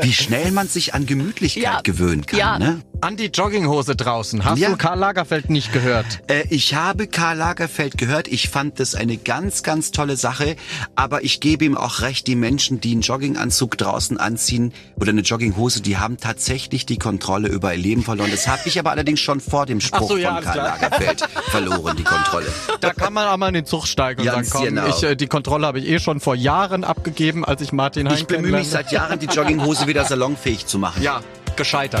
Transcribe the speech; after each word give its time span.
wie 0.00 0.12
schnell 0.12 0.50
man 0.50 0.68
sich 0.68 0.94
an 0.94 1.06
Gemütlichkeit 1.06 1.62
Ja. 1.62 1.80
gewöhnen 1.82 2.26
kann. 2.26 2.38
Ja. 2.38 2.58
Ne? 2.58 2.80
An 3.04 3.18
die 3.18 3.26
Jogginghose 3.26 3.96
draußen. 3.96 4.46
Hast 4.46 4.58
Ja. 4.58 4.70
du 4.70 4.78
Karl 4.78 4.98
Lagerfeld 4.98 5.50
nicht 5.50 5.74
gehört? 5.74 6.06
Äh, 6.26 6.44
ich 6.48 6.74
habe 6.74 7.06
Karl 7.06 7.36
Lagerfeld 7.36 7.98
gehört. 7.98 8.28
Ich 8.28 8.48
fand 8.48 8.80
das 8.80 8.94
eine 8.94 9.18
ganz, 9.18 9.62
ganz 9.62 9.90
tolle 9.90 10.16
Sache. 10.16 10.56
Aber 10.96 11.22
ich 11.22 11.40
gebe 11.40 11.66
ihm 11.66 11.76
auch 11.76 12.00
recht, 12.00 12.26
die 12.26 12.34
Menschen, 12.34 12.80
die 12.80 12.92
einen 12.92 13.02
Jogginganzug 13.02 13.76
draußen 13.76 14.16
anziehen 14.16 14.72
oder 14.96 15.10
eine 15.10 15.20
Jogginghose, 15.20 15.82
die 15.82 15.98
haben 15.98 16.16
tatsächlich 16.16 16.86
die 16.86 16.96
Kontrolle 16.96 17.48
über 17.48 17.74
ihr 17.74 17.78
Leben 17.78 18.02
verloren. 18.02 18.30
Das 18.30 18.48
habe 18.48 18.62
ich 18.64 18.78
aber 18.78 18.92
allerdings 18.92 19.20
schon 19.20 19.40
vor 19.40 19.66
dem 19.66 19.82
Spruch 19.82 20.08
so, 20.08 20.16
ja, 20.16 20.36
von 20.36 20.44
Karl 20.44 20.54
klar. 20.54 20.78
Lagerfeld 20.80 21.28
verloren, 21.50 21.96
die 21.98 22.04
Kontrolle. 22.04 22.46
Da 22.80 22.94
kann 22.94 23.12
man 23.12 23.28
auch 23.28 23.36
mal 23.36 23.48
in 23.48 23.54
den 23.54 23.66
Zug 23.66 23.86
steigen 23.86 24.22
und 24.22 24.28
Ganz 24.28 24.48
sagen, 24.48 24.64
komm, 24.64 24.74
genau. 24.76 24.88
ich, 24.88 25.02
äh, 25.02 25.14
die 25.14 25.26
Kontrolle 25.26 25.66
habe 25.66 25.78
ich 25.78 25.86
eh 25.90 25.98
schon 25.98 26.20
vor 26.20 26.36
Jahren 26.36 26.84
abgegeben, 26.84 27.44
als 27.44 27.60
ich 27.60 27.70
Martin 27.70 28.08
Hein 28.08 28.16
Ich 28.16 28.26
bemühe 28.26 28.52
mich 28.52 28.68
seit 28.68 28.92
Jahren, 28.92 29.18
die 29.18 29.26
Jogginghose 29.26 29.86
wieder 29.86 30.06
salonfähig 30.06 30.64
zu 30.64 30.78
machen. 30.78 31.02
Ja, 31.02 31.20
gescheitert. 31.54 32.00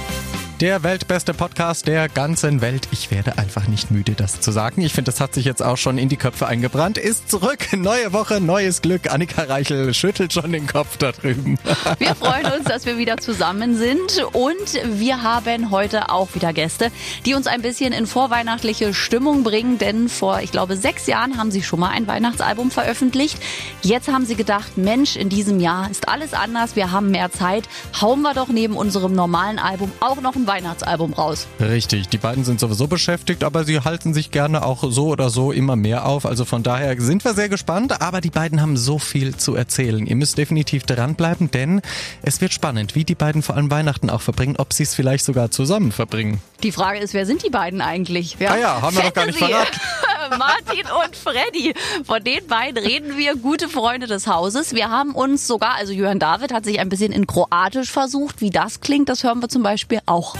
Der 0.61 0.83
weltbeste 0.83 1.33
Podcast 1.33 1.87
der 1.87 2.07
ganzen 2.07 2.61
Welt. 2.61 2.87
Ich 2.91 3.09
werde 3.09 3.39
einfach 3.39 3.67
nicht 3.67 3.89
müde, 3.89 4.11
das 4.11 4.41
zu 4.41 4.51
sagen. 4.51 4.83
Ich 4.83 4.93
finde, 4.93 5.09
das 5.09 5.19
hat 5.19 5.33
sich 5.33 5.43
jetzt 5.43 5.63
auch 5.63 5.75
schon 5.75 5.97
in 5.97 6.07
die 6.07 6.17
Köpfe 6.17 6.45
eingebrannt. 6.45 6.99
Ist 6.99 7.31
zurück. 7.31 7.73
Neue 7.75 8.13
Woche, 8.13 8.39
neues 8.39 8.83
Glück. 8.83 9.11
Annika 9.11 9.41
Reichel 9.41 9.91
schüttelt 9.95 10.33
schon 10.33 10.51
den 10.51 10.67
Kopf 10.67 10.97
da 10.97 11.13
drüben. 11.13 11.57
Wir 11.97 12.13
freuen 12.15 12.45
uns, 12.59 12.65
dass 12.65 12.85
wir 12.85 12.99
wieder 12.99 13.17
zusammen 13.17 13.75
sind 13.75 14.23
und 14.33 14.99
wir 14.99 15.23
haben 15.23 15.71
heute 15.71 16.11
auch 16.11 16.35
wieder 16.35 16.53
Gäste, 16.53 16.91
die 17.25 17.33
uns 17.33 17.47
ein 17.47 17.63
bisschen 17.63 17.91
in 17.91 18.05
vorweihnachtliche 18.05 18.93
Stimmung 18.93 19.41
bringen, 19.41 19.79
denn 19.79 20.09
vor, 20.09 20.41
ich 20.41 20.51
glaube, 20.51 20.77
sechs 20.77 21.07
Jahren 21.07 21.39
haben 21.39 21.49
sie 21.49 21.63
schon 21.63 21.79
mal 21.79 21.89
ein 21.89 22.05
Weihnachtsalbum 22.05 22.69
veröffentlicht. 22.69 23.39
Jetzt 23.81 24.09
haben 24.09 24.27
sie 24.27 24.35
gedacht, 24.35 24.77
Mensch, 24.77 25.15
in 25.15 25.29
diesem 25.29 25.59
Jahr 25.59 25.89
ist 25.89 26.07
alles 26.07 26.35
anders, 26.35 26.75
wir 26.75 26.91
haben 26.91 27.09
mehr 27.09 27.31
Zeit, 27.31 27.67
hauen 27.99 28.21
wir 28.21 28.35
doch 28.35 28.49
neben 28.49 28.77
unserem 28.77 29.15
normalen 29.15 29.57
Album 29.57 29.91
auch 30.01 30.21
noch 30.21 30.35
ein 30.35 30.50
Weihnachtsalbum 30.51 31.13
raus. 31.13 31.47
Richtig, 31.61 32.09
die 32.09 32.17
beiden 32.17 32.43
sind 32.43 32.59
sowieso 32.59 32.87
beschäftigt, 32.87 33.45
aber 33.45 33.63
sie 33.63 33.79
halten 33.79 34.13
sich 34.13 34.31
gerne 34.31 34.65
auch 34.65 34.83
so 34.85 35.07
oder 35.07 35.29
so 35.29 35.53
immer 35.53 35.77
mehr 35.77 36.05
auf. 36.05 36.25
Also 36.25 36.43
von 36.43 36.61
daher 36.61 36.99
sind 36.99 37.23
wir 37.23 37.33
sehr 37.33 37.47
gespannt, 37.47 38.01
aber 38.01 38.19
die 38.19 38.31
beiden 38.31 38.59
haben 38.61 38.75
so 38.75 38.99
viel 38.99 39.37
zu 39.37 39.55
erzählen. 39.55 40.05
Ihr 40.05 40.17
müsst 40.17 40.37
definitiv 40.37 40.83
dranbleiben, 40.83 41.51
denn 41.51 41.81
es 42.21 42.41
wird 42.41 42.51
spannend, 42.51 42.95
wie 42.95 43.05
die 43.05 43.15
beiden 43.15 43.43
vor 43.43 43.55
allem 43.55 43.71
Weihnachten 43.71 44.09
auch 44.09 44.19
verbringen, 44.19 44.55
ob 44.57 44.73
sie 44.73 44.83
es 44.83 44.93
vielleicht 44.93 45.23
sogar 45.23 45.51
zusammen 45.51 45.93
verbringen. 45.93 46.41
Die 46.63 46.73
Frage 46.73 46.99
ist, 46.99 47.13
wer 47.13 47.25
sind 47.25 47.45
die 47.45 47.49
beiden 47.49 47.79
eigentlich? 47.79 48.35
Ah 48.41 48.57
ja, 48.57 48.81
haben 48.81 48.97
wir 48.97 49.03
doch 49.03 49.13
gar 49.13 49.27
nicht 49.27 49.39
Fantasy. 49.39 49.71
Martin 50.37 50.85
und 51.03 51.15
Freddy. 51.15 51.73
Von 52.05 52.23
den 52.23 52.45
beiden 52.47 52.83
reden 52.83 53.17
wir, 53.17 53.35
gute 53.35 53.69
Freunde 53.69 54.07
des 54.07 54.27
Hauses. 54.27 54.73
Wir 54.73 54.89
haben 54.89 55.13
uns 55.13 55.47
sogar, 55.47 55.75
also 55.75 55.93
Jörn 55.93 56.19
David 56.19 56.53
hat 56.53 56.65
sich 56.65 56.79
ein 56.79 56.89
bisschen 56.89 57.11
in 57.11 57.27
Kroatisch 57.27 57.91
versucht. 57.91 58.41
Wie 58.41 58.49
das 58.49 58.81
klingt, 58.81 59.09
das 59.09 59.23
hören 59.23 59.41
wir 59.41 59.49
zum 59.49 59.63
Beispiel 59.63 59.99
auch. 60.05 60.35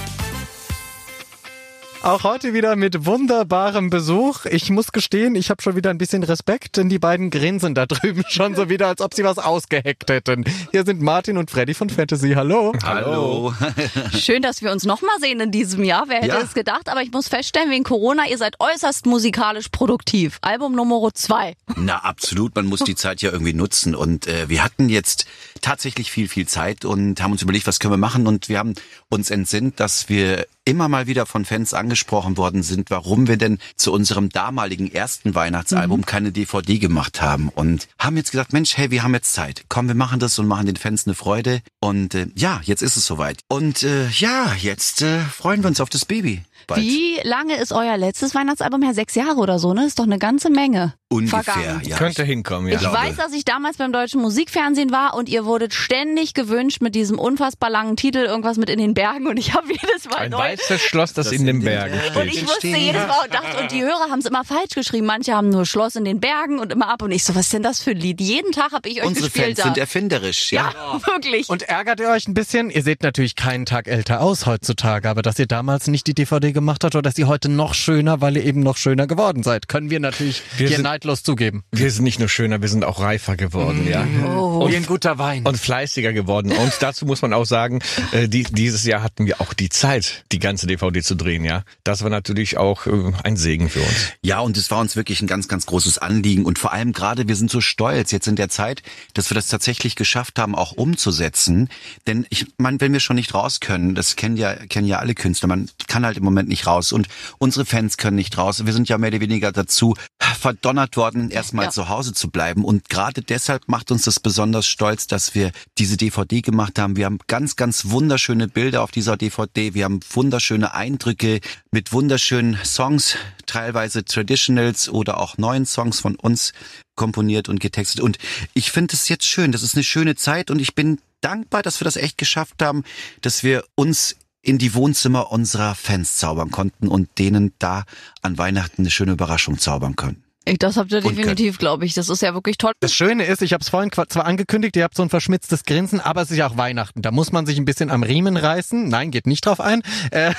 Auch 2.03 2.23
heute 2.23 2.55
wieder 2.55 2.75
mit 2.75 3.05
wunderbarem 3.05 3.91
Besuch. 3.91 4.45
Ich 4.45 4.71
muss 4.71 4.91
gestehen, 4.91 5.35
ich 5.35 5.51
habe 5.51 5.61
schon 5.61 5.75
wieder 5.75 5.91
ein 5.91 5.99
bisschen 5.99 6.23
Respekt, 6.23 6.77
denn 6.77 6.89
die 6.89 6.97
beiden 6.97 7.29
grinsen 7.29 7.75
da 7.75 7.85
drüben 7.85 8.23
schon 8.29 8.55
so 8.55 8.69
wieder, 8.69 8.87
als 8.87 9.01
ob 9.01 9.13
sie 9.13 9.23
was 9.23 9.37
ausgeheckt 9.37 10.09
hätten. 10.09 10.43
Hier 10.71 10.83
sind 10.83 10.99
Martin 11.03 11.37
und 11.37 11.51
Freddy 11.51 11.75
von 11.75 11.91
Fantasy. 11.91 12.31
Hallo. 12.31 12.73
Hallo. 12.83 13.53
Schön, 14.19 14.41
dass 14.41 14.63
wir 14.63 14.71
uns 14.71 14.83
nochmal 14.83 15.15
sehen 15.19 15.39
in 15.41 15.51
diesem 15.51 15.83
Jahr. 15.83 16.05
Wer 16.07 16.17
hätte 16.23 16.27
Ja. 16.29 16.41
es 16.41 16.55
gedacht? 16.55 16.89
Aber 16.89 17.03
ich 17.03 17.11
muss 17.11 17.27
feststellen, 17.27 17.69
wegen 17.69 17.83
Corona, 17.83 18.23
ihr 18.27 18.39
seid 18.39 18.55
äußerst 18.59 19.05
musikalisch 19.05 19.69
produktiv. 19.69 20.39
Album 20.41 20.73
Nummer 20.73 21.07
zwei. 21.13 21.53
Na, 21.75 21.97
absolut. 21.97 22.55
Man 22.55 22.65
muss 22.65 22.79
die 22.83 22.95
Zeit 22.95 23.21
ja 23.21 23.31
irgendwie 23.31 23.53
nutzen. 23.53 23.93
Und 23.93 24.25
äh, 24.25 24.49
wir 24.49 24.63
hatten 24.63 24.89
jetzt 24.89 25.27
tatsächlich 25.61 26.09
viel, 26.11 26.27
viel 26.27 26.47
Zeit 26.47 26.83
und 26.83 27.21
haben 27.21 27.31
uns 27.31 27.43
überlegt, 27.43 27.67
was 27.67 27.79
können 27.79 27.93
wir 27.93 27.97
machen. 27.97 28.25
Und 28.25 28.49
wir 28.49 28.57
haben 28.57 28.73
uns 29.09 29.29
entsinnt, 29.29 29.79
dass 29.79 30.09
wir 30.09 30.47
immer 30.65 30.87
mal 30.87 31.07
wieder 31.07 31.25
von 31.25 31.45
Fans 31.45 31.73
angesprochen 31.73 32.37
worden 32.37 32.63
sind, 32.63 32.89
warum 32.89 33.27
wir 33.27 33.37
denn 33.37 33.57
zu 33.75 33.91
unserem 33.91 34.29
damaligen 34.29 34.91
ersten 34.91 35.33
Weihnachtsalbum 35.33 36.05
keine 36.05 36.31
DVD 36.31 36.77
gemacht 36.77 37.21
haben. 37.21 37.49
Und 37.49 37.87
haben 37.97 38.17
jetzt 38.17 38.31
gesagt, 38.31 38.53
Mensch, 38.53 38.77
hey, 38.77 38.91
wir 38.91 39.03
haben 39.03 39.13
jetzt 39.13 39.33
Zeit. 39.33 39.63
Komm, 39.69 39.87
wir 39.87 39.95
machen 39.95 40.19
das 40.19 40.37
und 40.39 40.47
machen 40.47 40.67
den 40.67 40.75
Fans 40.75 41.07
eine 41.07 41.15
Freude. 41.15 41.61
Und 41.79 42.13
äh, 42.15 42.27
ja, 42.35 42.61
jetzt 42.63 42.81
ist 42.81 42.97
es 42.97 43.05
soweit. 43.05 43.39
Und 43.47 43.83
äh, 43.83 44.07
ja, 44.09 44.53
jetzt 44.53 45.01
äh, 45.01 45.21
freuen 45.21 45.63
wir 45.63 45.67
uns 45.67 45.81
auf 45.81 45.89
das 45.89 46.05
Baby. 46.05 46.43
Bald. 46.67 46.81
Wie 46.81 47.19
lange 47.23 47.55
ist 47.57 47.71
euer 47.73 47.97
letztes 47.97 48.33
Weihnachtsalbum 48.35 48.81
her? 48.81 48.93
Sechs 48.93 49.15
Jahre 49.15 49.35
oder 49.37 49.59
so, 49.59 49.73
ne? 49.73 49.85
Ist 49.85 49.99
doch 49.99 50.03
eine 50.05 50.19
ganze 50.19 50.49
Menge. 50.49 50.93
Ungefähr, 51.09 51.43
vergangen. 51.43 51.81
ja. 51.85 51.97
Könnte 51.97 52.23
hinkommen, 52.23 52.69
ja. 52.71 52.79
Ich 52.79 52.87
weiß, 52.89 53.17
dass 53.17 53.33
ich 53.33 53.43
damals 53.43 53.77
beim 53.77 53.91
deutschen 53.91 54.21
Musikfernsehen 54.21 54.91
war 54.91 55.13
und 55.15 55.27
ihr 55.27 55.43
wurdet 55.45 55.73
ständig 55.73 56.33
gewünscht 56.33 56.81
mit 56.81 56.95
diesem 56.95 57.19
unfassbar 57.19 57.69
langen 57.69 57.97
Titel, 57.97 58.19
irgendwas 58.19 58.55
mit 58.57 58.69
in 58.69 58.79
den 58.79 58.93
Bergen 58.93 59.27
und 59.27 59.35
ich 59.37 59.53
habe 59.53 59.67
jedes 59.73 60.05
Mal 60.09 60.17
Ein 60.19 60.31
neu. 60.31 60.37
weißes 60.37 60.81
Schloss, 60.81 61.11
das, 61.11 61.31
in 61.33 61.45
den 61.45 61.59
Bergen 61.63 61.95
Und 62.15 62.29
steht. 62.29 62.33
ich 62.33 62.47
wusste 62.47 62.67
jedes 62.67 63.05
Mal 63.07 63.17
und 63.25 63.33
dachte, 63.33 63.57
und 63.61 63.71
die 63.71 63.81
Hörer 63.83 64.09
haben 64.09 64.19
es 64.19 64.25
immer 64.25 64.45
falsch 64.45 64.73
geschrieben. 64.73 65.05
Manche 65.05 65.33
haben 65.35 65.49
nur 65.49 65.65
Schloss 65.65 65.95
in 65.97 66.05
den 66.05 66.21
Bergen 66.21 66.59
und 66.59 66.71
immer 66.71 66.87
ab. 66.89 67.01
Und 67.01 67.11
ich 67.11 67.25
so, 67.25 67.35
was 67.35 67.41
ist 67.47 67.53
denn 67.53 67.63
das 67.63 67.81
für 67.83 67.91
ein 67.91 67.97
Lied? 67.97 68.21
Jeden 68.21 68.53
Tag 68.53 68.71
habe 68.71 68.87
ich 68.87 69.01
euch 69.01 69.07
Unsere 69.07 69.25
gespielt 69.25 69.45
Fans 69.47 69.57
da. 69.57 69.63
sind 69.65 69.77
erfinderisch, 69.77 70.51
ja. 70.53 70.71
ja, 70.73 71.01
wirklich. 71.07 71.49
Und 71.49 71.63
ärgert 71.63 71.99
ihr 71.99 72.09
euch 72.09 72.27
ein 72.29 72.33
bisschen? 72.33 72.69
Ihr 72.69 72.83
seht 72.83 73.03
natürlich 73.03 73.35
keinen 73.35 73.65
Tag 73.65 73.87
älter 73.89 74.21
aus 74.21 74.45
heutzutage, 74.45 75.09
aber 75.09 75.21
dass 75.21 75.37
ihr 75.39 75.47
damals 75.47 75.87
nicht 75.87 76.07
die 76.07 76.13
DVD 76.13 76.50
gemacht 76.53 76.83
habt 76.83 76.95
oder 76.95 77.01
dass 77.01 77.17
ihr 77.17 77.27
heute 77.27 77.49
noch 77.49 77.73
schöner, 77.73 78.21
weil 78.21 78.37
ihr 78.37 78.43
eben 78.45 78.61
noch 78.61 78.77
schöner 78.77 79.07
geworden 79.07 79.43
seid, 79.43 79.67
können 79.67 79.89
wir 79.89 79.99
natürlich 79.99 80.41
Wir 80.57 80.67
hier 80.67 80.77
sind- 80.77 80.83
neidlos 80.83 81.23
zugeben. 81.23 81.63
Wir 81.71 81.91
sind 81.91 82.03
nicht 82.03 82.19
nur 82.19 82.29
schöner, 82.29 82.61
wir 82.61 82.69
sind 82.69 82.83
auch 82.83 82.99
reifer 83.01 83.35
geworden, 83.35 83.87
ja. 83.87 84.05
Oh. 84.25 84.69
Wie 84.69 84.75
ein 84.75 84.85
guter 84.85 85.17
Wein. 85.17 85.45
Und 85.45 85.57
fleißiger 85.57 86.13
geworden. 86.13 86.51
Und 86.51 86.73
dazu 86.79 87.05
muss 87.05 87.21
man 87.21 87.33
auch 87.33 87.45
sagen, 87.45 87.79
äh, 88.11 88.27
die, 88.27 88.43
dieses 88.43 88.83
Jahr 88.85 89.03
hatten 89.03 89.25
wir 89.25 89.41
auch 89.41 89.53
die 89.53 89.69
Zeit, 89.69 90.23
die 90.31 90.39
ganze 90.39 90.67
DVD 90.67 91.01
zu 91.01 91.15
drehen, 91.15 91.43
ja. 91.43 91.63
Das 91.83 92.03
war 92.03 92.09
natürlich 92.09 92.57
auch 92.57 92.85
äh, 92.87 93.11
ein 93.23 93.37
Segen 93.37 93.69
für 93.69 93.79
uns. 93.81 94.11
Ja, 94.21 94.39
und 94.39 94.57
es 94.57 94.71
war 94.71 94.79
uns 94.79 94.95
wirklich 94.95 95.21
ein 95.21 95.27
ganz, 95.27 95.47
ganz 95.47 95.65
großes 95.65 95.97
Anliegen. 95.97 96.45
Und 96.45 96.59
vor 96.59 96.73
allem 96.73 96.93
gerade, 96.93 97.27
wir 97.27 97.35
sind 97.35 97.49
so 97.51 97.61
stolz 97.61 98.11
jetzt 98.11 98.27
in 98.27 98.35
der 98.35 98.49
Zeit, 98.49 98.81
dass 99.13 99.29
wir 99.29 99.35
das 99.35 99.47
tatsächlich 99.47 99.95
geschafft 99.95 100.39
haben, 100.39 100.55
auch 100.55 100.71
umzusetzen. 100.73 101.69
Denn 102.07 102.25
ich 102.29 102.45
meine, 102.57 102.79
wenn 102.81 102.93
wir 102.93 102.99
schon 102.99 103.15
nicht 103.15 103.33
raus 103.33 103.59
können, 103.59 103.95
das 103.95 104.15
kennen 104.15 104.37
ja, 104.37 104.53
kennen 104.55 104.87
ja 104.87 104.99
alle 104.99 105.13
Künstler, 105.15 105.47
man 105.47 105.69
kann 105.87 106.05
halt 106.05 106.17
im 106.17 106.23
Moment 106.23 106.40
nicht 106.47 106.67
raus. 106.67 106.91
Und 106.91 107.07
unsere 107.37 107.65
Fans 107.65 107.97
können 107.97 108.15
nicht 108.15 108.37
raus. 108.37 108.65
Wir 108.65 108.73
sind 108.73 108.89
ja 108.89 108.97
mehr 108.97 109.09
oder 109.09 109.19
weniger 109.19 109.51
dazu 109.51 109.95
verdonnert 110.39 110.97
worden, 110.97 111.29
erstmal 111.29 111.65
Ja. 111.65 111.71
zu 111.71 111.89
Hause 111.89 112.13
zu 112.13 112.29
bleiben. 112.29 112.63
Und 112.65 112.89
gerade 112.89 113.21
deshalb 113.21 113.67
macht 113.67 113.91
uns 113.91 114.03
das 114.03 114.19
besonders 114.19 114.65
stolz, 114.67 115.07
dass 115.07 115.35
wir 115.35 115.51
diese 115.77 115.97
DVD 115.97 116.41
gemacht 116.41 116.79
haben. 116.79 116.95
Wir 116.95 117.05
haben 117.05 117.19
ganz, 117.27 117.55
ganz 117.55 117.85
wunderschöne 117.89 118.47
Bilder 118.47 118.81
auf 118.83 118.91
dieser 118.91 119.17
DVD. 119.17 119.73
Wir 119.73 119.85
haben 119.85 119.99
wunderschöne 120.11 120.73
Eindrücke 120.73 121.39
mit 121.71 121.93
wunderschönen 121.93 122.57
Songs, 122.63 123.15
teilweise 123.45 124.03
Traditionals 124.05 124.89
oder 124.89 125.19
auch 125.19 125.37
neuen 125.37 125.65
Songs 125.65 125.99
von 125.99 126.15
uns 126.15 126.53
komponiert 126.95 127.49
und 127.49 127.59
getextet. 127.59 128.01
Und 128.01 128.17
ich 128.53 128.71
finde 128.71 128.93
es 128.95 129.09
jetzt 129.09 129.25
schön. 129.25 129.51
Das 129.51 129.63
ist 129.63 129.75
eine 129.75 129.83
schöne 129.83 130.15
Zeit 130.15 130.51
und 130.51 130.59
ich 130.59 130.75
bin 130.75 130.99
dankbar, 131.21 131.61
dass 131.63 131.79
wir 131.79 131.85
das 131.85 131.95
echt 131.95 132.17
geschafft 132.17 132.61
haben, 132.61 132.83
dass 133.21 133.43
wir 133.43 133.63
uns 133.75 134.15
in 134.41 134.57
die 134.57 134.73
Wohnzimmer 134.73 135.31
unserer 135.31 135.75
Fans 135.75 136.17
zaubern 136.17 136.51
konnten 136.51 136.87
und 136.87 137.19
denen 137.19 137.53
da 137.59 137.83
an 138.21 138.37
Weihnachten 138.37 138.81
eine 138.81 138.91
schöne 138.91 139.13
Überraschung 139.13 139.57
zaubern 139.59 139.95
können. 139.95 140.23
Ich, 140.43 140.57
das 140.57 140.75
habt 140.75 140.91
ihr 140.91 141.01
definitiv, 141.01 141.59
glaube 141.59 141.85
ich. 141.85 141.93
Das 141.93 142.09
ist 142.09 142.21
ja 142.23 142.33
wirklich 142.33 142.57
toll. 142.57 142.71
Das 142.79 142.93
Schöne 142.93 143.25
ist, 143.25 143.43
ich 143.43 143.53
habe 143.53 143.61
es 143.61 143.69
vorhin 143.69 143.91
zwar 143.91 144.25
angekündigt, 144.25 144.75
ihr 144.75 144.83
habt 144.83 144.95
so 144.95 145.03
ein 145.03 145.09
verschmitztes 145.09 145.65
Grinsen, 145.65 145.99
aber 145.99 146.23
es 146.23 146.31
ist 146.31 146.37
ja 146.37 146.47
auch 146.47 146.57
Weihnachten. 146.57 147.03
Da 147.03 147.11
muss 147.11 147.31
man 147.31 147.45
sich 147.45 147.59
ein 147.59 147.65
bisschen 147.65 147.91
am 147.91 148.01
Riemen 148.01 148.37
reißen. 148.37 148.87
Nein, 148.87 149.11
geht 149.11 149.27
nicht 149.27 149.45
drauf 149.45 149.61
ein. 149.61 149.83
Äh, 150.09 150.33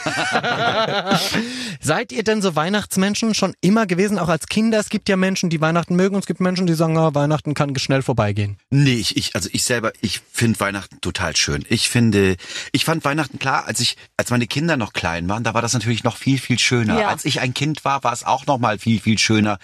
Seid 1.80 2.10
ihr 2.10 2.24
denn 2.24 2.42
so 2.42 2.56
Weihnachtsmenschen 2.56 3.34
schon 3.34 3.54
immer 3.60 3.86
gewesen, 3.86 4.18
auch 4.18 4.28
als 4.28 4.48
Kinder? 4.48 4.80
Es 4.80 4.88
gibt 4.88 5.08
ja 5.08 5.16
Menschen, 5.16 5.50
die 5.50 5.60
Weihnachten 5.60 5.94
mögen 5.94 6.16
und 6.16 6.20
es 6.22 6.26
gibt 6.26 6.40
Menschen, 6.40 6.66
die 6.66 6.74
sagen, 6.74 6.98
ah, 6.98 7.14
Weihnachten 7.14 7.54
kann 7.54 7.76
schnell 7.78 8.02
vorbeigehen. 8.02 8.56
Nee, 8.70 8.94
ich, 8.94 9.16
ich 9.16 9.36
also 9.36 9.48
ich 9.52 9.62
selber, 9.62 9.92
ich 10.00 10.20
finde 10.32 10.58
Weihnachten 10.58 11.00
total 11.00 11.36
schön. 11.36 11.64
Ich 11.68 11.88
finde, 11.88 12.36
ich 12.72 12.84
fand 12.84 13.04
Weihnachten 13.04 13.38
klar, 13.38 13.66
als 13.66 13.78
ich, 13.78 13.96
als 14.16 14.30
meine 14.30 14.48
Kinder 14.48 14.76
noch 14.76 14.92
klein 14.94 15.28
waren, 15.28 15.44
da 15.44 15.54
war 15.54 15.62
das 15.62 15.74
natürlich 15.74 16.02
noch 16.02 16.16
viel, 16.16 16.38
viel 16.38 16.58
schöner. 16.58 16.98
Ja. 16.98 17.08
Als 17.08 17.24
ich 17.24 17.40
ein 17.40 17.54
Kind 17.54 17.84
war, 17.84 18.02
war 18.02 18.12
es 18.12 18.24
auch 18.24 18.46
noch 18.46 18.58
mal 18.58 18.78
viel, 18.78 19.00
viel 19.00 19.18
schöner. 19.18 19.58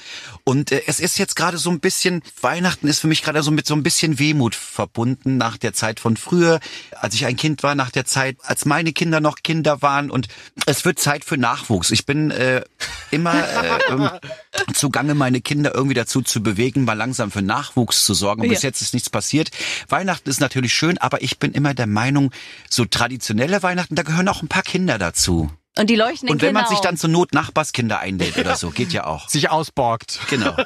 Und 0.45 0.73
äh, 0.73 0.83
es 0.87 1.01
ist 1.01 1.19
jetzt 1.19 1.37
gerade 1.37 1.59
so 1.59 1.71
ein 1.71 1.81
bisschen, 1.81 2.23
Weihnachten 2.41 2.89
ist 2.89 3.01
für 3.01 3.07
mich 3.07 3.23
gerade 3.23 3.43
so 3.43 3.51
mit 3.51 3.67
so 3.67 3.75
ein 3.75 3.83
bisschen 3.83 4.19
Wehmut 4.19 4.55
verbunden 4.55 5.37
nach 5.37 5.57
der 5.57 5.73
Zeit 5.73 6.01
von 6.01 6.17
früher, 6.17 6.61
als 6.93 7.15
ich 7.15 7.27
ein 7.27 7.37
Kind 7.37 7.63
war, 7.63 7.75
nach 7.75 7.91
der 7.91 8.05
Zeit, 8.05 8.37
als 8.43 8.65
meine 8.65 8.93
Kinder 8.93 9.21
noch 9.21 9.37
Kinder 9.43 9.83
waren. 9.83 10.11
Und 10.11 10.29
es 10.67 10.85
wird 10.85 10.99
Zeit 10.99 11.25
für 11.25 11.37
Nachwuchs. 11.37 11.91
Ich 11.91 12.07
bin 12.07 12.31
äh, 12.31 12.63
immer 13.11 13.35
äh, 13.35 13.79
ähm, 13.91 14.11
zugange, 14.75 15.15
meine 15.15 15.41
Kinder 15.41 15.75
irgendwie 15.75 15.95
dazu 15.95 16.23
zu 16.23 16.43
bewegen, 16.43 16.85
mal 16.85 16.95
langsam 16.95 17.31
für 17.31 17.43
Nachwuchs 17.43 18.05
zu 18.05 18.15
sorgen. 18.15 18.43
Und 18.43 18.49
bis 18.49 18.63
Ja. 18.63 18.69
jetzt 18.69 18.83
ist 18.83 18.95
nichts 18.95 19.11
passiert. 19.11 19.51
Weihnachten 19.89 20.29
ist 20.29 20.41
natürlich 20.41 20.73
schön, 20.75 20.99
aber 20.99 21.23
ich 21.23 21.39
bin 21.39 21.53
immer 21.53 21.75
der 21.75 21.87
Meinung, 21.87 22.31
so 22.71 22.85
traditionelle 22.85 23.63
Weihnachten, 23.63 23.95
da 23.95 24.03
gehören 24.03 24.29
auch 24.29 24.43
ein 24.43 24.49
paar 24.49 24.63
Kinder 24.63 24.99
dazu. 24.99 25.51
Und 25.79 25.89
die 25.89 25.95
leuchten 25.95 26.29
Und 26.29 26.43
wenn 26.43 26.55
man 26.55 26.67
sich 26.67 26.81
dann 26.81 26.97
zur 26.97 27.09
Not 27.09 27.33
Nachbarskinder 27.33 28.01
einlädt 28.01 28.37
oder 28.37 28.57
so, 28.57 28.71
geht 28.71 28.93
ja 28.93 29.07
auch. 29.07 29.29
Sich 29.29 29.51
ausborgt. 29.51 30.19
Genau. 30.29 30.57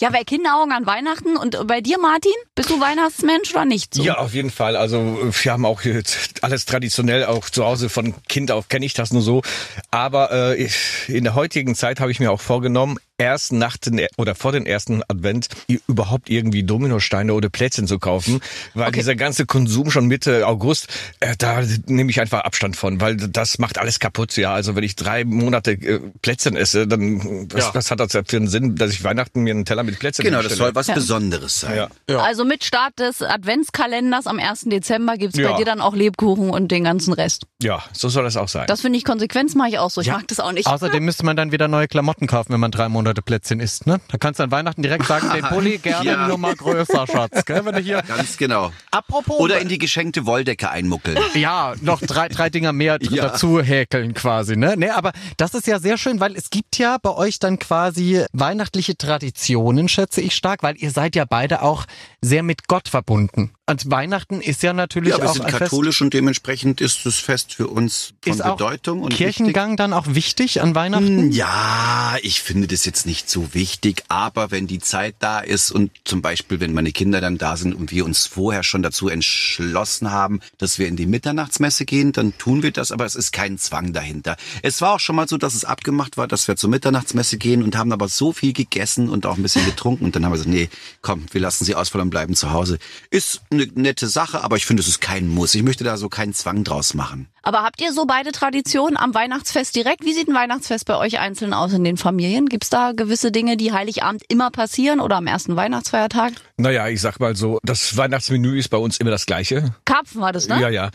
Ja, 0.00 0.10
bei 0.10 0.22
Kinderaugen 0.22 0.72
an 0.72 0.86
Weihnachten. 0.86 1.36
Und 1.36 1.66
bei 1.66 1.80
dir, 1.80 1.98
Martin? 1.98 2.32
Bist 2.54 2.70
du 2.70 2.80
Weihnachtsmensch 2.80 3.50
oder 3.52 3.64
nicht 3.64 3.94
so? 3.94 4.02
Ja, 4.04 4.18
auf 4.18 4.32
jeden 4.32 4.50
Fall. 4.50 4.76
Also 4.76 5.18
wir 5.42 5.52
haben 5.52 5.64
auch 5.64 5.82
jetzt 5.82 6.44
alles 6.44 6.66
traditionell, 6.66 7.24
auch 7.24 7.50
zu 7.50 7.64
Hause 7.64 7.88
von 7.88 8.14
Kind 8.28 8.52
auf 8.52 8.68
kenne 8.68 8.86
ich 8.86 8.94
das 8.94 9.12
nur 9.12 9.22
so. 9.22 9.42
Aber 9.90 10.30
äh, 10.30 10.68
in 11.08 11.24
der 11.24 11.34
heutigen 11.34 11.74
Zeit 11.74 11.98
habe 11.98 12.12
ich 12.12 12.20
mir 12.20 12.30
auch 12.30 12.40
vorgenommen, 12.40 12.98
erst 13.20 13.52
nach 13.52 13.76
den 13.76 14.00
oder 14.16 14.34
vor 14.34 14.52
den 14.52 14.66
ersten 14.66 15.02
Advent 15.08 15.48
überhaupt 15.86 16.30
irgendwie 16.30 16.62
Dominosteine 16.64 17.34
oder 17.34 17.50
Plätzchen 17.50 17.86
zu 17.86 17.98
kaufen, 17.98 18.40
weil 18.74 18.90
dieser 18.92 19.14
ganze 19.14 19.44
Konsum 19.46 19.90
schon 19.90 20.06
Mitte 20.06 20.46
August, 20.46 20.88
äh, 21.20 21.34
da 21.38 21.62
nehme 21.86 22.10
ich 22.10 22.20
einfach 22.20 22.40
Abstand 22.40 22.76
von, 22.76 23.00
weil 23.00 23.16
das 23.16 23.58
macht 23.58 23.78
alles 23.78 24.00
kaputt. 24.00 24.36
Ja, 24.36 24.54
also 24.54 24.74
wenn 24.74 24.84
ich 24.84 24.96
drei 24.96 25.24
Monate 25.24 25.72
äh, 25.72 26.00
Plätzchen 26.22 26.56
esse, 26.56 26.86
dann 26.86 27.46
was, 27.52 27.64
Ja. 27.66 27.74
was 27.74 27.90
hat 27.90 28.00
das 28.00 28.12
für 28.12 28.36
einen 28.36 28.48
Sinn, 28.48 28.76
dass 28.76 28.90
ich 28.90 29.04
Weihnachten 29.04 29.42
mir 29.42 29.52
einen 29.52 29.64
Teller 29.66 29.82
mit 29.82 29.98
Plätzchen 29.98 30.24
Genau, 30.24 30.40
das 30.42 30.56
soll 30.56 30.74
was 30.74 30.86
Besonderes 30.86 31.60
sein. 31.60 31.88
Ja. 32.08 32.18
Also 32.18 32.44
mit 32.44 32.64
Start 32.64 32.98
des 32.98 33.20
Adventskalenders 33.22 34.26
am 34.26 34.38
1. 34.38 34.64
Dezember 34.70 35.16
gibt's 35.16 35.36
bei 35.36 35.42
Ja. 35.42 35.56
dir 35.56 35.64
dann 35.66 35.80
auch 35.80 35.94
Lebkuchen 35.94 36.50
und 36.50 36.70
den 36.70 36.84
ganzen 36.84 37.12
Rest. 37.12 37.44
ja, 37.62 37.82
so 37.92 38.08
soll 38.08 38.24
das 38.24 38.36
auch 38.36 38.48
sein. 38.48 38.66
Das 38.66 38.80
finde 38.80 38.96
ich 38.98 39.04
konsequent, 39.04 39.54
mache 39.54 39.68
ich 39.70 39.78
auch 39.78 39.90
so. 39.90 40.00
Ich 40.00 40.06
Ja. 40.06 40.14
mag 40.14 40.26
das 40.28 40.40
auch 40.40 40.52
nicht. 40.52 40.66
Außerdem 40.66 41.04
müsste 41.04 41.24
man 41.26 41.36
dann 41.36 41.52
wieder 41.52 41.68
neue 41.68 41.88
Klamotten 41.88 42.26
kaufen, 42.26 42.52
wenn 42.52 42.60
man 42.60 42.70
drei 42.70 42.88
Monate 42.88 43.09
Plätzchen 43.14 43.60
isst. 43.60 43.86
Ne? 43.86 44.00
Da 44.08 44.18
kannst 44.18 44.38
du 44.40 44.44
an 44.44 44.50
Weihnachten 44.50 44.82
direkt 44.82 45.06
sagen, 45.06 45.30
den 45.34 45.42
Pulli 45.48 45.78
gerne 45.78 46.04
Ja. 46.10 46.28
nur 46.28 46.38
mal 46.38 46.54
größer, 46.54 47.06
Schatz. 47.06 47.44
Gell? 47.44 47.64
Wenn 47.64 47.74
du 47.74 47.80
hier 47.80 48.02
Ganz 48.08 48.36
genau. 48.36 48.72
Apropos. 48.90 49.38
Oder 49.40 49.60
in 49.60 49.68
die 49.68 49.78
geschenkte 49.78 50.26
Wolldecke 50.26 50.70
einmuckeln. 50.70 51.18
Ja, 51.34 51.74
noch 51.80 52.00
drei, 52.00 52.28
drei 52.28 52.50
Dinger 52.50 52.72
mehr 52.72 52.98
Ja. 53.00 53.22
dazu 53.28 53.60
häkeln 53.60 54.14
quasi, 54.14 54.56
ne? 54.56 54.74
Nee, 54.76 54.90
aber 54.90 55.12
das 55.36 55.54
ist 55.54 55.66
ja 55.66 55.78
sehr 55.78 55.96
schön, 55.98 56.20
weil 56.20 56.34
es 56.36 56.50
gibt 56.50 56.76
ja 56.78 56.98
bei 57.02 57.10
euch 57.10 57.38
dann 57.38 57.58
quasi 57.58 58.24
weihnachtliche 58.32 58.96
Traditionen, 58.96 59.88
schätze 59.88 60.20
ich 60.20 60.34
stark, 60.34 60.62
weil 60.62 60.76
ihr 60.76 60.90
seid 60.90 61.16
ja 61.16 61.24
beide 61.24 61.62
auch 61.62 61.86
sehr 62.20 62.42
mit 62.42 62.68
Gott 62.68 62.88
verbunden. 62.88 63.52
Und 63.66 63.88
Weihnachten 63.90 64.40
ist 64.40 64.62
ja 64.64 64.72
natürlich 64.72 65.10
Ja, 65.12 65.18
wir 65.22 65.28
auch 65.30 65.34
sind 65.34 65.44
ein 65.44 65.50
Fest. 65.52 65.62
katholisch 65.70 66.00
und 66.02 66.12
dementsprechend 66.12 66.80
ist 66.80 67.06
das 67.06 67.16
Fest 67.16 67.54
für 67.54 67.68
uns 67.68 68.14
von 68.22 68.32
Ist 68.32 68.44
auch 68.44 68.56
Bedeutung 68.56 69.02
wichtig. 69.02 69.18
Kirchengang 69.18 69.76
dann 69.76 69.92
auch 69.92 70.06
wichtig 70.08 70.60
an 70.60 70.74
Weihnachten? 70.74 71.06
Hm, 71.06 71.30
Ja, 71.30 72.16
ich 72.22 72.40
finde 72.40 72.66
das 72.66 72.84
jetzt 72.84 72.99
nicht 73.06 73.30
so 73.30 73.54
wichtig, 73.54 74.04
aber 74.08 74.50
wenn 74.50 74.66
die 74.66 74.78
Zeit 74.78 75.16
da 75.18 75.40
ist 75.40 75.70
und 75.70 75.90
zum 76.04 76.22
Beispiel, 76.22 76.60
wenn 76.60 76.72
meine 76.72 76.92
Kinder 76.92 77.20
dann 77.20 77.38
da 77.38 77.56
sind 77.56 77.74
und 77.74 77.90
wir 77.90 78.04
uns 78.04 78.26
vorher 78.26 78.62
schon 78.62 78.82
dazu 78.82 79.08
entschlossen 79.08 80.10
haben, 80.10 80.40
dass 80.58 80.78
wir 80.78 80.88
in 80.88 80.96
die 80.96 81.06
Mitternachtsmesse 81.06 81.84
gehen, 81.84 82.12
dann 82.12 82.36
tun 82.38 82.62
wir 82.62 82.72
das, 82.72 82.92
aber 82.92 83.04
es 83.04 83.14
ist 83.14 83.32
kein 83.32 83.58
Zwang 83.58 83.92
dahinter. 83.92 84.36
Es 84.62 84.80
war 84.80 84.94
auch 84.94 85.00
schon 85.00 85.16
mal 85.16 85.28
so, 85.28 85.36
dass 85.36 85.54
es 85.54 85.64
abgemacht 85.64 86.16
war, 86.16 86.28
dass 86.28 86.48
wir 86.48 86.56
zur 86.56 86.70
Mitternachtsmesse 86.70 87.38
gehen 87.38 87.62
und 87.62 87.76
haben 87.76 87.92
aber 87.92 88.08
so 88.08 88.32
viel 88.32 88.52
gegessen 88.52 89.08
und 89.08 89.26
auch 89.26 89.36
ein 89.36 89.42
bisschen 89.42 89.64
getrunken 89.64 90.04
und 90.04 90.16
dann 90.16 90.24
haben 90.24 90.32
wir 90.32 90.38
gesagt, 90.38 90.54
nee, 90.54 90.68
komm, 91.02 91.26
wir 91.32 91.40
lassen 91.40 91.64
sie 91.64 91.74
ausfallen 91.74 92.04
und 92.04 92.10
bleiben 92.10 92.34
zu 92.34 92.50
Hause. 92.50 92.78
Ist 93.10 93.42
eine 93.50 93.66
nette 93.74 94.08
Sache, 94.08 94.42
aber 94.42 94.56
ich 94.56 94.66
finde, 94.66 94.82
es 94.82 94.88
ist 94.88 95.00
kein 95.00 95.28
Muss. 95.28 95.54
Ich 95.54 95.62
möchte 95.62 95.84
da 95.84 95.96
so 95.96 96.08
keinen 96.08 96.34
Zwang 96.34 96.64
draus 96.64 96.94
machen. 96.94 97.28
Aber 97.42 97.62
habt 97.62 97.80
ihr 97.80 97.92
so 97.92 98.04
beide 98.06 98.32
Traditionen 98.32 98.96
am 98.96 99.14
Weihnachtsfest 99.14 99.74
direkt? 99.74 100.04
Wie 100.04 100.12
sieht 100.12 100.28
ein 100.28 100.34
Weihnachtsfest 100.34 100.84
bei 100.86 100.96
euch 100.96 101.18
einzeln 101.18 101.54
aus 101.54 101.72
in 101.72 101.84
den 101.84 101.96
Familien? 101.96 102.46
Gibt's 102.48 102.68
da 102.70 102.92
gewisse 102.92 103.32
Dinge, 103.32 103.56
die 103.56 103.72
Heiligabend 103.72 104.22
immer 104.28 104.50
passieren 104.50 105.00
oder 105.00 105.16
am 105.16 105.26
ersten 105.26 105.56
Weihnachtsfeiertag? 105.56 106.32
Naja, 106.58 106.88
ich 106.88 107.00
sag 107.00 107.18
mal 107.20 107.34
so, 107.36 107.58
das 107.62 107.96
Weihnachtsmenü 107.96 108.58
ist 108.58 108.68
bei 108.68 108.76
uns 108.76 108.98
immer 108.98 109.10
das 109.10 109.24
gleiche. 109.24 109.74
Karpfen 109.86 110.20
war 110.20 110.32
das, 110.32 110.48
ne? 110.48 110.60
Ja, 110.60 110.68
ja. 110.68 110.90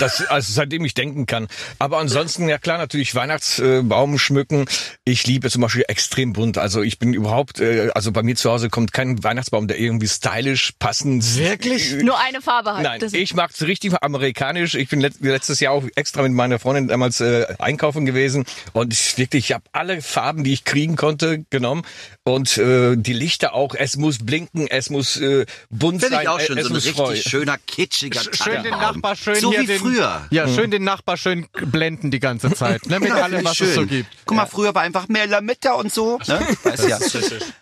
Das, 0.00 0.26
also 0.26 0.52
seitdem 0.52 0.84
ich 0.84 0.92
denken 0.94 1.24
kann. 1.26 1.48
Aber 1.78 1.98
ansonsten, 1.98 2.48
ja 2.48 2.58
klar, 2.58 2.76
natürlich 2.78 3.14
Weihnachtsbaum 3.14 4.18
schmücken. 4.18 4.66
Ich 5.04 5.26
liebe 5.26 5.48
zum 5.50 5.62
Beispiel 5.62 5.84
extrem 5.88 6.32
bunt. 6.34 6.58
Also 6.58 6.82
ich 6.82 6.98
bin 6.98 7.14
überhaupt, 7.14 7.60
äh, 7.60 7.90
also 7.94 8.12
bei 8.12 8.22
mir 8.22 8.36
zu 8.36 8.50
Hause 8.50 8.68
kommt 8.68 8.92
kein 8.92 9.22
Weihnachtsbaum, 9.24 9.68
der 9.68 9.78
irgendwie 9.78 10.08
stylisch, 10.08 10.72
passend. 10.78 11.36
Wirklich? 11.38 11.94
Nur 12.02 12.18
eine 12.20 12.42
Farbe 12.42 12.74
halt. 12.74 12.82
Nein, 12.84 13.00
Das- 13.00 13.12
ich 13.14 13.34
mag's 13.34 13.62
richtig 13.62 13.94
amerikanisch. 14.02 14.74
Ich 14.74 14.88
bin 14.90 15.00
let 15.00 15.14
letztes 15.20 15.60
Jahr 15.60 15.77
auch 15.78 15.84
extra 15.94 16.22
mit 16.22 16.32
meiner 16.32 16.58
Freundin 16.58 16.88
damals 16.88 17.20
äh, 17.20 17.46
einkaufen 17.58 18.04
gewesen 18.04 18.44
und 18.72 18.92
ich, 18.92 19.18
wirklich, 19.18 19.46
ich 19.46 19.52
habe 19.52 19.64
alle 19.72 20.02
Farben, 20.02 20.44
die 20.44 20.52
ich 20.52 20.64
kriegen 20.64 20.96
konnte, 20.96 21.44
genommen 21.50 21.82
und 22.24 22.58
äh, 22.58 22.96
die 22.96 23.12
Lichter 23.12 23.54
auch. 23.54 23.74
Es 23.74 23.96
muss 23.96 24.18
blinken, 24.18 24.66
es 24.68 24.90
muss 24.90 25.16
äh, 25.16 25.46
bunt 25.70 26.00
Finde 26.00 26.16
sein, 26.16 26.22
ich 26.22 26.28
auch 26.28 26.40
äh, 26.40 26.46
schön, 26.46 26.58
es 26.58 26.64
so 26.64 26.70
ein 26.70 26.74
muss 26.74 26.84
richtig 26.84 27.02
freuen. 27.02 27.22
schöner, 27.22 27.56
kitschiger 27.66 28.20
Schön 28.32 28.62
den. 28.62 28.70
Nachbar 28.70 29.16
schön 29.16 29.36
So 29.36 29.50
hier 29.50 29.60
wie 29.60 29.66
den, 29.66 29.78
früher. 29.78 30.26
Ja, 30.30 30.48
schön 30.48 30.70
den 30.70 30.84
Nachbar 30.84 31.16
schön 31.16 31.46
blenden 31.52 32.10
die 32.10 32.20
ganze 32.20 32.52
Zeit, 32.52 32.86
ne? 32.86 33.00
Mit 33.08 33.12
allem, 33.12 33.44
was 33.44 33.60
es 33.60 33.74
so 33.74 33.86
gibt. 33.86 34.08
Guck 34.24 34.36
mal, 34.36 34.46
früher 34.46 34.74
war 34.74 34.82
einfach 34.82 35.08
mehr 35.08 35.26
Lametta 35.26 35.72
und 35.72 35.92
so. 35.92 36.18
Ne? 36.26 36.40
Weißt 36.62 36.88
ja. 36.88 36.98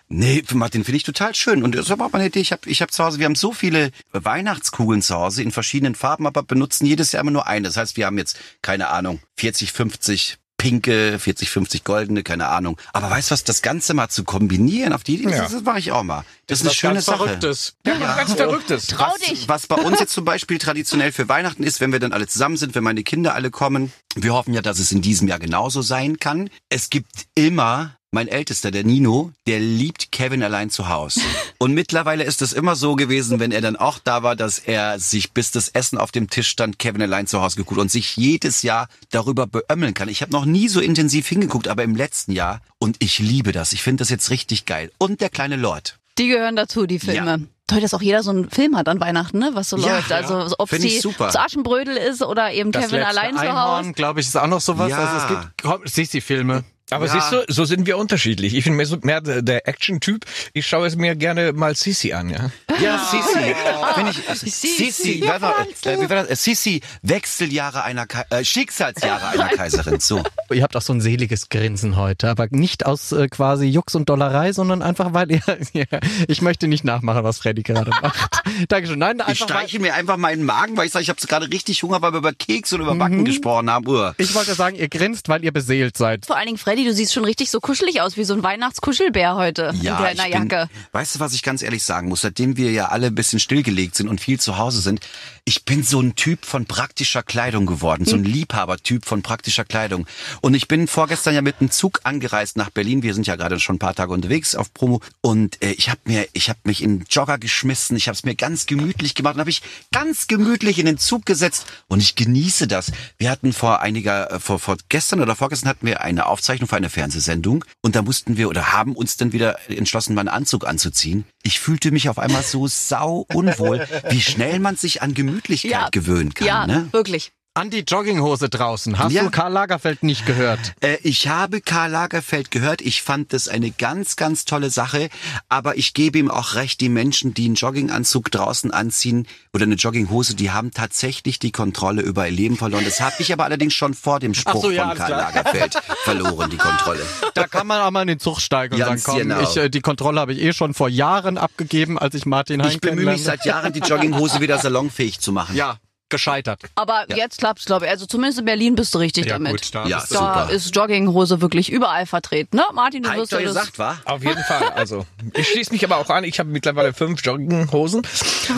Nee, 0.09 0.45
Martin, 0.53 0.85
finde 0.85 0.97
ich 0.99 1.03
total 1.03 1.35
schön. 1.35 1.63
Und 1.65 1.75
das 1.75 1.89
war 1.91 2.01
auch 2.07 2.13
meine 2.13 2.27
Idee. 2.27 2.41
Ich 2.41 2.53
habe 2.53 2.69
ich 2.71 2.81
hab 2.83 2.93
zu 2.93 3.03
Hause, 3.05 3.19
wir 3.19 3.25
haben 3.27 3.35
so 3.35 3.53
viele 3.53 3.91
Weihnachtskugeln 4.13 5.03
zu 5.03 5.15
Hause 5.17 5.43
in 5.43 5.51
verschiedenen 5.51 5.95
Farben, 5.95 6.27
aber 6.27 6.43
benutzen 6.43 6.87
jedes 6.87 7.13
Jahr 7.13 7.23
immer 7.23 7.33
nur 7.33 7.47
eine. 7.47 7.67
Das 7.67 7.77
heißt, 7.77 7.97
wir 7.97 8.07
haben 8.07 8.19
jetzt, 8.19 8.39
keine 8.63 8.89
Ahnung, 8.89 9.21
40, 9.37 9.73
50 9.73 10.37
pinke, 10.59 11.19
40, 11.19 11.51
50 11.51 11.85
goldene, 11.85 12.23
keine 12.23 12.49
Ahnung. 12.49 12.79
Aber 12.93 13.11
weißt 13.11 13.31
du 13.31 13.33
was, 13.35 13.45
das 13.45 13.61
Ganze 13.63 13.93
mal 13.95 14.09
zu 14.09 14.25
kombinieren, 14.25 14.93
auf 14.95 15.05
die 15.05 15.17
Idee, 15.17 15.31
Ja. 15.31 15.43
das, 15.43 15.53
das 15.53 15.63
mache 15.63 15.79
ich 15.81 15.93
auch 15.93 16.03
mal. 16.03 16.25
Das 16.47 16.59
ist 16.61 16.63
eine 16.63 16.71
Was 16.71 16.77
schöne 16.77 16.95
ganz 16.95 17.05
Sache. 17.07 17.19
Verrücktes. 17.25 17.75
Ja, 17.87 18.01
was 18.01 18.17
ganz 18.17 18.33
Verrücktes. 18.35 18.87
Trau 18.87 19.13
was, 19.13 19.29
dich. 19.29 19.49
was 19.49 19.67
bei 19.67 19.77
uns 19.77 20.01
jetzt 20.01 20.13
zum 20.15 20.25
Beispiel 20.25 20.59
traditionell 20.59 21.13
für 21.13 21.29
Weihnachten 21.29 21.63
ist, 21.63 21.81
wenn 21.81 21.93
wir 21.93 22.01
dann 22.01 22.13
alle 22.13 22.27
zusammen 22.27 22.57
sind, 22.57 22.75
wenn 22.75 22.85
meine 22.85 23.03
Kinder 23.03 23.35
alle 23.35 23.51
kommen. 23.51 23.93
Wir 24.15 24.33
hoffen 24.33 24.55
ja, 24.55 24.63
dass 24.63 24.79
es 24.79 24.93
in 24.93 25.03
diesem 25.03 25.29
Jahr 25.29 25.39
genauso 25.41 25.83
sein 25.83 26.19
kann. 26.19 26.49
Es 26.71 26.89
gibt 26.91 27.11
immer 27.35 27.97
mein 28.13 28.29
Ältester, 28.29 28.71
der 28.71 28.85
Nino, 28.85 29.33
der 29.47 29.59
liebt 29.61 30.13
Kevin 30.13 30.43
allein 30.43 30.71
zu 30.71 30.89
Hause. 30.89 31.21
Und 31.59 31.73
mittlerweile 31.75 32.25
ist 32.25 32.41
es 32.43 32.53
immer 32.53 32.77
so 32.77 32.95
gewesen, 32.97 33.41
wenn 33.41 33.53
er 33.53 33.61
dann 33.61 33.77
auch 33.77 33.99
da 33.99 34.23
war, 34.23 34.37
dass 34.37 34.59
er 34.59 34.99
sich, 34.99 35.33
bis 35.33 35.51
das 35.51 35.69
Essen 35.69 35.99
auf 35.99 36.13
dem 36.13 36.31
Tisch 36.31 36.49
stand, 36.49 36.79
Kevin 36.79 37.03
allein 37.03 37.27
zu 37.27 37.43
Hause 37.43 37.57
geguckt 37.57 37.81
und 37.81 37.91
sich 37.91 38.17
jedes 38.17 38.63
Jahr 38.63 38.89
darüber 39.11 39.47
beömmeln 39.47 39.95
kann. 39.95 40.09
Ich 40.09 40.23
habe 40.23 40.33
noch 40.33 40.45
nie 40.45 40.69
so 40.69 40.81
intensiv 40.81 41.27
hingeguckt, 41.29 41.69
aber 41.69 41.83
im 41.83 41.97
letzten 41.97 42.33
Jahr. 42.33 42.61
Und 42.79 42.97
ich 43.01 43.19
liebe 43.19 43.53
das. 43.53 43.73
Ich 43.73 43.83
finde 43.83 44.03
das 44.03 44.11
jetzt 44.11 44.31
richtig 44.31 44.67
geil. 44.67 44.91
Und 44.99 45.21
der 45.21 45.29
kleine 45.31 45.57
Lord. 45.57 45.99
Die 46.19 46.29
gehören 46.29 46.57
dazu, 46.57 46.87
die 46.87 46.99
Filme. 46.99 47.47
Toll, 47.67 47.81
dass 47.81 47.93
auch 47.95 48.01
jeder 48.01 48.23
so 48.23 48.31
einen 48.31 48.49
Film 48.49 48.77
hat 48.77 48.89
an 48.89 49.01
Weihnachten, 49.01 49.39
ne? 49.41 49.51
Was 49.55 49.69
so 49.71 49.77
Ja, 49.77 49.97
läuft. 49.97 50.13
Also 50.13 50.55
ob 50.59 50.71
sie 50.71 51.01
super. 51.01 51.31
zu 51.31 51.41
Aschenbrödel 51.41 51.97
ist 51.97 52.23
oder 52.23 52.53
eben 52.53 52.71
Das 52.71 52.87
Kevin 52.87 53.03
allein 53.03 53.35
zu 53.35 53.41
Einhorn, 53.41 53.85
Hause. 53.87 53.93
glaube 53.93 54.21
ich, 54.21 54.29
ist 54.29 54.37
auch 54.37 54.47
noch 54.47 54.61
sowas. 54.61 54.89
Ja. 54.89 54.99
Also 54.99 55.17
es 55.25 55.29
gibt 55.29 55.63
komm, 55.63 55.81
Sissi-Filme. 55.85 56.65
Aber 56.91 57.07
Ja. 57.07 57.13
siehst 57.15 57.33
du, 57.33 57.45
so 57.49 57.65
sind 57.65 57.87
wir 57.87 57.99
unterschiedlich. 57.99 58.55
Ich 58.55 58.65
bin 58.65 58.75
mehr, 58.75 58.87
so, 58.87 58.97
mehr 59.03 59.21
der, 59.21 59.67
Action-Typ. 59.67 60.25
Ich 60.53 60.67
schaue 60.67 60.87
es 60.87 60.95
mir 60.97 61.17
gerne 61.17 61.53
mal 61.53 61.75
Sisi 61.75 62.13
an, 62.13 62.31
ja. 62.31 62.51
Ja, 62.81 62.99
Sisi. 63.11 63.55
Wenn 63.97 64.07
ich, 64.07 64.17
Sisi, 64.39 64.91
Sisi, 64.93 65.23
war, 65.27 65.67
äh, 65.85 66.01
wie 66.01 66.09
war 66.09 66.17
das? 66.23 66.29
Äh, 66.31 66.37
Sisi, 66.37 66.81
Wechseljahre 67.03 67.83
einer, 67.83 68.07
äh, 68.31 68.45
Schicksalsjahre 68.45 69.29
einer 69.29 69.49
Kaiserin. 69.57 69.99
So. 69.99 70.23
Ihr 70.53 70.63
habt 70.63 70.77
auch 70.77 70.83
so 70.83 70.93
ein 70.93 71.01
seliges 71.01 71.49
Grinsen 71.49 71.97
heute, 71.97 72.29
aber 72.31 72.47
nicht 72.51 72.87
aus 72.87 73.11
äh, 73.13 73.27
quasi 73.29 73.67
Jux 73.67 73.95
und 73.97 74.09
Dollerei, 74.09 74.53
sondern 74.53 74.83
einfach, 74.83 75.13
weil 75.13 75.33
ihr, 75.33 75.41
ja, 75.73 75.85
ich 76.29 76.41
möchte 76.43 76.69
nicht 76.69 76.85
nachmachen, 76.85 77.25
was 77.25 77.39
Freddy 77.39 77.63
gerade 77.63 77.91
macht. 78.03 78.31
Dankeschön. 78.69 78.99
Nein, 78.99 79.17
Ich 79.17 79.23
einfach 79.27 79.41
weil, 79.41 79.49
streiche 79.49 79.81
mir 79.81 79.95
einfach 79.95 80.17
meinen 80.19 80.45
Magen, 80.45 80.77
weil 80.77 80.87
ich 80.87 80.93
sage, 80.93 81.03
ich 81.03 81.09
habe 81.09 81.21
gerade 81.27 81.51
richtig 81.51 81.83
Hunger, 81.83 82.01
weil 82.03 82.13
wir 82.13 82.19
über 82.19 82.33
Keks 82.33 82.73
und 82.73 82.81
über 82.83 82.95
Backen 82.95 83.25
gesprochen 83.25 83.71
haben. 83.71 83.89
Uah. 83.89 84.15
ich 84.19 84.35
wollte 84.35 84.55
sagen, 84.55 84.77
ihr 84.77 84.89
grinst, 84.89 85.29
weil 85.29 85.43
ihr 85.45 85.53
beseelt 85.53 85.97
seid. 85.97 86.27
Vor 86.27 86.37
allen 86.37 86.47
Dingen, 86.47 86.59
Freddy, 86.59 86.76
du 86.85 86.93
siehst 86.93 87.13
schon 87.13 87.25
richtig 87.25 87.51
so 87.51 87.61
kuschelig 87.61 88.01
aus, 88.01 88.17
wie 88.17 88.25
so 88.25 88.35
ein 88.35 88.43
Weihnachtskuschelbär 88.43 89.37
heute 89.37 89.73
Ja, 89.81 89.97
in 89.99 90.17
deiner 90.17 90.23
bin, 90.41 90.49
Jacke. 90.51 90.69
weißt 90.93 91.15
du, 91.17 91.21
was 91.21 91.33
ich 91.35 91.43
ganz 91.43 91.63
ehrlich 91.63 91.83
sagen 91.85 92.09
muss? 92.09 92.21
Seitdem 92.23 92.57
wir 92.57 92.71
ja 92.73 92.89
alle 92.89 93.09
ein 93.09 93.15
bisschen 93.15 93.39
stillgelegt 93.41 93.95
sind 93.95 94.09
und 94.09 94.21
viel 94.21 94.39
zu 94.41 94.59
Hause 94.59 94.81
sind, 94.81 95.01
ich 95.49 95.65
bin 95.65 95.85
so 95.85 96.01
ein 96.01 96.17
Typ 96.17 96.45
von 96.45 96.67
praktischer 96.67 97.23
Kleidung 97.23 97.67
geworden, 97.67 98.05
so 98.05 98.17
ein 98.17 98.25
Liebhabertyp 98.25 99.07
von 99.07 99.23
praktischer 99.23 99.65
Kleidung. 99.65 100.05
Und 100.41 100.55
ich 100.55 100.67
bin 100.67 100.89
vorgestern 100.89 101.37
ja 101.37 101.41
mit 101.41 101.61
einem 101.61 101.71
Zug 101.71 102.01
angereist 102.03 102.57
nach 102.57 102.69
Berlin. 102.71 103.05
Wir 103.05 103.15
sind 103.15 103.29
ja 103.29 103.37
gerade 103.37 103.61
schon 103.61 103.77
ein 103.77 103.79
paar 103.79 103.95
Tage 103.95 104.13
unterwegs 104.13 104.57
auf 104.57 104.75
Promo 104.75 105.01
und 105.21 105.63
äh, 105.63 105.71
ich 105.71 105.89
habe 105.89 106.01
mir, 106.05 106.27
ich 106.33 106.49
habe 106.49 106.59
mich 106.65 106.83
in 106.83 107.05
Jogger 107.09 107.39
geschmissen, 107.39 107.97
ich 107.97 108.09
habe 108.09 108.17
es 108.17 108.25
mir 108.25 108.35
ganz 108.35 108.67
gemütlich 108.67 109.15
gemacht 109.15 109.37
und 109.37 109.41
habe 109.41 109.51
ich 109.51 109.63
ganz 109.93 110.27
gemütlich 110.27 110.81
in 110.81 110.87
den 110.87 110.99
Zug 110.99 111.25
gesetzt 111.25 111.67
und 111.87 112.01
ich 112.01 112.17
genieße 112.17 112.67
das. 112.67 112.91
Wir 113.17 113.31
hatten 113.31 113.53
vor 113.53 113.83
einiger, 113.83 114.33
äh, 114.33 114.41
vor, 114.41 114.59
vor 114.59 114.77
gestern 114.89 115.21
oder 115.21 115.37
vorgestern 115.37 115.69
hatten 115.69 115.87
wir 115.87 116.01
eine 116.01 116.27
Aufzeichnung 116.27 116.69
für 116.69 116.77
eine 116.77 116.91
Fernsehsendung 116.91 117.65
und 117.83 117.95
da 117.95 118.03
mussten 118.03 118.37
wir 118.37 118.49
oder 118.49 118.73
haben 118.73 118.97
uns 118.97 119.17
dann 119.17 119.33
wieder 119.33 119.61
entschlossen, 119.71 120.15
mal 120.15 120.23
einen 120.23 120.29
Anzug 120.29 120.67
anzuziehen. 120.67 121.25
Ich 121.45 121.61
fühlte 121.61 121.93
mich 121.93 122.09
auf 122.09 122.19
einmal 122.19 122.43
so 122.43 122.67
sau 122.67 123.27
unwohl, 123.33 123.87
wie 124.11 124.21
schnell 124.21 124.59
man 124.59 124.75
sich 124.75 125.03
an 125.03 125.15
Gemütlichkeit 125.37 125.93
gewöhnen 125.93 126.35
kann. 126.35 126.47
ja, 126.47 126.67
Ne? 126.67 126.89
wirklich. 126.93 127.33
An 127.57 127.71
die 127.71 127.79
Jogginghose 127.89 128.51
draußen. 128.51 128.99
Hast 128.99 129.13
Ja. 129.13 129.23
du 129.23 129.31
Karl 129.31 129.51
Lagerfeld 129.51 130.03
nicht 130.03 130.27
gehört? 130.27 130.75
Äh, 130.81 130.99
ich 131.03 131.29
habe 131.29 131.63
Karl 131.63 131.91
Lagerfeld 131.91 132.51
gehört. 132.51 132.83
Ich 132.83 133.01
fand 133.01 133.33
das 133.33 133.49
eine 133.49 133.71
ganz, 133.71 134.17
ganz 134.17 134.45
tolle 134.45 134.69
Sache. 134.69 135.09
Aber 135.49 135.79
ich 135.79 135.95
gebe 135.95 136.19
ihm 136.19 136.31
auch 136.31 136.55
recht, 136.55 136.83
die 136.83 136.91
Menschen, 136.91 137.33
die 137.33 137.47
einen 137.47 137.55
Jogginganzug 137.55 138.31
draußen 138.31 138.73
anziehen 138.73 139.27
oder 139.55 139.65
eine 139.65 139.77
Jogginghose, 139.77 140.35
die 140.35 140.51
haben 140.51 140.71
tatsächlich 140.73 141.39
die 141.39 141.51
Kontrolle 141.51 142.03
über 142.03 142.27
ihr 142.27 142.33
Leben 142.35 142.59
verloren. 142.59 142.85
Das 142.85 143.01
habe 143.01 143.15
ich 143.21 143.33
aber 143.33 143.45
allerdings 143.45 143.73
schon 143.73 143.95
vor 143.95 144.21
dem 144.21 144.35
Spruch 144.35 144.61
so, 144.61 144.71
ja, 144.71 144.89
von 144.89 144.99
Karl 144.99 145.07
klar. 145.07 145.33
Lagerfeld 145.33 145.79
verloren, 146.05 146.51
die 146.51 146.59
Kontrolle. 146.59 147.07
Da 147.33 147.47
kann 147.47 147.67
man 147.67 147.81
auch 147.81 147.91
mal 147.91 148.03
in 148.03 148.09
den 148.09 148.21
Zug 148.21 148.41
steigen 148.43 148.75
und 148.75 148.81
Ganz 148.81 149.05
sagen, 149.05 149.21
komm, 149.21 149.29
genau. 149.31 149.41
ich, 149.41 149.57
äh, 149.57 149.71
die 149.71 149.81
Kontrolle 149.81 150.21
habe 150.21 150.35
ich 150.35 150.43
eh 150.43 150.53
schon 150.53 150.75
vor 150.75 150.91
Jahren 150.91 151.39
abgegeben, 151.39 151.99
als 151.99 152.15
ich 152.15 152.27
Martin 152.27 152.61
Hein 152.63 152.71
Ich 152.73 152.81
bemühe 152.83 153.07
mich 153.07 153.25
seit 153.25 153.47
Jahren, 153.47 153.73
die 153.73 153.81
Jogginghose 153.81 154.43
wieder 154.43 154.59
salonfähig 154.59 155.21
zu 155.21 155.33
machen. 155.33 155.57
Ja, 155.57 155.79
gescheitert. 156.09 156.61
Aber 156.75 157.05
jetzt 157.15 157.39
klappt's, 157.39 157.65
glaube 157.65 157.87
ich. 157.87 157.91
Also 157.91 158.07
zumindest 158.07 158.39
in 158.39 158.45
Berlin 158.45 158.75
bist 158.77 158.95
du 158.95 158.99
richtig 158.99 159.27
Ja, 159.27 159.33
damit. 159.35 159.53
gut, 159.53 159.75
da 159.75 159.87
Ja, 159.87 159.99
bist 159.99 160.11
du- 160.13 160.15
da 160.19 160.49
ist 160.49 160.75
Jogginghose 160.75 161.41
wirklich 161.41 161.71
überall 161.71 162.07
vertreten, 162.07 162.57
ne? 162.57 162.65
Martin, 162.75 163.03
du 163.03 163.09
Habt 163.09 163.19
wirst 163.19 163.33
ihr 163.33 163.41
ja 163.41 163.47
das... 163.47 163.55
gesagt, 163.55 163.79
war? 163.79 163.99
Auf 164.05 164.23
jeden 164.23 164.43
Fall. 164.45 164.71
Also 164.75 165.05
ich 165.35 165.49
schließe 165.49 165.73
mich 165.73 165.85
aber 165.85 165.97
auch 165.97 166.09
an. 166.11 166.25
Ich 166.25 166.39
habe 166.39 166.49
mittlerweile 166.49 166.93
fünf 166.93 167.25
Jogginghosen 167.25 168.03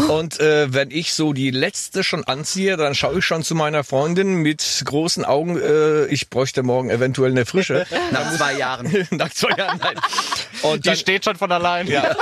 und 0.09 0.38
äh, 0.40 0.73
wenn 0.73 0.90
ich 0.90 1.14
so 1.14 1.33
die 1.33 1.50
letzte 1.50 2.05
schon 2.05 2.25
anziehe, 2.25 2.76
dann 2.76 2.95
schaue 2.95 3.19
ich 3.21 3.25
schon 3.25 3.43
zu 3.43 3.55
meiner 3.55 3.85
Freundin 3.85 4.37
mit 4.37 4.83
großen 4.85 5.25
Augen. 5.25 5.59
Äh, 5.59 6.07
ich 6.07 6.28
bräuchte 6.31 6.62
morgen 6.62 6.90
eventuell 6.90 7.31
eine 7.31 7.47
frische. 7.47 7.87
Nach 8.12 8.37
zwei 8.37 8.55
Jahren. 8.59 9.07
Nach 9.11 9.31
zwei 9.31 9.50
Jahren. 9.57 9.78
Nein. 9.83 9.95
Und 10.62 10.85
Die 10.85 10.88
dann, 10.90 10.97
steht 10.97 11.25
schon 11.25 11.37
von 11.37 11.50
allein. 11.52 11.87
ja, 11.87 12.14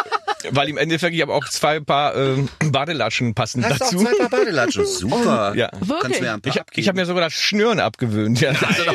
weil 0.50 0.68
im 0.68 0.76
Endeffekt 0.76 1.14
ich 1.14 1.22
habe 1.22 1.32
auch 1.34 1.44
zwei 1.48 1.80
Paar 1.80 2.14
ähm, 2.16 2.48
Badelatschen 2.70 3.34
passend 3.34 3.64
Hast 3.64 3.80
du 3.80 3.84
auch 3.84 3.90
dazu. 3.90 4.04
zwei 4.04 4.14
Paar 4.18 4.28
Badelatschen? 4.38 4.86
Super. 4.86 5.54
Ja. 5.54 5.70
Kannst 6.02 6.20
mir 6.20 6.32
ein 6.34 6.40
paar 6.40 6.52
Ich, 6.52 6.58
hab- 6.58 6.66
ich 6.76 6.88
habe 6.88 6.98
mir 6.98 7.06
sogar 7.06 7.24
das 7.24 7.32
Schnüren 7.34 7.80
abgewöhnt. 7.80 8.40
Ja. 8.40 8.52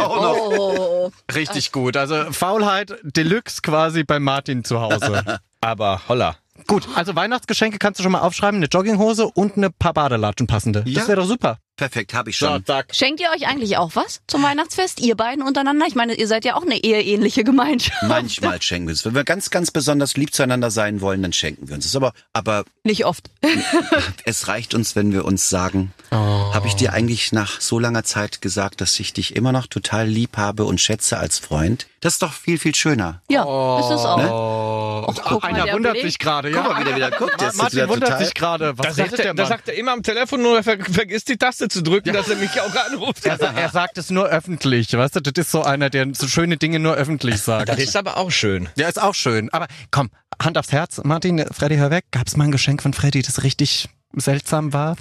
Oh, 0.10 1.12
Richtig 1.34 1.72
gut. 1.72 1.98
Also 1.98 2.32
Faulheit 2.32 2.94
Deluxe 3.04 3.62
quasi 3.62 4.04
bei 4.04 4.20
Martin 4.20 4.64
zu 4.64 4.82
Hause. 4.82 5.24
Aber 5.62 6.02
holla. 6.08 6.36
gut, 6.68 6.88
also 6.96 7.16
Weihnachtsgeschenke 7.16 7.78
kannst 7.78 8.00
du 8.00 8.04
schon 8.04 8.12
mal 8.12 8.22
aufschreiben. 8.22 8.58
Eine 8.58 8.68
Jogginghose 8.68 9.26
und 9.28 9.58
eine 9.58 9.70
paar 9.70 9.94
Badelatschen 9.94 10.48
passende. 10.48 10.84
Ja. 10.86 11.00
Das 11.00 11.08
wäre 11.08 11.22
doch 11.22 11.28
super. 11.28 11.58
Perfekt, 11.82 12.14
habe 12.14 12.30
ich 12.30 12.38
schon. 12.38 12.64
zack. 12.64 12.90
Schenkt 12.94 13.22
ihr 13.22 13.30
euch 13.36 13.48
eigentlich 13.48 13.76
auch 13.78 13.96
was 13.96 14.22
zum 14.28 14.44
Weihnachtsfest? 14.44 15.00
Ihr 15.00 15.16
beiden 15.18 15.44
untereinander? 15.44 15.88
Ich 15.88 15.96
meine, 15.96 16.14
ihr 16.14 16.28
seid 16.28 16.46
ja 16.46 16.56
auch 16.56 16.62
eine 16.62 16.76
eheähnliche 16.78 17.44
Gemeinschaft. 17.44 18.04
Manchmal 18.04 18.62
schenken 18.62 18.88
wir 18.88 18.92
uns. 18.92 19.04
Wenn 19.04 19.16
wir 19.16 19.24
ganz, 19.24 19.50
ganz 19.50 19.72
besonders 19.72 20.16
lieb 20.16 20.32
zueinander 20.32 20.70
sein 20.70 21.02
wollen, 21.02 21.24
dann 21.24 21.34
schenken 21.34 21.70
wir 21.70 21.74
uns 21.74 21.86
es. 21.88 21.96
Aber, 21.96 22.14
aber 22.34 22.66
Nicht 22.84 23.06
oft. 23.06 23.32
es 24.26 24.48
reicht 24.48 24.76
uns, 24.76 24.96
wenn 24.96 25.12
wir 25.12 25.26
uns 25.26 25.50
sagen, 25.50 25.92
habe 26.12 26.68
ich 26.68 26.76
dir 26.76 26.94
eigentlich 26.94 27.32
nach 27.32 27.60
so 27.62 27.80
langer 27.80 28.04
Zeit 28.04 28.42
gesagt, 28.44 28.80
dass 28.82 29.00
ich 29.00 29.14
dich 29.14 29.36
immer 29.36 29.52
noch 29.52 29.66
total 29.66 30.08
lieb 30.08 30.38
habe 30.38 30.66
und 30.66 30.80
schätze 30.80 31.18
als 31.18 31.40
Freund? 31.40 31.88
Das 32.02 32.14
ist 32.14 32.22
doch 32.24 32.34
viel, 32.34 32.58
viel 32.60 32.74
schöner. 32.76 33.22
Ja, 33.30 33.42
ist 33.80 33.86
es 33.92 34.06
auch. 34.06 34.18
Oh, 34.20 35.06
Och, 35.08 35.22
guck 35.24 35.44
mal, 35.44 35.50
einer 35.50 35.66
der 35.66 35.74
wundert 35.76 35.98
sich 36.00 36.18
gerade. 36.20 36.50
Ja. 36.52 36.62
Guck 36.64 36.74
mal, 36.74 36.80
wie 36.82 36.84
der 36.86 36.96
wieder 36.96 37.12
guckt. 37.12 37.40
Der 37.40 37.50
ist 37.50 37.58
Martin 37.58 37.78
wieder 37.78 37.90
wundert 37.90 38.10
total- 38.10 38.26
sich 38.26 38.34
gerade. 38.34 38.78
Was 38.78 38.88
Da 38.88 38.94
sagt 38.94 39.10
sagt, 39.12 39.20
der 39.20 39.26
er, 39.28 39.34
da 39.36 39.44
Mann? 39.44 39.50
sagt 39.50 39.68
er 39.70 39.76
immer 39.76 39.92
am 39.94 40.04
Telefon 40.04 40.42
nur, 40.42 40.58
er 40.58 40.64
ver 40.64 40.78
vergisst 40.80 41.30
die 41.30 41.38
Taste 41.38 41.68
zu 41.72 41.82
drücken, 41.82 42.14
dass 42.14 42.30
er 42.30 42.36
mich 42.36 42.60
auch 42.62 42.76
anruft. 42.76 43.26
Er, 43.26 43.40
er 43.40 43.70
sagt 43.70 43.98
es 43.98 44.10
nur 44.10 44.28
öffentlich, 44.28 44.92
weißt 44.94 45.16
du? 45.16 45.20
Das 45.22 45.34
ist 45.46 45.52
so 45.52 45.64
einer, 45.64 45.90
der 45.90 46.08
so 46.14 46.28
schöne 46.28 46.58
Dinge 46.58 46.80
nur 46.80 46.96
öffentlich 46.96 47.42
sagt. 47.42 47.70
Das 47.70 47.80
ist 47.80 47.96
aber 47.96 48.18
auch 48.18 48.32
schön. 48.32 48.70
Ja, 48.76 48.88
ist 48.88 49.02
auch 49.02 49.16
schön. 49.16 49.50
Aber 49.52 49.68
komm, 49.90 50.10
Hand 50.42 50.58
aufs 50.58 50.72
Herz, 50.72 51.02
Martin, 51.04 51.46
Freddy, 51.52 51.78
hör 51.78 51.92
weg. 51.92 52.06
Gab's 52.12 52.38
mal 52.38 52.46
ein 52.46 52.52
Geschenk 52.52 52.82
von 52.82 52.94
Freddy, 52.94 53.22
das 53.22 53.44
richtig 53.44 53.90
seltsam 54.16 54.74
war? 54.74 54.96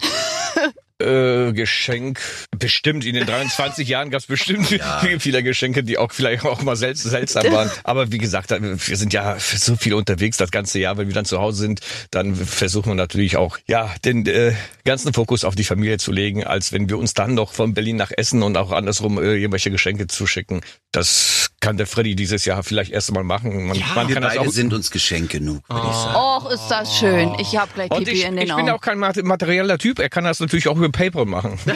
Äh, 1.00 1.52
Geschenk. 1.52 2.21
Bestimmt, 2.57 3.04
in 3.04 3.14
den 3.14 3.26
23 3.26 3.88
Jahren 3.88 4.11
gab 4.11 4.21
es 4.21 4.26
bestimmt 4.26 4.66
viele 5.19 5.42
Geschenke, 5.42 5.83
die 5.83 5.99
auch 5.99 6.12
vielleicht 6.12 6.45
auch 6.45 6.62
mal 6.62 6.76
sel 6.76 6.95
seltsam 6.97 7.50
waren. 7.52 7.71
Aber 7.85 8.12
wie 8.12 8.19
gesagt, 8.19 8.50
wir 8.50 8.97
sind 8.97 9.12
ja 9.12 9.37
so 9.38 9.76
viel 9.76 9.95
unterwegs 9.95 10.37
das 10.37 10.50
ganze 10.50 10.78
Jahr. 10.78 10.97
Wenn 10.99 11.09
wir 11.09 11.14
dann 11.14 11.25
zu 11.25 11.38
Hause 11.40 11.59
sind, 11.59 11.80
dann 12.11 12.35
versuchen 12.35 12.90
wir 12.90 12.95
natürlich 12.97 13.37
auch, 13.37 13.59
ja, 13.66 13.90
den 14.04 14.26
äh, 14.26 14.52
ganzen 14.85 15.12
Fokus 15.12 15.45
auf 15.45 15.54
die 15.54 15.64
Familie 15.64 15.99
zu 15.99 16.12
legen, 16.12 16.45
als 16.45 16.73
wenn 16.73 16.88
wir 16.88 16.99
uns 16.99 17.14
dann 17.14 17.35
noch 17.35 17.52
von 17.52 17.75
Berlin 17.75 17.97
nach 17.97 18.11
Essen 18.16 18.42
und 18.42 18.57
auch 18.57 18.73
andersrum 18.73 19.19
äh, 19.19 19.37
irgendwelche 19.37 19.71
Geschenke 19.71 20.07
zuschicken. 20.07 20.61
Das 20.92 21.50
kann 21.61 21.76
der 21.76 21.87
Freddy 21.87 22.16
dieses 22.16 22.45
Jahr 22.45 22.62
vielleicht 22.62 22.90
erst 22.90 23.12
mal 23.12 23.23
machen. 23.23 23.66
Man, 23.69 23.78
man 23.95 24.09
Wir 24.09 24.14
kann 24.14 24.23
das 24.23 24.35
beide 24.35 24.40
auch 24.49 24.52
sind 24.52 24.73
uns 24.73 24.90
Geschenk 24.90 25.30
genug, 25.30 25.62
würde 25.69 25.87
ich 25.88 25.95
sagen. 25.95 26.16
Och, 26.16 26.50
ist 26.50 26.69
das 26.69 26.99
schön. 26.99 27.33
Ich 27.38 27.57
hab 27.57 27.73
gleich 27.75 27.90
Pipi 27.90 28.11
ich, 28.11 28.25
in 28.25 28.37
den 28.37 28.45
ich 28.47 28.52
Augen. 28.52 28.64
bin 28.66 28.75
auch 28.75 28.80
kein 28.80 28.99
mat- 28.99 29.23
materieller 29.23 29.78
Typ. 29.78 29.99
Er 29.99 30.09
kann 30.09 30.25
das 30.25 30.40
natürlich 30.40 30.69
auch 30.69 30.76
über 30.76 30.89
PayPal 30.92 31.26
machen. 31.26 31.59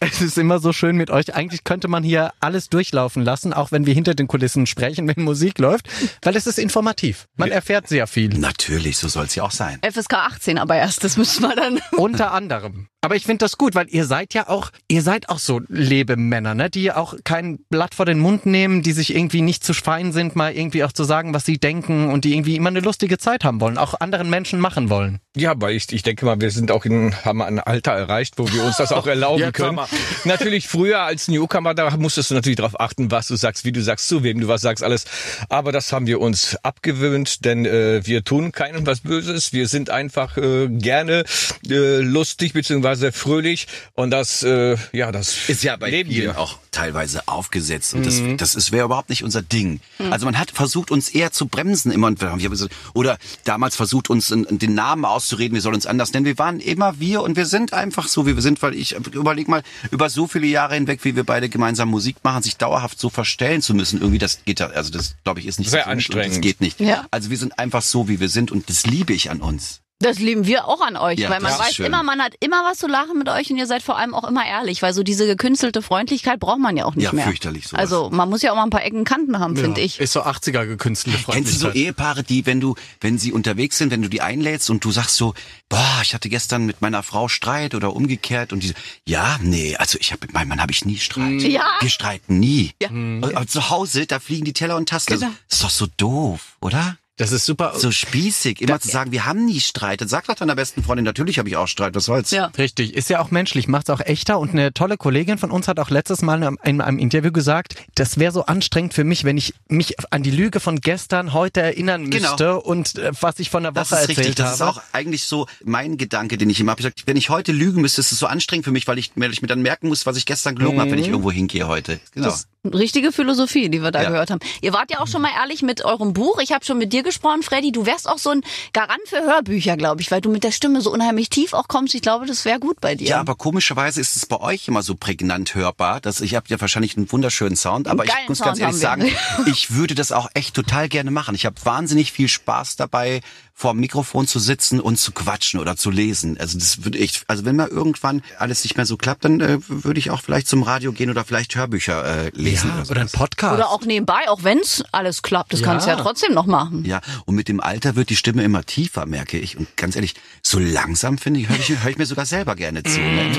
Es 0.00 0.20
ist 0.20 0.38
immer 0.38 0.58
so 0.58 0.72
schön 0.72 0.96
mit 0.96 1.10
euch. 1.10 1.34
Eigentlich 1.34 1.64
könnte 1.64 1.88
man 1.88 2.02
hier 2.02 2.32
alles 2.40 2.68
durchlaufen 2.68 3.22
lassen, 3.22 3.52
auch 3.52 3.70
wenn 3.72 3.86
wir 3.86 3.94
hinter 3.94 4.14
den 4.14 4.28
Kulissen 4.28 4.66
sprechen, 4.66 5.08
wenn 5.08 5.24
Musik 5.24 5.58
läuft, 5.58 5.88
weil 6.22 6.36
es 6.36 6.46
ist 6.46 6.58
informativ. 6.58 7.26
Man 7.36 7.50
erfährt 7.50 7.88
sehr 7.88 8.06
viel. 8.06 8.30
Natürlich, 8.30 8.98
so 8.98 9.08
soll 9.08 9.26
es 9.26 9.34
ja 9.34 9.44
auch 9.44 9.50
sein. 9.50 9.78
FSK 9.82 10.14
18 10.14 10.58
aber 10.58 10.76
erst, 10.76 11.04
das 11.04 11.16
müssen 11.16 11.42
wir 11.42 11.54
dann. 11.54 11.80
Unter 11.92 12.32
anderem. 12.32 12.88
Aber 13.02 13.16
ich 13.16 13.24
finde 13.24 13.38
das 13.38 13.56
gut, 13.56 13.74
weil 13.74 13.86
ihr 13.88 14.04
seid 14.04 14.34
ja 14.34 14.48
auch, 14.48 14.70
ihr 14.86 15.00
seid 15.00 15.30
auch 15.30 15.38
so 15.38 15.62
Lebemänner, 15.68 16.54
ne? 16.54 16.68
die 16.68 16.92
auch 16.92 17.14
kein 17.24 17.58
Blatt 17.70 17.94
vor 17.94 18.04
den 18.04 18.18
Mund 18.18 18.44
nehmen, 18.44 18.82
die 18.82 18.92
sich 18.92 19.14
irgendwie 19.14 19.40
nicht 19.40 19.64
zu 19.64 19.72
fein 19.72 20.12
sind, 20.12 20.36
mal 20.36 20.54
irgendwie 20.54 20.84
auch 20.84 20.92
zu 20.92 21.04
sagen, 21.04 21.32
was 21.32 21.46
sie 21.46 21.56
denken 21.56 22.10
und 22.10 22.26
die 22.26 22.34
irgendwie 22.34 22.56
immer 22.56 22.68
eine 22.68 22.80
lustige 22.80 23.16
Zeit 23.16 23.42
haben 23.42 23.58
wollen, 23.62 23.78
auch 23.78 23.94
anderen 24.00 24.28
Menschen 24.28 24.60
machen 24.60 24.90
wollen. 24.90 25.18
Ja, 25.34 25.54
weil 25.56 25.76
ich, 25.76 25.90
ich 25.92 26.02
denke 26.02 26.26
mal, 26.26 26.40
wir 26.42 26.50
sind 26.50 26.70
auch 26.70 26.84
in, 26.84 27.14
haben 27.24 27.40
ein 27.40 27.58
Alter 27.58 27.92
erreicht, 27.92 28.34
wo 28.36 28.46
wir 28.52 28.64
uns 28.64 28.76
das 28.76 28.92
auch 28.92 29.06
erlauben 29.06 29.40
Jetzt 29.44 29.54
können. 29.54 29.78
aber. 29.78 29.88
Natürlich 30.24 30.68
früher 30.68 31.00
als 31.00 31.28
Newcomer, 31.28 31.72
da 31.72 31.96
musstest 31.96 32.30
du 32.30 32.34
natürlich 32.34 32.56
darauf 32.56 32.78
achten, 32.78 33.10
was 33.10 33.28
du 33.28 33.36
sagst, 33.36 33.64
wie 33.64 33.72
du 33.72 33.80
sagst, 33.82 34.08
zu 34.08 34.22
wem 34.22 34.40
du 34.40 34.48
was 34.48 34.60
sagst, 34.60 34.84
alles. 34.84 35.06
Aber 35.48 35.72
das 35.72 35.92
haben 35.92 36.06
wir 36.06 36.20
uns 36.20 36.56
abgewöhnt, 36.62 37.44
denn 37.46 37.64
äh, 37.64 38.04
wir 38.04 38.24
tun 38.24 38.52
keinem 38.52 38.86
was 38.86 39.00
Böses. 39.00 39.52
Wir 39.54 39.68
sind 39.68 39.88
einfach 39.88 40.36
äh, 40.36 40.68
gerne 40.68 41.24
äh, 41.68 42.00
lustig 42.00 42.52
beziehungsweise 42.52 42.89
fröhlich 43.12 43.66
und 43.94 44.10
das, 44.10 44.42
äh, 44.42 44.76
ja, 44.92 45.12
das 45.12 45.48
Ist 45.48 45.62
ja 45.62 45.76
bei 45.76 45.90
leben 45.90 46.10
vielen 46.10 46.36
auch 46.36 46.58
teilweise 46.70 47.26
aufgesetzt 47.28 47.94
und 47.94 48.00
Mhm. 48.00 48.36
das, 48.38 48.52
das 48.52 48.54
ist 48.54 48.72
wäre 48.72 48.84
überhaupt 48.86 49.10
nicht 49.10 49.24
unser 49.24 49.42
Ding. 49.42 49.80
Also 50.10 50.26
man 50.26 50.38
hat 50.38 50.50
versucht 50.50 50.90
uns 50.90 51.08
eher 51.08 51.32
zu 51.32 51.46
bremsen 51.46 51.90
immer 51.92 52.06
und 52.06 52.20
wir 52.20 52.30
haben 52.30 52.38
gesagt, 52.38 52.74
oder 52.94 53.18
damals 53.44 53.76
versucht 53.76 54.10
uns 54.10 54.28
den 54.28 54.74
Namen 54.74 55.04
auszureden, 55.04 55.54
wir 55.54 55.62
sollen 55.62 55.74
uns 55.74 55.86
anders 55.86 56.12
nennen. 56.12 56.26
Wir 56.26 56.38
waren 56.38 56.60
immer 56.60 56.98
wir 57.00 57.22
und 57.22 57.36
wir 57.36 57.46
sind 57.46 57.72
einfach 57.72 58.08
so, 58.08 58.26
wie 58.26 58.34
wir 58.34 58.42
sind, 58.42 58.62
weil 58.62 58.74
ich 58.74 58.92
überleg 58.92 59.48
mal 59.48 59.62
über 59.90 60.08
so 60.10 60.26
viele 60.26 60.46
Jahre 60.46 60.74
hinweg, 60.74 61.04
wie 61.04 61.16
wir 61.16 61.24
beide 61.24 61.48
gemeinsam 61.48 61.88
Musik 61.88 62.16
machen, 62.22 62.42
sich 62.42 62.56
dauerhaft 62.56 62.98
so 63.00 63.10
verstellen 63.10 63.62
zu 63.62 63.74
müssen, 63.74 64.00
irgendwie 64.00 64.18
das 64.18 64.44
geht 64.44 64.60
also 64.60 64.90
das 64.90 65.16
glaube 65.24 65.40
ich 65.40 65.46
ist 65.46 65.58
nicht 65.58 65.70
Sehr 65.70 65.86
anstrengend. 65.86 66.34
Das 66.36 66.40
geht 66.40 66.60
nicht. 66.60 66.80
Ja. 66.80 67.06
Also 67.10 67.30
wir 67.30 67.36
sind 67.36 67.58
einfach 67.58 67.82
so, 67.82 68.08
wie 68.08 68.20
wir 68.20 68.28
sind 68.28 68.50
und 68.52 68.68
das 68.68 68.86
liebe 68.86 69.12
ich 69.12 69.30
an 69.30 69.40
uns. 69.40 69.80
Das 70.02 70.18
lieben 70.18 70.46
wir 70.46 70.66
auch 70.66 70.80
an 70.80 70.96
euch, 70.96 71.18
Ja, 71.18 71.28
weil 71.28 71.40
man 71.40 71.52
weiß 71.58 71.74
schön. 71.74 71.84
immer, 71.86 72.02
man 72.02 72.20
hat 72.22 72.32
immer 72.40 72.64
was 72.64 72.78
zu 72.78 72.86
lachen 72.86 73.18
mit 73.18 73.28
euch 73.28 73.50
und 73.50 73.58
ihr 73.58 73.66
seid 73.66 73.82
vor 73.82 73.98
allem 73.98 74.14
auch 74.14 74.24
immer 74.24 74.46
ehrlich, 74.46 74.80
weil 74.80 74.94
so 74.94 75.02
diese 75.02 75.26
gekünstelte 75.26 75.82
Freundlichkeit 75.82 76.40
braucht 76.40 76.58
man 76.58 76.74
ja 76.78 76.86
auch 76.86 76.94
nicht 76.94 77.04
Ja, 77.04 77.12
mehr. 77.12 77.24
fürchterlich 77.26 77.68
sowas. 77.68 77.80
Also 77.80 78.08
man 78.10 78.30
muss 78.30 78.40
ja 78.40 78.50
auch 78.52 78.56
mal 78.56 78.62
ein 78.64 78.70
paar 78.70 78.82
Ecken 78.82 79.04
Kanten 79.04 79.38
haben, 79.38 79.56
finde 79.56 79.82
ich. 79.82 80.00
Ist 80.00 80.14
so 80.14 80.22
80er 80.22 80.64
gekünstelte 80.66 81.18
Kennst 81.18 81.52
du 81.52 81.58
so 81.58 81.64
Freundlichkeit. 81.66 81.76
Ehepaare, 81.76 82.22
die, 82.22 82.46
wenn 82.46 82.60
du, 82.60 82.76
wenn 83.02 83.18
sie 83.18 83.30
unterwegs 83.32 83.76
sind, 83.76 83.90
wenn 83.90 84.00
du 84.00 84.08
die 84.08 84.22
einlädst 84.22 84.70
und 84.70 84.82
du 84.84 84.90
sagst 84.90 85.16
so, 85.16 85.34
boah, 85.68 86.00
ich 86.02 86.14
hatte 86.14 86.30
gestern 86.30 86.64
mit 86.64 86.80
meiner 86.80 87.02
Frau 87.02 87.28
Streit 87.28 87.74
oder 87.74 87.94
umgekehrt 87.94 88.54
und 88.54 88.62
die, 88.62 88.68
so, 88.68 88.74
ja, 89.06 89.38
nee, 89.42 89.76
also 89.76 89.98
ich 90.00 90.12
habe 90.12 90.20
mit 90.22 90.32
meinem 90.32 90.48
Mann 90.48 90.62
habe 90.62 90.72
ich 90.72 90.84
nie 90.86 90.96
Streit. 90.96 91.42
Ja. 91.42 91.64
Wir 91.80 91.90
streiten 91.90 92.38
nie. 92.40 92.72
Ja. 92.80 92.88
Aber 92.88 93.46
zu 93.46 93.68
Hause, 93.68 94.06
da 94.06 94.18
fliegen 94.18 94.46
die 94.46 94.54
Teller 94.54 94.76
und 94.78 94.88
Tassen. 94.88 95.12
Genau. 95.18 95.30
Das 95.48 95.56
ist 95.58 95.64
doch 95.64 95.70
so 95.70 95.86
doof, 95.98 96.56
oder? 96.62 96.96
Das 97.20 97.32
ist 97.32 97.44
super. 97.44 97.74
So 97.76 97.90
spießig, 97.90 98.62
immer 98.62 98.80
zu 98.80 98.88
sagen, 98.88 99.12
wir 99.12 99.26
haben 99.26 99.44
nie 99.44 99.60
Streit. 99.60 100.00
Dann 100.00 100.08
sag 100.08 100.26
doch 100.26 100.34
deiner 100.34 100.56
besten 100.56 100.82
Freundin, 100.82 101.04
natürlich 101.04 101.38
habe 101.38 101.48
ich 101.50 101.56
auch 101.56 101.68
Streit, 101.68 101.94
was 101.94 102.06
soll's? 102.06 102.30
Ja. 102.30 102.46
Richtig, 102.56 102.94
ist 102.94 103.10
ja 103.10 103.20
auch 103.20 103.30
menschlich, 103.30 103.68
macht's 103.68 103.90
auch 103.90 104.00
echter 104.00 104.38
und 104.38 104.50
eine 104.52 104.72
tolle 104.72 104.96
Kollegin 104.96 105.36
von 105.36 105.50
uns 105.50 105.68
hat 105.68 105.78
auch 105.78 105.90
letztes 105.90 106.22
Mal 106.22 106.42
in 106.42 106.58
einem- 106.58 106.80
einem 106.80 106.98
Interview 106.98 107.30
gesagt, 107.30 107.74
das 107.94 108.18
wäre 108.18 108.32
so 108.32 108.46
anstrengend 108.46 108.94
für 108.94 109.04
mich, 109.04 109.24
wenn 109.24 109.36
ich 109.36 109.52
mich 109.68 109.96
an 110.10 110.22
die 110.22 110.30
Lüge 110.30 110.60
von 110.60 110.80
gestern 110.80 111.34
heute 111.34 111.60
erinnern 111.60 112.10
Genau. 112.10 112.28
müsste 112.30 112.60
und 112.60 112.96
äh, 112.96 113.10
was 113.20 113.38
ich 113.38 113.50
von 113.50 113.64
der 113.64 113.72
Woche 113.74 113.80
Das 113.80 113.92
ist 113.92 113.98
erzählt 114.00 114.18
richtig. 114.18 114.34
Das 114.36 114.58
habe. 114.60 114.70
ist 114.70 114.76
auch 114.78 114.82
eigentlich 114.92 115.24
so 115.24 115.46
mein 115.62 115.98
Gedanke, 115.98 116.38
den 116.38 116.48
ich 116.48 116.58
immer 116.58 116.72
habe. 116.72 116.80
Ich 116.80 116.84
gesagt, 116.86 117.02
wenn 117.06 117.18
ich 117.18 117.28
heute 117.28 117.52
lügen 117.52 117.82
müsste, 117.82 118.00
ist 118.00 118.12
es 118.12 118.18
so 118.18 118.26
anstrengend 118.28 118.64
für 118.64 118.72
mich, 118.72 118.86
weil 118.88 118.98
ich, 118.98 119.12
weil 119.16 119.30
ich 119.30 119.42
mir 119.42 119.48
dann 119.48 119.60
merken 119.60 119.88
muss, 119.88 120.06
was 120.06 120.16
ich 120.16 120.24
gestern 120.24 120.54
gelogen 120.56 120.80
habe, 120.80 120.90
wenn 120.90 120.98
ich 120.98 121.08
irgendwo 121.08 121.30
hingehe 121.30 121.68
heute. 121.68 122.00
Genau. 122.14 122.26
Das 122.28 122.40
ist 122.40 122.48
richtige 122.74 123.12
Philosophie, 123.12 123.68
die 123.68 123.82
wir 123.82 123.90
da 123.90 124.02
Ja. 124.02 124.08
gehört 124.10 124.30
haben. 124.30 124.40
Ihr 124.62 124.72
wart 124.72 124.90
ja 124.90 125.00
auch 125.00 125.06
schon 125.06 125.22
mal 125.22 125.30
ehrlich 125.38 125.62
mit 125.62 125.84
eurem 125.84 126.14
Buch. 126.14 126.38
Ich 126.42 126.52
habe 126.52 126.64
schon 126.64 126.78
mit 126.78 126.92
dir 126.92 127.02
gesprochen, 127.10 127.42
Freddy. 127.42 127.72
Du 127.72 127.86
wärst 127.86 128.08
auch 128.08 128.18
so 128.18 128.30
ein 128.30 128.42
Garant 128.72 129.00
für 129.06 129.22
Hörbücher, 129.22 129.76
glaube 129.76 130.00
ich, 130.00 130.10
weil 130.10 130.20
du 130.20 130.30
mit 130.30 130.44
der 130.44 130.52
Stimme 130.52 130.80
so 130.80 130.92
unheimlich 130.92 131.28
tief 131.30 131.52
auch 131.52 131.68
kommst. 131.68 131.94
Ich 131.94 132.02
glaube, 132.02 132.26
das 132.26 132.44
wäre 132.44 132.58
gut 132.58 132.80
bei 132.80 132.94
dir. 132.94 133.08
Ja, 133.08 133.20
aber 133.20 133.34
komischerweise 133.34 134.00
ist 134.00 134.16
es 134.16 134.26
bei 134.26 134.40
euch 134.40 134.68
immer 134.68 134.82
so 134.82 134.94
prägnant 134.94 135.54
hörbar. 135.54 136.00
Dass 136.00 136.20
ich 136.20 136.34
habe 136.34 136.46
ja 136.48 136.60
wahrscheinlich 136.60 136.96
einen 136.96 137.10
wunderschönen 137.10 137.56
Sound, 137.56 137.88
aber 137.88 138.04
ich 138.04 138.12
muss 138.28 138.38
ganz 138.38 138.58
Sound 138.58 138.60
ehrlich 138.60 138.80
sagen, 138.80 139.12
ich 139.46 139.72
würde 139.72 139.94
das 139.94 140.12
auch 140.12 140.28
echt 140.34 140.54
total 140.54 140.88
gerne 140.88 141.10
machen. 141.10 141.34
Ich 141.34 141.46
habe 141.46 141.56
wahnsinnig 141.64 142.12
viel 142.12 142.28
Spaß 142.28 142.76
dabei, 142.76 143.20
vor 143.60 143.72
dem 143.74 143.80
Mikrofon 143.80 144.26
zu 144.26 144.38
sitzen 144.38 144.80
und 144.80 144.96
zu 144.98 145.12
quatschen 145.12 145.60
oder 145.60 145.76
zu 145.76 145.90
lesen. 145.90 146.38
Also 146.40 146.58
das 146.58 146.82
würde 146.82 146.96
ich, 146.96 147.20
also 147.26 147.44
wenn 147.44 147.56
mal 147.56 147.68
irgendwann 147.68 148.22
alles 148.38 148.64
nicht 148.64 148.78
mehr 148.78 148.86
so 148.86 148.96
klappt, 148.96 149.26
dann 149.26 149.40
äh, 149.42 149.58
würde 149.68 150.00
ich 150.00 150.10
auch 150.10 150.22
vielleicht 150.22 150.48
zum 150.48 150.62
Radio 150.62 150.92
gehen 150.92 151.10
oder 151.10 151.26
vielleicht 151.26 151.54
Hörbücher 151.56 152.02
äh, 152.04 152.30
lesen. 152.34 152.70
Ja, 152.74 152.80
oder, 152.80 152.90
oder 152.92 153.00
ein. 153.02 153.08
Podcast. 153.10 153.54
Oder 153.56 153.68
auch 153.68 153.82
nebenbei, 153.82 154.28
auch 154.28 154.44
wenn's 154.44 154.82
alles 154.92 155.20
klappt. 155.20 155.52
Das 155.52 155.60
Ja. 155.60 155.66
kannst 155.66 155.86
du 155.86 155.90
ja 155.90 155.96
trotzdem 155.96 156.32
noch 156.32 156.46
machen. 156.46 156.86
Ja, 156.86 157.02
und 157.26 157.34
mit 157.34 157.48
dem 157.48 157.60
Alter 157.60 157.96
wird 157.96 158.08
die 158.08 158.16
Stimme 158.16 158.42
immer 158.44 158.64
tiefer, 158.64 159.04
merke 159.04 159.38
ich. 159.38 159.58
Und 159.58 159.76
ganz 159.76 159.94
ehrlich, 159.94 160.14
so 160.42 160.58
langsam 160.58 161.18
finde 161.18 161.40
ich, 161.40 161.48
höre 161.50 161.56
ich, 161.58 161.68
hör 161.82 161.90
ich 161.90 161.98
mir 161.98 162.06
sogar 162.06 162.24
selber 162.24 162.56
gerne 162.56 162.82
zu. 162.82 162.98
Ne? 162.98 163.30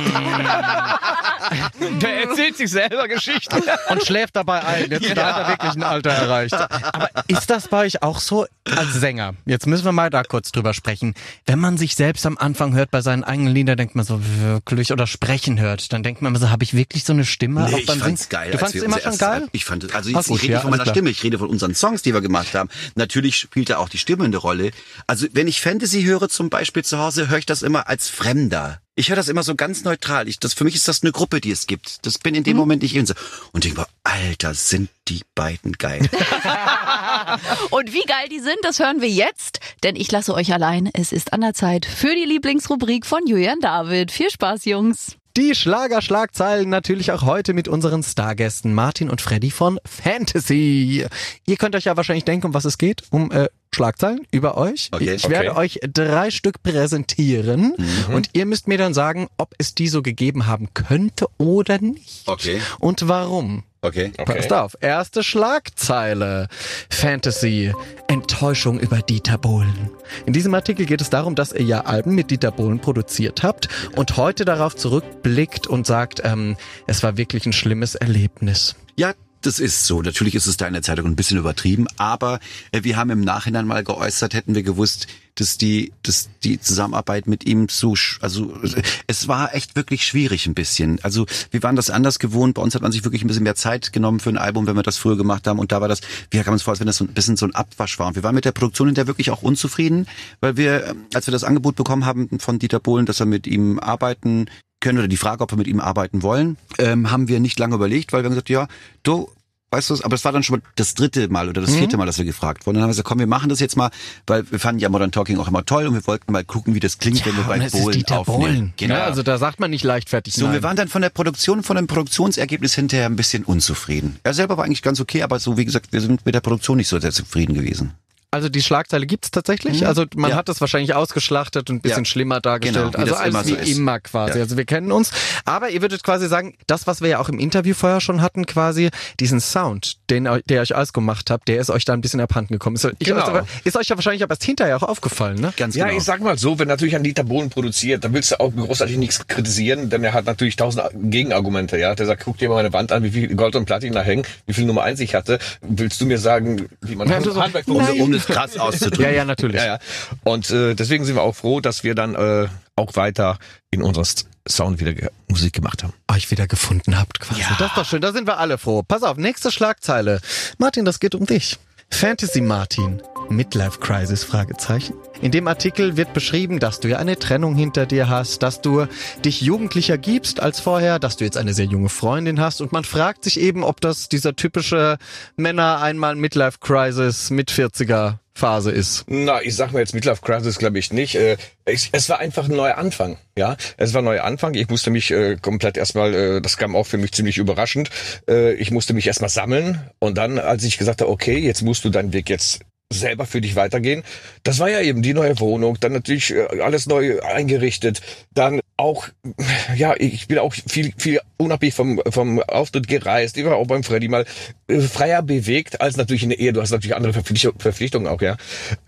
Der 2.02 2.28
erzählt 2.28 2.56
sich 2.58 2.70
selber 2.70 3.08
Geschichten. 3.08 3.62
und 3.90 4.04
schläft 4.06 4.36
dabei 4.36 4.64
ein. 4.64 4.92
Jetzt 4.92 5.18
da 5.18 5.34
hat 5.34 5.38
er 5.44 5.48
wirklich 5.50 5.74
ein 5.74 5.84
Alter 5.84 6.12
erreicht. 6.12 6.54
Aber 6.54 7.10
ist 7.28 7.50
das 7.50 7.68
bei 7.68 7.86
euch 7.86 8.04
auch 8.04 8.20
so 8.20 8.46
als 8.78 8.94
Sänger? 8.94 9.34
Jetzt 9.46 9.66
müssen 9.66 9.86
wir 9.86 9.92
mal 9.92 10.11
da 10.12 10.24
kurz 10.24 10.52
drüber 10.52 10.74
sprechen. 10.74 11.16
Wenn 11.46 11.60
man 11.60 11.78
sich 11.78 11.96
selbst 11.96 12.26
am 12.26 12.38
Anfang 12.38 12.74
hört 12.74 12.92
bei 12.92 13.02
seinen 13.02 13.24
eigenen 13.24 13.54
Liedern, 13.54 13.78
denkt 13.78 13.96
man 13.96 14.06
so 14.06 14.22
wirklich 14.40 14.92
oder 14.92 15.08
sprechen 15.08 15.60
hört, 15.60 15.92
dann 15.94 16.04
denkt 16.04 16.22
man 16.22 16.32
immer 16.32 16.40
so, 16.40 16.50
habe 16.50 16.64
ich 16.64 16.74
wirklich 16.74 17.04
so 17.04 17.14
eine 17.14 17.26
Stimme? 17.26 17.66
Nee, 17.66 17.74
auch 17.74 17.80
ich 17.80 17.86
beim 17.86 18.00
fand's 18.00 18.24
Singen? 18.24 18.30
geil. 18.30 18.52
Du 18.52 18.58
fandst 18.58 18.76
es 18.76 18.84
immer 18.84 19.00
schon 19.00 19.18
geil? 19.18 19.48
Ich 19.52 19.66
fand 19.66 19.84
es, 19.84 19.94
also 19.94 20.10
jetzt, 20.10 20.28
gut, 20.28 20.38
ich 20.38 20.44
rede 20.44 20.54
ja, 20.54 20.58
nicht 20.60 20.62
von 20.64 20.72
meiner. 20.72 20.86
Stimme, 20.86 21.10
ich 21.10 21.24
rede 21.24 21.40
von 21.40 21.50
unseren 21.50 21.74
Songs, 21.74 22.02
die 22.02 22.14
wir 22.14 22.22
gemacht 22.22 22.54
haben. 22.54 22.70
Natürlich 22.96 23.38
spielt 23.38 23.70
da 23.70 23.78
auch 23.78 23.90
die 23.90 23.98
Stimme 23.98 24.26
eine 24.26 24.38
Rolle. 24.38 24.72
Also 25.08 25.28
wenn 25.34 25.48
ich 25.48 25.62
Fantasy 25.62 26.04
höre 26.04 26.30
zum 26.30 26.50
Beispiel 26.50 26.84
zu 26.84 27.00
Hause, 27.00 27.30
höre 27.30 27.40
ich 27.40 27.46
das 27.46 27.62
immer 27.62 27.88
als 27.88 28.10
Fremder. 28.10 28.80
Ich 28.96 29.08
höre 29.10 29.16
das 29.16 29.30
immer 29.30 29.44
so 29.44 29.56
ganz 29.56 29.84
neutral. 29.86 30.28
Ich, 30.28 30.38
das, 30.40 30.54
für 30.54 30.66
mich 30.66 30.76
ist 30.76 30.88
das 30.88 31.02
eine 31.02 31.14
Gruppe, 31.14 31.40
die 31.40 31.52
es 31.52 31.66
gibt. 31.66 32.06
Das 32.06 32.18
bin 32.18 32.36
in 32.36 32.44
dem 32.44 32.58
Moment 32.58 32.82
nicht 32.82 32.94
ich. 32.94 33.00
Und 33.00 33.08
so- 33.08 33.14
Und 33.54 33.64
denke 33.64 33.80
mir, 33.82 33.88
Alter, 34.04 34.54
sind 34.54 34.90
die 35.08 35.22
beiden 35.34 35.74
geil. 35.74 36.10
Und 37.70 37.94
wie 37.94 38.04
geil 38.06 38.28
die 38.30 38.40
sind, 38.40 38.58
das 38.64 38.80
hören 38.80 39.02
wir 39.02 39.10
jetzt, 39.10 39.60
denn 39.84 39.96
ich 39.96 40.12
lasse 40.12 40.34
euch 40.34 40.52
allein. 40.54 40.90
Es 40.94 41.14
ist 41.14 41.32
an 41.34 41.42
der 41.42 41.54
Zeit 41.54 41.86
für 41.86 42.14
die 42.16 42.26
Lieblingsrubrik 42.26 43.06
von 43.06 43.26
Julian 43.26 43.60
David. 43.62 44.12
Viel 44.12 44.30
Spaß, 44.30 44.66
Jungs. 44.66 45.16
Die 45.38 45.56
Schlager-Schlagzeilen 45.56 46.70
natürlich 46.70 47.14
auch 47.14 47.22
heute 47.22 47.54
mit 47.54 47.70
unseren 47.70 48.04
Stargästen 48.04 48.74
Martin 48.74 49.10
und 49.10 49.22
Freddy 49.22 49.50
von 49.52 49.80
Fantasy. 49.86 51.06
Ihr 51.48 51.58
könnt 51.58 51.76
euch 51.76 51.86
ja 51.86 51.96
wahrscheinlich 51.96 52.26
denken, 52.26 52.48
um 52.48 52.54
was 52.54 52.66
es 52.66 52.78
geht. 52.78 53.04
Um 53.12 53.32
äh, 53.32 53.48
Schlagzeilen 53.74 54.28
über 54.32 54.58
euch. 54.58 54.90
Okay. 54.92 55.14
Ich 55.14 55.30
werde 55.30 55.56
euch 55.56 55.80
drei 55.94 56.30
Stück 56.30 56.62
präsentieren 56.62 57.74
Mhm. 57.78 58.14
und 58.14 58.30
ihr 58.34 58.46
müsst 58.46 58.68
mir 58.68 58.78
dann 58.78 58.94
sagen, 58.94 59.28
ob 59.38 59.54
es 59.58 59.74
die 59.76 59.88
so 59.88 60.02
gegeben 60.02 60.46
haben 60.48 60.74
könnte 60.74 61.28
oder 61.38 61.80
nicht. 61.80 62.24
Okay. 62.28 62.60
Und 62.80 63.08
warum. 63.08 63.64
Okay. 63.84 64.12
Passt 64.26 64.54
auf. 64.54 64.78
Erste 64.82 65.24
Schlagzeile. 65.24 66.50
Fantasy. 66.90 67.74
Enttäuschung 68.08 68.80
über 68.80 69.02
Dieter 69.02 69.38
Bohlen. 69.40 69.90
In 70.26 70.34
diesem 70.34 70.54
Artikel 70.54 70.86
geht 70.86 71.02
es 71.02 71.10
darum, 71.10 71.34
dass 71.34 71.52
ihr 71.54 71.64
ja 71.64 71.82
Alben 71.86 72.14
mit 72.14 72.30
Dieter 72.30 72.52
Bohlen 72.52 72.80
produziert 72.80 73.42
habt 73.42 73.70
und 73.96 74.18
heute 74.18 74.46
darauf 74.46 74.76
zurückblickt 74.76 75.66
und 75.66 75.88
sagt, 75.88 76.22
ähm, 76.24 76.58
es 76.88 77.02
war 77.02 77.18
wirklich 77.18 77.46
ein 77.48 77.54
schlimmes 77.54 77.96
Erlebnis. 77.96 78.76
Ja, 78.98 79.14
das 79.42 79.60
ist 79.60 79.86
so. 79.86 80.02
Natürlich 80.02 80.36
ist 80.36 80.48
es 80.48 80.58
da 80.58 80.68
in 80.68 80.74
der 80.74 80.82
Zeitung 80.82 81.06
ein 81.06 81.16
bisschen 81.16 81.38
übertrieben, 81.38 81.88
aber 81.98 82.40
äh, 82.72 82.84
wir 82.84 82.98
haben 82.98 83.10
im 83.10 83.22
Nachhinein 83.22 83.68
mal 83.68 83.84
geäußert, 83.84 84.34
hätten 84.34 84.56
wir 84.56 84.64
gewusst, 84.64 85.08
dass 85.36 85.58
die, 85.58 85.94
dass 86.04 86.30
die 86.44 86.60
Zusammenarbeit 86.60 87.28
mit 87.28 87.46
ihm 87.46 87.68
so, 87.70 87.96
also 88.20 88.54
äh, 88.64 88.82
es 89.08 89.28
war 89.28 89.56
echt 89.56 89.76
wirklich 89.76 90.06
schwierig 90.06 90.46
ein 90.46 90.54
bisschen. 90.54 91.00
Also 91.04 91.26
wir 91.52 91.64
waren 91.64 91.76
das 91.76 91.90
anders 91.90 92.20
gewohnt. 92.20 92.56
Bei 92.56 92.62
uns 92.62 92.76
hat 92.76 92.82
man 92.82 92.92
sich 92.92 93.04
wirklich 93.04 93.24
ein 93.24 93.28
bisschen 93.28 93.44
mehr 93.44 93.56
Zeit 93.56 93.94
genommen 93.94 94.20
für 94.20 94.30
ein 94.30 94.38
Album, 94.38 94.68
wenn 94.68 94.76
wir 94.76 94.84
das 94.84 94.98
früher 94.98 95.18
gemacht 95.18 95.48
haben. 95.48 95.60
Und 95.60 95.72
da 95.72 95.82
war 95.82 95.88
das, 95.88 96.02
wir 96.30 96.46
haben 96.46 96.54
uns 96.54 96.64
vor, 96.64 96.72
als 96.72 96.80
wenn 96.80 96.88
das 96.88 96.98
so 96.98 97.06
ein 97.06 97.14
bisschen 97.14 97.38
so 97.38 97.46
ein 97.46 97.56
Abwasch 97.56 97.98
war. 98.00 98.08
Und 98.08 98.16
wir 98.16 98.24
waren 98.24 98.36
mit 98.36 98.46
der 98.46 98.52
Produktion 98.52 98.88
hinterher 98.88 99.08
wirklich 99.08 99.32
auch 99.32 99.42
unzufrieden, 99.42 100.08
weil 100.42 100.58
wir, 100.58 100.88
ähm, 100.88 101.06
als 101.14 101.28
wir 101.28 101.32
das 101.32 101.44
Angebot 101.44 101.76
bekommen 101.76 102.06
haben 102.06 102.40
von 102.40 102.60
Dieter 102.60 102.80
Bohlen, 102.80 103.06
dass 103.06 103.20
wir 103.20 103.26
mit 103.26 103.48
ihm 103.48 103.80
arbeiten 103.80 104.48
können 104.82 104.98
oder 105.00 105.08
die 105.08 105.18
Frage, 105.18 105.44
ob 105.44 105.52
wir 105.52 105.58
mit 105.58 105.68
ihm 105.68 105.80
arbeiten 105.80 106.24
wollen, 106.24 106.58
ähm, 106.78 107.12
haben 107.12 107.28
wir 107.28 107.40
nicht 107.40 107.58
lange 107.60 107.76
überlegt, 107.76 108.12
weil 108.12 108.24
wir 108.24 108.26
haben 108.26 108.34
gesagt, 108.34 108.50
ja, 108.50 108.68
du, 109.04 109.30
weißt 109.72 109.90
du, 109.90 109.98
aber 110.04 110.16
es 110.16 110.26
war 110.26 110.32
dann 110.34 110.44
schon 110.44 110.58
mal 110.60 110.62
das 110.76 110.94
dritte 110.96 111.30
Mal 111.30 111.48
oder 111.48 111.62
das 111.62 111.74
vierte 111.74 111.96
Mal, 111.96 112.06
dass 112.06 112.18
wir 112.18 112.26
gefragt 112.26 112.66
wurden. 112.66 112.76
Dann 112.76 112.84
haben 112.84 112.90
wir 112.90 112.94
gesagt, 112.94 113.08
komm, 113.08 113.20
wir 113.20 113.28
machen 113.28 113.48
das 113.48 113.60
jetzt 113.60 113.78
mal, 113.78 113.90
weil 114.28 114.50
wir 114.52 114.60
fanden 114.60 114.80
ja 114.80 114.90
Modern 114.90 115.12
Talking 115.12 115.40
auch 115.40 115.48
immer 115.48 115.66
toll 115.66 115.88
und 115.88 115.94
wir 115.94 116.06
wollten 116.06 116.32
mal 116.32 116.44
gucken, 116.44 116.76
wie 116.76 116.80
das 116.82 116.98
klingt, 116.98 117.26
wenn 117.26 117.38
wir 117.38 117.44
bei 117.46 117.70
Bohlen 117.70 117.92
Dieter 117.92 118.20
aufnehmen. 118.20 118.42
Bohlen. 118.42 118.74
Genau. 118.78 118.96
Ja, 118.96 119.04
also 119.06 119.24
da 119.24 119.38
sagt 119.38 119.60
man 119.60 119.72
nicht 119.72 119.84
leichtfertig 119.84 120.34
So, 120.34 120.46
nein. 120.46 120.56
wir 120.56 120.64
waren 120.64 120.76
dann 120.76 120.90
von 120.90 121.02
der 121.02 121.10
Produktion, 121.10 121.64
von 121.64 121.78
dem 121.78 121.88
Produktionsergebnis 121.88 122.76
hinterher 122.76 123.06
ein 123.06 123.16
bisschen 123.16 123.46
unzufrieden. 123.46 124.20
Er 124.24 124.34
selber 124.34 124.58
war 124.58 124.66
eigentlich 124.66 124.82
ganz 124.82 125.00
okay, 125.00 125.24
aber 125.24 125.40
so 125.40 125.58
wie 125.58 125.66
gesagt, 125.66 125.94
wir 125.94 126.02
sind 126.02 126.26
mit 126.26 126.36
der 126.36 126.42
Produktion 126.42 126.78
nicht 126.78 126.90
so 126.90 127.00
sehr 127.00 127.12
zufrieden 127.12 127.54
gewesen. 127.54 127.94
Also 128.34 128.48
die 128.48 128.62
Schlagzeile 128.62 129.06
gibt's 129.06 129.30
tatsächlich. 129.30 129.82
Mhm. 129.82 129.88
Also 129.88 130.06
man 130.16 130.32
Ja. 130.32 130.38
hat 130.38 130.48
das 130.48 130.62
wahrscheinlich 130.62 130.94
ausgeschlachtet 130.96 131.70
und 131.70 131.76
ein 131.78 131.82
bisschen 131.82 132.00
Ja. 132.00 132.06
schlimmer 132.06 132.40
dargestellt. 132.40 132.94
Genau, 132.94 132.98
also 133.04 133.16
alles 133.16 133.30
immer 133.34 133.44
so 133.44 133.50
wie 133.50 133.70
ist. 133.72 133.78
immer 133.78 134.00
quasi. 134.00 134.38
Ja. 134.38 134.44
Also 134.44 134.56
wir 134.56 134.64
kennen 134.64 134.92
uns. 134.94 135.12
Aber 135.44 135.70
ihr 135.70 135.82
würdet 135.82 136.02
quasi 136.04 136.28
sagen, 136.30 136.56
das, 136.66 136.88
was 136.88 137.02
wir 137.02 137.10
ja 137.10 137.20
auch 137.20 137.28
im 137.28 137.40
Interview 137.40 137.74
vorher 137.74 138.00
schon 138.00 138.22
hatten, 138.22 138.46
quasi 138.46 138.90
diesen 139.20 139.42
Sound, 139.42 139.98
den 140.10 140.24
der 140.24 140.42
ihr 140.50 140.62
euch 140.62 140.74
ausgemacht 140.74 141.30
habt, 141.30 141.50
der 141.50 141.60
ist 141.60 141.70
euch 141.70 141.84
da 141.84 141.92
ein 141.92 142.00
bisschen 142.00 142.22
abhanden 142.22 142.54
gekommen. 142.54 142.78
Ist, 142.78 142.88
Genau. 143.00 143.20
also, 143.22 143.46
ist 143.66 143.76
euch 143.76 143.88
ja 143.90 143.98
wahrscheinlich 143.98 144.24
aber 144.24 144.32
erst 144.32 144.46
hinterher 144.46 144.78
auch 144.78 144.84
aufgefallen, 144.84 145.40
ne? 145.42 145.52
Ganz 145.58 145.76
Ja, 145.76 145.88
genau. 145.88 145.98
ich 145.98 146.04
sag 146.06 146.22
mal 146.22 146.38
so, 146.38 146.58
wenn 146.58 146.70
natürlich 146.70 146.96
ein 146.96 147.04
Dieter 147.04 147.26
Bohlen 147.26 147.50
produziert, 147.50 148.04
dann 148.06 148.14
willst 148.14 148.32
du 148.32 148.40
auch 148.40 148.52
großartig 148.56 148.96
nichts 148.98 149.28
kritisieren, 149.28 149.90
denn 149.90 150.06
er 150.06 150.14
hat 150.14 150.24
natürlich 150.26 150.56
tausend 150.56 150.84
Gegenargumente, 150.94 151.78
ja. 151.78 151.96
Der 151.96 152.06
sagt, 152.06 152.24
guck 152.24 152.38
dir 152.38 152.48
mal 152.48 152.56
meine 152.56 152.72
Wand 152.72 152.94
an, 152.94 153.04
wie 153.04 153.12
viel 153.12 153.36
Gold 153.36 153.58
und 153.58 153.66
Platin 153.66 153.92
da 153.92 154.02
hängen, 154.02 154.24
wie 154.48 154.54
viel 154.54 154.66
Nummer 154.66 154.84
eins 154.84 155.02
ich 155.02 155.16
hatte. 155.16 155.38
Willst 155.62 156.00
du 156.00 156.06
mir 156.06 156.18
sagen, 156.18 156.70
wie 156.82 156.96
man 156.96 157.10
Ja, 157.10 157.20
du 157.20 157.32
so, 157.32 157.42
Handwerk 157.44 157.68
um, 157.68 157.76
um 157.76 158.21
krass 158.26 158.58
auszudrücken. 158.58 159.02
Ja, 159.02 159.10
ja, 159.12 159.26
natürlich. 159.26 159.58
Ja, 159.62 159.66
ja. 159.66 159.80
Und 160.24 160.50
äh, 160.50 160.76
deswegen 160.76 161.06
sind 161.06 161.16
wir 161.16 161.24
auch 161.24 161.36
froh, 161.36 161.60
dass 161.60 161.84
wir 161.84 161.96
dann 161.96 162.16
äh, 162.16 162.48
auch 162.76 162.96
weiter 162.96 163.40
in 163.72 163.82
unserem 163.82 164.06
Sound 164.48 164.80
wieder 164.80 164.94
ge 164.94 165.10
Musik 165.28 165.54
gemacht 165.54 165.84
haben. 165.84 165.94
Euch 166.12 166.30
wieder 166.32 166.48
gefunden 166.48 166.98
habt 166.98 167.20
quasi. 167.20 167.42
Das 167.58 167.70
ist 167.70 167.78
doch 167.78 167.86
schön, 167.86 168.02
da 168.02 168.12
sind 168.12 168.28
wir 168.28 168.38
alle 168.38 168.58
froh. 168.58 168.84
Pass 168.84 169.04
auf, 169.04 169.18
nächste 169.18 169.52
Schlagzeile. 169.52 170.20
Martin, 170.58 170.84
das 170.86 171.00
geht 171.00 171.16
um 171.16 171.26
dich. 171.26 171.58
Fantasy 171.92 172.42
Martin. 172.42 173.02
Midlife 173.30 173.80
Crisis? 173.80 174.24
Fragezeichen. 174.24 174.96
In 175.22 175.32
dem 175.32 175.48
Artikel 175.48 175.98
wird 175.98 176.14
beschrieben, 176.14 176.60
dass 176.60 176.80
du 176.80 176.90
ja 176.90 176.98
eine 176.98 177.18
Trennung 177.18 177.56
hinter 177.56 177.86
dir 177.86 178.10
hast, 178.10 178.44
dass 178.44 178.62
du 178.62 178.88
dich 179.24 179.42
jugendlicher 179.42 179.98
gibst 179.98 180.42
als 180.42 180.60
vorher, 180.60 181.00
dass 181.00 181.18
du 181.18 181.24
jetzt 181.24 181.38
eine 181.38 181.54
sehr 181.54 181.66
junge 181.66 181.90
Freundin 181.90 182.40
hast 182.40 182.62
und 182.62 182.72
man 182.72 182.84
fragt 182.84 183.24
sich 183.24 183.40
eben, 183.40 183.64
ob 183.64 183.80
das 183.82 184.10
dieser 184.10 184.36
typische 184.36 184.98
Männer 185.38 185.80
einmal 185.82 186.16
Midlife 186.16 186.58
Crisis 186.60 187.30
mit 187.30 187.52
40er 187.52 188.21
Phase 188.34 188.72
ist. 188.72 189.04
Na, 189.08 189.42
ich 189.42 189.56
sag 189.56 189.72
mir 189.72 189.80
jetzt 189.80 189.94
Midlife 189.94 190.22
Crisis, 190.22 190.58
glaube 190.58 190.80
ich 190.80 190.94
nicht. 190.94 191.16
Äh, 191.16 191.38
ich, 191.66 191.90
es 191.92 192.10
war 192.10 192.20
einfach 192.20 192.50
ein 192.50 192.56
neuer 192.56 192.78
Anfang, 192.78 193.18
ja. 193.38 193.56
Es 193.78 193.94
war 193.94 194.02
ein 194.02 194.06
neuer 194.06 194.24
Anfang. 194.24 194.54
Ich 194.54 194.70
musste 194.70 194.90
mich 194.90 195.12
äh, 195.12 195.36
komplett 195.36 195.78
erstmal, 195.78 196.14
äh, 196.14 196.42
das 196.42 196.58
kam 196.58 196.76
auch 196.76 196.86
für 196.88 196.98
mich 196.98 197.12
ziemlich 197.12 197.38
überraschend. 197.38 197.90
Äh, 198.28 198.54
ich 198.54 198.72
musste 198.72 198.94
mich 198.94 199.08
erstmal 199.08 199.30
sammeln 199.30 199.90
und 200.00 200.18
dann, 200.18 200.40
als 200.40 200.64
ich 200.64 200.78
gesagt 200.78 201.02
habe, 201.02 201.12
okay, 201.12 201.38
jetzt 201.38 201.62
musst 201.62 201.84
du 201.86 201.90
deinen 201.90 202.14
Weg 202.14 202.30
jetzt 202.30 202.62
selber 202.92 203.26
für 203.26 203.42
dich 203.42 203.56
weitergehen. 203.56 204.04
Das 204.44 204.60
war 204.60 204.70
ja 204.70 204.82
eben 204.82 205.02
die 205.02 205.14
neue 205.14 205.40
Wohnung, 205.40 205.78
dann 205.80 205.94
natürlich 205.94 206.32
äh, 206.34 206.62
alles 206.62 206.86
neu 206.88 207.20
eingerichtet, 207.22 208.02
dann 208.34 208.62
auch, 208.78 209.08
ja, 209.76 209.96
ich 209.98 210.28
bin 210.28 210.40
auch 210.40 210.54
viel, 210.54 210.94
viel 210.98 211.20
unabhängig 211.38 211.76
vom, 211.76 212.02
vom 212.10 212.42
Auftritt 212.42 212.88
gereist. 212.88 213.38
Ich 213.38 213.46
war 213.46 213.56
auch 213.56 213.68
beim 213.68 213.84
Freddy 213.84 214.08
mal 214.08 214.26
äh, 214.68 214.80
freier 214.82 215.22
bewegt 215.22 215.82
als 215.82 215.98
natürlich 215.98 216.24
in 216.24 216.30
der 216.30 216.40
Ehe. 216.40 216.54
Du 216.54 216.62
hast 216.62 216.72
natürlich 216.72 216.96
andere 216.96 217.14
Verpflicht- 217.14 217.54
Verpflichtungen 217.60 218.08
auch, 218.08 218.22
ja. 218.22 218.38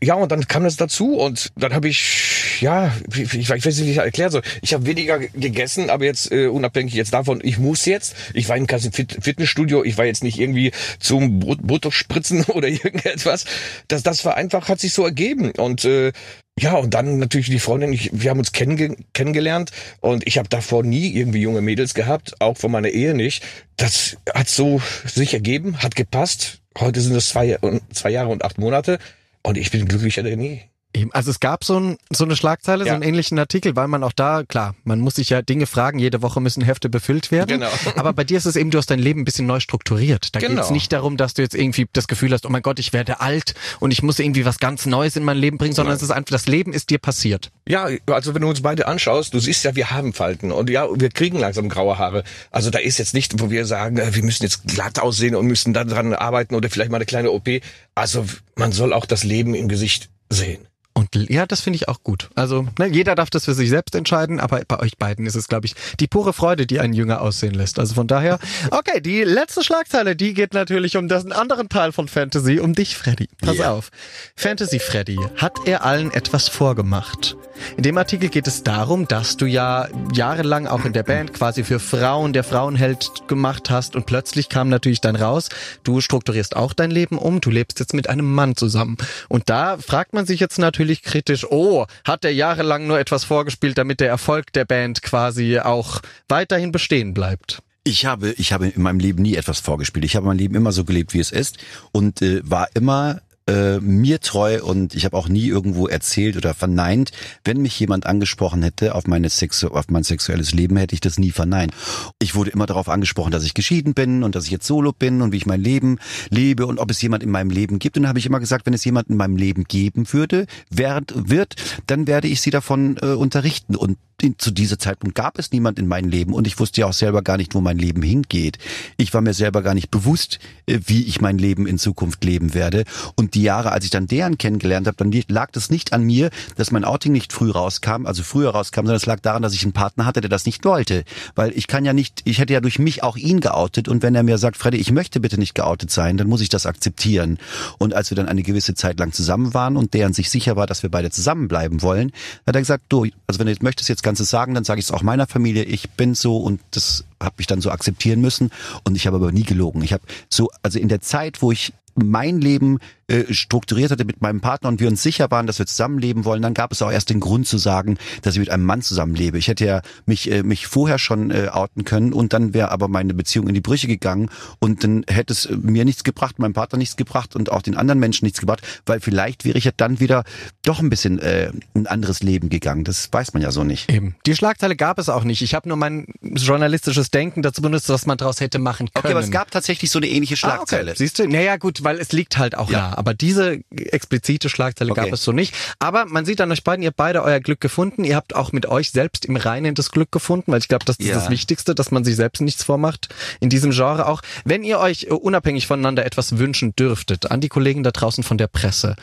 Ja, 0.02 0.16
und 0.16 0.32
dann 0.32 0.48
kam 0.48 0.63
das 0.63 0.76
dazu 0.78 1.16
und 1.18 1.52
dann 1.56 1.74
habe 1.74 1.88
ich, 1.88 2.33
ja, 2.63 2.93
ich, 3.13 3.34
ich 3.34 3.49
weiß 3.49 3.65
nicht, 3.65 3.86
wie 3.86 3.89
ich 3.89 3.97
das 3.97 4.06
erklären 4.06 4.32
soll. 4.32 4.41
Ich 4.62 4.73
habe 4.73 4.86
weniger 4.86 5.19
gegessen, 5.19 5.89
aber 5.89 6.06
jetzt 6.06 6.32
äh, 6.32 6.47
unabhängig 6.47 6.93
jetzt 6.93 7.13
davon, 7.13 7.41
ich 7.43 7.58
muss 7.58 7.86
jetzt. 7.86 8.15
Ich 8.34 8.47
war 8.47 8.56
in 8.56 8.67
Fit 8.67 9.17
Fitnessstudio, 9.21 9.84
ich 9.84 9.97
war 9.97 10.06
jetzt 10.06 10.23
nicht 10.23 10.39
irgendwie 10.39 10.71
zum 10.99 11.41
Brot 11.41 11.60
Botox 11.62 11.93
spritzen 11.95 12.43
oder 12.47 12.69
irgendetwas. 12.69 13.43
Das, 13.89 14.02
das 14.02 14.23
war 14.23 14.38
einfach, 14.38 14.69
hat 14.69 14.80
sich 14.80 14.93
so 14.93 15.04
ergeben 15.04 15.52
und 15.52 15.84
äh, 15.84 16.13
ja, 16.58 16.76
und 16.76 16.93
dann 16.93 17.17
natürlich 17.17 17.49
die 17.49 17.60
Freundin, 17.60 17.91
ich, 17.91 18.12
wir 18.13 18.30
haben 18.30 18.39
uns 18.39 18.54
kennenge 18.54 18.95
kennengelernt 19.12 19.71
und 19.99 20.26
ich 20.26 20.38
habe 20.38 20.47
davor 20.47 20.84
nie 20.84 21.13
irgendwie 21.13 21.41
junge 21.41 21.62
Mädels 21.62 21.93
gehabt, 21.93 22.39
auch 22.39 22.58
von 22.58 22.71
meiner 22.71 22.89
Ehe 22.89 23.13
nicht. 23.13 23.43
Das 23.76 24.15
hat 24.34 24.47
so 24.47 24.82
sich 25.06 25.34
ergeben, 25.34 25.80
hat 25.84 25.95
gepasst. 25.95 26.60
Heute 26.80 27.02
sind 27.02 27.15
es 27.15 27.30
zwei, 27.30 27.58
zwei 27.91 28.10
Jahre 28.12 28.30
und 28.30 28.45
acht 28.45 28.58
Monate 28.58 28.99
und 29.41 29.58
ich 29.58 29.69
bin 29.69 29.86
glücklicher 29.86 30.23
denn 30.23 30.39
nie. 30.39 30.62
Eben, 30.96 31.12
Also 31.14 31.32
es 31.32 31.40
gab 31.40 31.64
so, 31.64 31.80
ein, 31.80 31.98
so 32.12 32.24
eine 32.24 32.36
Schlagzeile, 32.36 32.84
so 32.84 32.90
Ja. 32.90 32.94
einen 32.94 33.02
ähnlichen 33.04 33.40
Artikel, 33.40 33.76
weil 33.76 33.88
man 33.88 34.04
auch 34.04 34.12
da, 34.12 34.44
klar, 34.48 34.76
man 34.84 35.00
muss 35.00 35.16
sich 35.16 35.30
ja 35.30 35.42
Dinge 35.42 35.66
fragen, 35.66 35.98
jede 35.98 36.22
Woche 36.22 36.40
müssen 36.40 36.62
Hefte 36.64 36.88
befüllt 36.88 37.32
werden. 37.32 37.48
Genau. 37.60 37.70
Aber 37.96 38.14
bei 38.14 38.24
dir 38.24 38.38
ist 38.38 38.46
es 38.46 38.56
eben, 38.56 38.70
du 38.70 38.78
hast 38.78 38.92
dein 38.92 39.00
Leben 39.00 39.22
ein 39.22 39.26
bisschen 39.26 39.48
neu 39.48 39.60
strukturiert. 39.60 40.36
Da 40.36 40.40
Genau. 40.40 40.56
geht's 40.62 40.70
nicht 40.70 40.94
darum, 40.94 41.18
dass 41.18 41.34
du 41.34 41.42
jetzt 41.42 41.56
irgendwie 41.56 41.88
das 41.94 42.08
Gefühl 42.08 42.32
hast, 42.32 42.46
oh 42.46 42.50
mein 42.50 42.62
Gott, 42.62 42.78
ich 42.80 42.94
werde 42.94 43.22
alt 43.22 43.56
und 43.80 43.92
ich 43.92 44.04
muss 44.04 44.20
irgendwie 44.20 44.46
was 44.46 44.60
ganz 44.60 44.86
Neues 44.86 45.16
in 45.16 45.24
mein 45.24 45.38
Leben 45.38 45.58
bringen, 45.58 45.74
sondern 45.74 45.96
es 45.96 46.04
ist 46.04 46.12
einfach, 46.12 46.32
das 46.32 46.46
Leben 46.48 46.74
ist 46.74 46.90
dir 46.92 47.00
passiert. 47.00 47.50
Ja, 47.68 47.88
also 48.08 48.36
wenn 48.36 48.42
du 48.44 48.50
uns 48.50 48.62
beide 48.62 48.88
anschaust, 48.88 49.34
du 49.34 49.40
siehst 49.40 49.64
ja, 49.66 49.76
wir 49.76 49.90
haben 49.90 50.14
Falten 50.14 50.52
und 50.52 50.70
ja, 50.70 50.88
wir 50.94 51.10
kriegen 51.10 51.40
langsam 51.40 51.70
graue 51.70 51.98
Haare. 51.98 52.24
Also 52.52 52.70
da 52.70 52.78
ist 52.80 53.00
jetzt 53.00 53.14
nicht, 53.16 53.40
wo 53.42 53.50
wir 53.50 53.66
sagen, 53.66 53.98
äh, 53.98 54.14
wir 54.14 54.24
müssen 54.24 54.44
jetzt 54.44 54.68
glatt 54.68 55.00
aussehen 55.00 55.36
und 55.36 55.48
müssen 55.48 55.74
daran 55.74 56.14
arbeiten 56.14 56.54
oder 56.56 56.70
vielleicht 56.70 56.92
mal 56.92 56.98
eine 56.98 57.06
kleine 57.06 57.32
OP. 57.32 57.50
Also 57.96 58.26
man 58.56 58.72
soll 58.72 58.94
auch 58.94 59.06
das 59.08 59.24
Leben 59.24 59.56
im 59.56 59.68
Gesicht 59.68 60.10
sehen. 60.30 60.68
Ja, 61.15 61.45
das 61.45 61.62
finde 61.62 61.78
ich 61.78 61.88
auch 61.88 62.04
gut. 62.04 62.30
Also 62.36 62.67
ne, 62.80 62.88
jeder 62.88 63.15
darf 63.15 63.30
das 63.30 63.45
für 63.45 63.54
sich 63.54 63.69
selbst 63.69 63.95
entscheiden, 63.95 64.39
aber 64.39 64.62
bei 64.67 64.80
euch 64.80 64.97
beiden 64.97 65.26
ist 65.26 65.36
es, 65.36 65.47
glaube 65.47 65.65
ich, 65.65 65.76
die 65.99 66.08
pure 66.08 66.34
Freude, 66.34 66.65
die 66.65 66.80
einen 66.80 66.93
jünger 66.93 67.21
aussehen 67.21 67.54
lässt. 67.54 67.80
Also 67.80 67.93
von 67.95 68.08
daher, 68.08 68.39
okay, 68.71 69.02
die 69.02 69.23
letzte 69.23 69.63
Schlagzeile, 69.63 70.15
die 70.15 70.34
geht 70.34 70.54
natürlich 70.54 70.97
um 70.97 71.08
den 71.08 71.32
anderen 71.32 71.69
Teil 71.69 71.91
von 71.91 72.08
Fantasy, 72.08 72.60
um 72.60 72.73
dich, 72.73 72.97
Freddy. 72.97 73.28
Pass 73.41 73.58
Ja. 73.58 73.71
auf. 73.71 73.89
Fantasy 74.36 74.80
Freddy, 74.80 75.19
hat 75.38 75.54
er 75.65 75.86
allen 75.86 76.12
etwas 76.12 76.47
vorgemacht? 76.47 77.36
In 77.78 77.84
dem 77.84 77.97
Artikel 77.97 78.30
geht 78.30 78.47
es 78.47 78.63
darum, 78.63 79.08
dass 79.08 79.38
du 79.38 79.45
ja 79.45 79.88
jahrelang 80.13 80.67
auch 80.67 80.86
in 80.86 80.91
der 80.93 81.04
Band 81.04 81.34
quasi 81.34 81.63
für 81.63 81.80
Frauen 81.80 82.34
der 82.34 82.43
Frauenheld 82.43 83.12
gemacht 83.28 83.69
hast 83.69 83.95
und 83.95 84.06
plötzlich 84.08 84.49
kam 84.49 84.69
natürlich 84.69 85.02
dann 85.02 85.15
raus, 85.15 85.49
du 85.84 86.02
strukturierst 86.02 86.56
auch 86.56 86.73
dein 86.73 86.89
Leben 86.91 87.17
um, 87.17 87.41
du 87.41 87.52
lebst 87.52 87.80
jetzt 87.80 87.93
mit 87.93 88.10
einem 88.10 88.34
Mann 88.34 88.56
zusammen. 88.56 88.97
Und 89.30 89.49
da 89.49 89.78
fragt 89.78 90.13
man 90.13 90.26
sich 90.26 90.39
jetzt 90.39 90.58
natürlich 90.58 91.03
kritisch, 91.04 91.46
oh, 91.50 91.86
hat 92.04 92.26
er 92.26 92.34
jahrelang 92.34 92.88
nur 92.88 93.00
etwas 93.00 93.24
vorgespielt, 93.24 93.78
damit 93.78 94.00
der 94.00 94.10
Erfolg 94.10 94.52
der 94.54 94.66
Band 94.66 95.02
quasi 95.02 95.60
auch 95.60 96.02
weiterhin 96.28 96.72
bestehen 96.72 97.13
bleibt? 97.13 97.62
Ich 97.84 98.06
habe, 98.06 98.32
ich 98.32 98.54
habe 98.54 98.70
in 98.70 98.82
meinem 98.82 99.00
Leben 99.00 99.22
nie 99.22 99.36
etwas 99.36 99.60
vorgespielt. 99.60 100.06
Ich 100.06 100.16
habe 100.16 100.26
mein 100.26 100.38
Leben 100.38 100.56
immer 100.56 100.72
so 100.72 100.86
gelebt, 100.86 101.13
wie 101.13 101.20
es 101.20 101.32
ist 101.32 101.58
und 101.92 102.22
äh, 102.22 102.42
war 102.44 102.70
immer 102.74 103.22
äh, 103.48 103.80
mir 103.80 104.20
treu 104.20 104.64
und 104.64 104.96
ich 104.96 105.06
habe 105.06 105.18
auch 105.18 105.28
nie 105.28 105.48
irgendwo 105.48 105.88
erzählt 105.88 106.38
oder 106.38 106.54
verneint, 106.54 107.12
wenn 107.44 107.62
mich 107.62 107.80
jemand 107.80 108.06
angesprochen 108.06 108.64
hätte 108.64 108.96
auf 108.96 109.08
meine 109.08 109.30
Sexu 109.30 109.68
auf 109.68 109.90
mein 109.90 110.04
sexuelles 110.04 110.54
Leben, 110.54 110.78
hätte 110.78 110.94
ich 110.94 111.02
das 111.02 111.18
nie 111.18 111.32
verneint. 111.32 111.74
Ich 112.20 112.36
wurde 112.36 112.52
immer 112.52 112.66
darauf 112.66 112.90
angesprochen, 112.90 113.32
dass 113.32 113.44
ich 113.44 113.54
geschieden 113.54 113.94
bin 113.94 114.24
und 114.24 114.36
dass 114.36 114.46
ich 114.46 114.52
jetzt 114.52 114.68
solo 114.68 114.92
bin 114.92 115.22
und 115.22 115.32
wie 115.32 115.38
ich 115.38 115.46
mein 115.46 115.62
Leben 115.62 115.98
lebe 116.30 116.66
und 116.66 116.80
ob 116.80 116.92
es 116.92 117.02
jemand 117.02 117.24
in 117.24 117.32
meinem 117.32 117.50
Leben 117.50 117.80
gibt. 117.80 117.98
Und 117.98 118.04
dann 118.04 118.10
habe 118.10 118.20
ich 118.20 118.26
immer 118.26 118.40
gesagt, 118.40 118.66
wenn 118.66 118.74
es 118.74 118.86
jemand 118.86 119.10
in 119.10 119.18
meinem 119.18 119.36
Leben 119.36 119.66
geben 119.66 120.12
würde, 120.12 120.46
werd, 120.70 121.14
wird, 121.16 121.56
dann 121.88 122.08
werde 122.08 122.28
ich 122.28 122.42
sie 122.42 122.52
davon 122.52 122.98
äh, 123.02 123.08
unterrichten. 123.08 123.76
Und 123.76 123.98
zu 124.38 124.52
dieser 124.52 124.80
Zeitpunkt 124.80 125.16
gab 125.16 125.38
es 125.38 125.52
niemand 125.52 125.80
in 125.80 125.88
meinem 125.88 126.10
Leben 126.10 126.34
und 126.34 126.48
ich 126.48 126.60
wusste 126.60 126.82
ja 126.82 126.88
auch 126.88 126.94
selber 126.94 127.22
gar 127.22 127.38
nicht, 127.38 127.56
wo 127.56 127.62
mein 127.62 127.78
Leben 127.78 128.02
hingeht. 128.02 128.58
Ich 128.98 129.14
war 129.14 129.22
mir 129.22 129.34
selber 129.34 129.62
gar 129.62 129.74
nicht 129.74 129.92
bewusst, 129.92 130.40
äh, 130.66 130.80
wie 130.86 131.04
ich 131.04 131.22
mein 131.22 131.38
Leben 131.38 131.68
in 131.68 131.78
Zukunft 131.78 132.24
leben 132.24 132.54
werde. 132.54 132.86
Und 133.16 133.33
die 133.34 133.43
Jahre, 133.43 133.72
als 133.72 133.86
ich 133.86 133.91
dann 133.91 134.08
deren 134.08 134.38
kennengelernt 134.38 134.88
habe, 134.88 134.98
dann 134.98 135.12
lag 135.28 135.52
das 135.52 135.69
nicht 135.69 135.93
an 135.93 136.04
mir, 136.04 136.30
dass 136.56 136.72
mein 136.72 136.86
Outing 136.86 137.12
nicht 137.12 137.34
früh 137.34 137.52
rauskam, 137.52 138.06
also 138.06 138.24
früher 138.24 138.52
rauskam, 138.52 138.82
sondern 138.82 138.96
es 138.96 139.06
lag 139.06 139.19
daran, 139.19 139.41
dass 139.41 139.54
ich 139.54 139.63
einen 139.63 139.74
Partner 139.74 140.06
hatte, 140.06 140.22
der 140.22 140.30
das 140.30 140.46
nicht 140.46 140.65
wollte. 140.65 141.04
Weil 141.36 141.52
ich 141.56 141.67
kann 141.67 141.86
ja 141.86 141.93
nicht, 141.93 142.22
ich 142.26 142.39
hätte 142.39 142.54
ja 142.54 142.62
durch 142.62 142.80
mich 142.80 143.04
auch 143.04 143.17
ihn 143.17 143.39
geoutet 143.39 143.88
und 143.88 144.04
wenn 144.04 144.15
er 144.15 144.24
mir 144.24 144.38
sagt, 144.38 144.58
Freddy, 144.58 144.78
ich 144.78 144.91
möchte 144.91 145.19
bitte 145.19 145.38
nicht 145.38 145.56
geoutet 145.56 145.91
sein, 145.91 146.17
dann 146.17 146.28
muss 146.28 146.41
ich 146.41 146.50
das 146.50 146.65
akzeptieren. 146.65 147.38
Und 147.78 147.93
als 147.93 148.12
wir 148.12 148.15
dann 148.15 148.28
eine 148.28 148.43
gewisse 148.43 148.76
Zeit 148.76 149.00
lang 149.00 149.12
zusammen 149.12 149.54
waren 149.54 149.78
und 149.78 149.93
deren 149.93 150.13
sich 150.13 150.30
sicher 150.30 150.56
war, 150.56 150.67
dass 150.67 150.84
wir 150.84 150.91
beide 150.91 151.12
zusammenbleiben 151.12 151.82
wollen, 151.82 152.12
hat 152.46 152.56
er 152.56 152.62
gesagt, 152.62 152.86
du, 152.89 153.06
also 153.28 153.39
wenn 153.39 153.48
du 153.48 153.52
jetzt 153.52 153.63
möchtest 153.63 153.89
jetzt 153.89 154.04
Ganzes 154.04 154.30
sagen, 154.30 154.54
dann 154.54 154.63
sage 154.63 154.80
ich 154.80 154.86
es 154.86 154.91
auch 154.91 155.02
meiner 155.02 155.28
Familie, 155.28 155.63
ich 155.63 155.89
bin 155.91 156.15
so 156.15 156.38
und 156.38 156.62
das 156.72 157.06
habe 157.22 157.36
ich 157.39 157.48
dann 157.48 157.62
so 157.62 157.72
akzeptieren 157.72 158.22
müssen 158.22 158.52
und 158.84 158.96
ich 158.96 159.08
habe 159.08 159.17
aber 159.17 159.32
nie 159.32 159.43
gelogen. 159.43 159.82
Ich 159.82 159.93
habe 159.93 160.04
so, 160.30 160.50
also 160.62 160.80
in 160.80 160.89
der 160.89 161.02
Zeit, 161.02 161.41
wo 161.41 161.52
ich 161.52 161.74
mein 161.96 162.41
Leben 162.41 162.80
äh, 163.08 163.34
strukturiert 163.34 163.92
hatte 163.92 164.06
mit 164.06 164.22
meinem 164.22 164.42
Partner 164.42 164.70
und 164.70 164.80
wir 164.80 164.88
uns 164.88 165.04
sicher 165.04 165.30
waren, 165.32 165.48
dass 165.48 165.60
wir 165.60 165.66
zusammenleben 165.66 166.26
wollen, 166.26 166.42
dann 166.42 166.54
gab 166.54 166.72
es 166.72 166.82
auch 166.82 166.92
erst 166.92 167.10
den 167.10 167.20
Grund 167.20 167.48
zu 167.48 167.58
sagen, 167.58 167.98
dass 168.22 168.34
ich 168.36 168.39
mit 168.39 168.50
einem 168.50 168.66
Mann 168.66 168.82
zusammenlebe. 168.82 169.38
Ich 169.38 169.48
hätte 169.48 169.66
ja 169.66 169.82
mich 170.06 170.32
äh, 170.32 170.44
mich 170.44 170.68
vorher 170.68 171.00
schon 171.00 171.32
äh, 171.32 171.50
outen 171.52 171.84
können 171.84 172.13
und 172.13 172.34
dann 172.34 172.54
wäre 172.54 172.72
aber 172.72 172.88
meine 172.88 173.13
Beziehung 173.13 173.48
in 173.48 173.54
die 173.54 173.62
Brüche 173.62 173.88
gegangen 173.88 174.30
und 174.60 174.84
dann 174.84 175.04
hätte 175.08 175.34
es 175.34 175.46
äh, 175.46 175.56
mir 175.56 175.86
nichts 175.86 176.04
gebracht, 176.04 176.39
meinem 176.39 176.54
Partner 176.54 176.78
nichts 176.78 176.96
gebracht 176.96 177.36
und 177.36 177.52
auch 177.52 177.62
den 177.62 177.76
anderen 177.76 178.00
Menschen 178.00 178.26
nichts 178.26 178.39
gebracht, 178.39 178.62
weil 178.86 179.00
vielleicht 179.00 179.46
wäre 179.46 179.58
ich 179.58 179.66
ja 179.66 179.72
dann 179.76 180.00
wieder 180.00 180.24
doch 180.63 180.80
ein 180.80 180.89
bisschen 180.89 181.20
äh, 181.20 181.52
ein 181.76 181.88
anderes 181.88 182.22
Leben 182.24 182.50
gegangen. 182.50 182.84
Das 182.84 183.10
weiß 183.12 183.34
man 183.34 183.42
ja 183.44 183.52
so 183.52 183.63
nicht. 183.63 183.92
Eben. 183.92 184.16
Die 184.26 184.36
Schlagzeile 184.36 184.76
gab 184.76 185.00
es 185.00 185.10
auch 185.10 185.24
nicht. 185.24 185.42
Ich 185.42 185.54
habe 185.54 185.68
nur 185.68 185.78
mein 185.78 186.08
journalistisches 186.22 187.12
Denken 187.12 187.42
dazu 187.42 187.62
benutzt, 187.62 187.89
was 187.89 188.06
man 188.06 188.18
daraus 188.18 188.39
hätte 188.42 188.60
machen 188.60 188.88
können. 188.94 189.06
Okay, 189.06 189.12
aber 189.13 189.20
es 189.22 189.32
gab 189.32 189.52
tatsächlich 189.52 189.89
so 189.92 190.00
eine 190.00 190.08
ähnliche 190.08 190.36
Ah, 190.36 190.38
Schlagzeile. 190.38 190.92
okay. 190.92 190.98
Siehst 190.98 191.20
du? 191.20 191.28
Naja, 191.28 191.58
gut, 191.58 191.84
weil 191.84 192.00
es 192.00 192.12
liegt 192.12 192.38
halt 192.38 192.56
auch 192.58 192.70
Ja. 192.70 192.89
nah. 192.92 192.93
Aber 192.98 193.14
diese 193.14 193.60
explizite 193.76 194.50
Schlagzeile 194.50 194.92
Okay. 194.92 195.02
gab 195.06 195.14
es 195.14 195.24
so 195.24 195.32
nicht. 195.32 195.54
Aber 195.80 196.06
man 196.06 196.26
sieht 196.26 196.42
an 196.42 196.52
euch 196.52 196.64
beiden, 196.64 196.84
ihr 196.84 196.88
habt 196.88 196.98
beide 196.98 197.24
euer 197.24 197.40
Glück 197.40 197.62
gefunden. 197.62 198.04
Ihr 198.04 198.16
habt 198.16 198.36
auch 198.36 198.52
mit 198.52 198.66
euch 198.66 198.92
selbst 198.92 199.26
im 199.26 199.36
Reinen 199.36 199.76
das 199.76 199.92
Glück 199.92 200.12
gefunden, 200.12 200.52
weil 200.52 200.60
ich 200.60 200.68
glaube, 200.68 200.86
das 200.86 200.98
ist 200.98 201.08
Ja. 201.08 201.16
das 201.16 201.30
Wichtigste, 201.30 201.76
dass 201.76 201.92
man 201.92 202.04
sich 202.04 202.16
selbst 202.16 202.42
nichts 202.42 202.64
vormacht 202.64 203.10
in 203.40 203.50
diesem 203.50 203.72
Genre 203.72 204.08
auch. 204.08 204.22
Wenn 204.46 204.64
ihr 204.64 204.80
euch 204.80 205.04
äh, 205.06 205.14
unabhängig 205.14 205.68
voneinander 205.68 206.06
etwas 206.06 206.38
wünschen 206.38 206.76
dürftet, 206.76 207.32
an 207.32 207.42
die 207.42 207.50
Kollegen 207.50 207.84
da 207.84 207.92
draußen 207.92 208.24
von 208.24 208.38
der 208.38 208.48
Presse, 208.48 208.96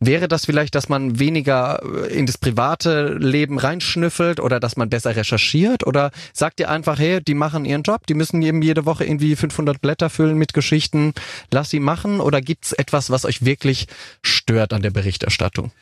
wäre 0.00 0.28
das 0.28 0.44
vielleicht, 0.46 0.74
dass 0.74 0.88
man 0.88 1.18
weniger 1.18 1.80
äh, 1.82 2.12
in 2.14 2.26
das 2.26 2.38
private 2.38 3.14
Leben 3.14 3.58
reinschnüffelt 3.58 4.40
oder 4.40 4.60
dass 4.60 4.76
man 4.76 4.88
besser 4.90 5.16
recherchiert 5.16 5.86
oder 5.86 6.10
sagt 6.32 6.60
ihr 6.60 6.70
einfach, 6.70 6.98
hey, 6.98 7.22
die 7.22 7.34
machen 7.34 7.64
ihren 7.64 7.82
Job, 7.82 8.06
die 8.06 8.14
müssen 8.14 8.42
eben 8.42 8.62
jede 8.62 8.84
Woche 8.86 9.04
irgendwie 9.04 9.36
500 9.36 9.80
Blätter 9.80 10.10
füllen 10.10 10.36
mit 10.36 10.52
Geschichten, 10.54 11.12
lass 11.50 11.70
sie 11.70 11.80
machen 11.80 12.20
oder 12.20 12.40
gibt's 12.40 12.72
etwas, 12.72 13.10
was 13.10 13.24
euch 13.24 13.37
wirklich 13.44 13.86
stört 14.22 14.72
an 14.72 14.82
der 14.82 14.90
Berichterstattung? 14.90 15.72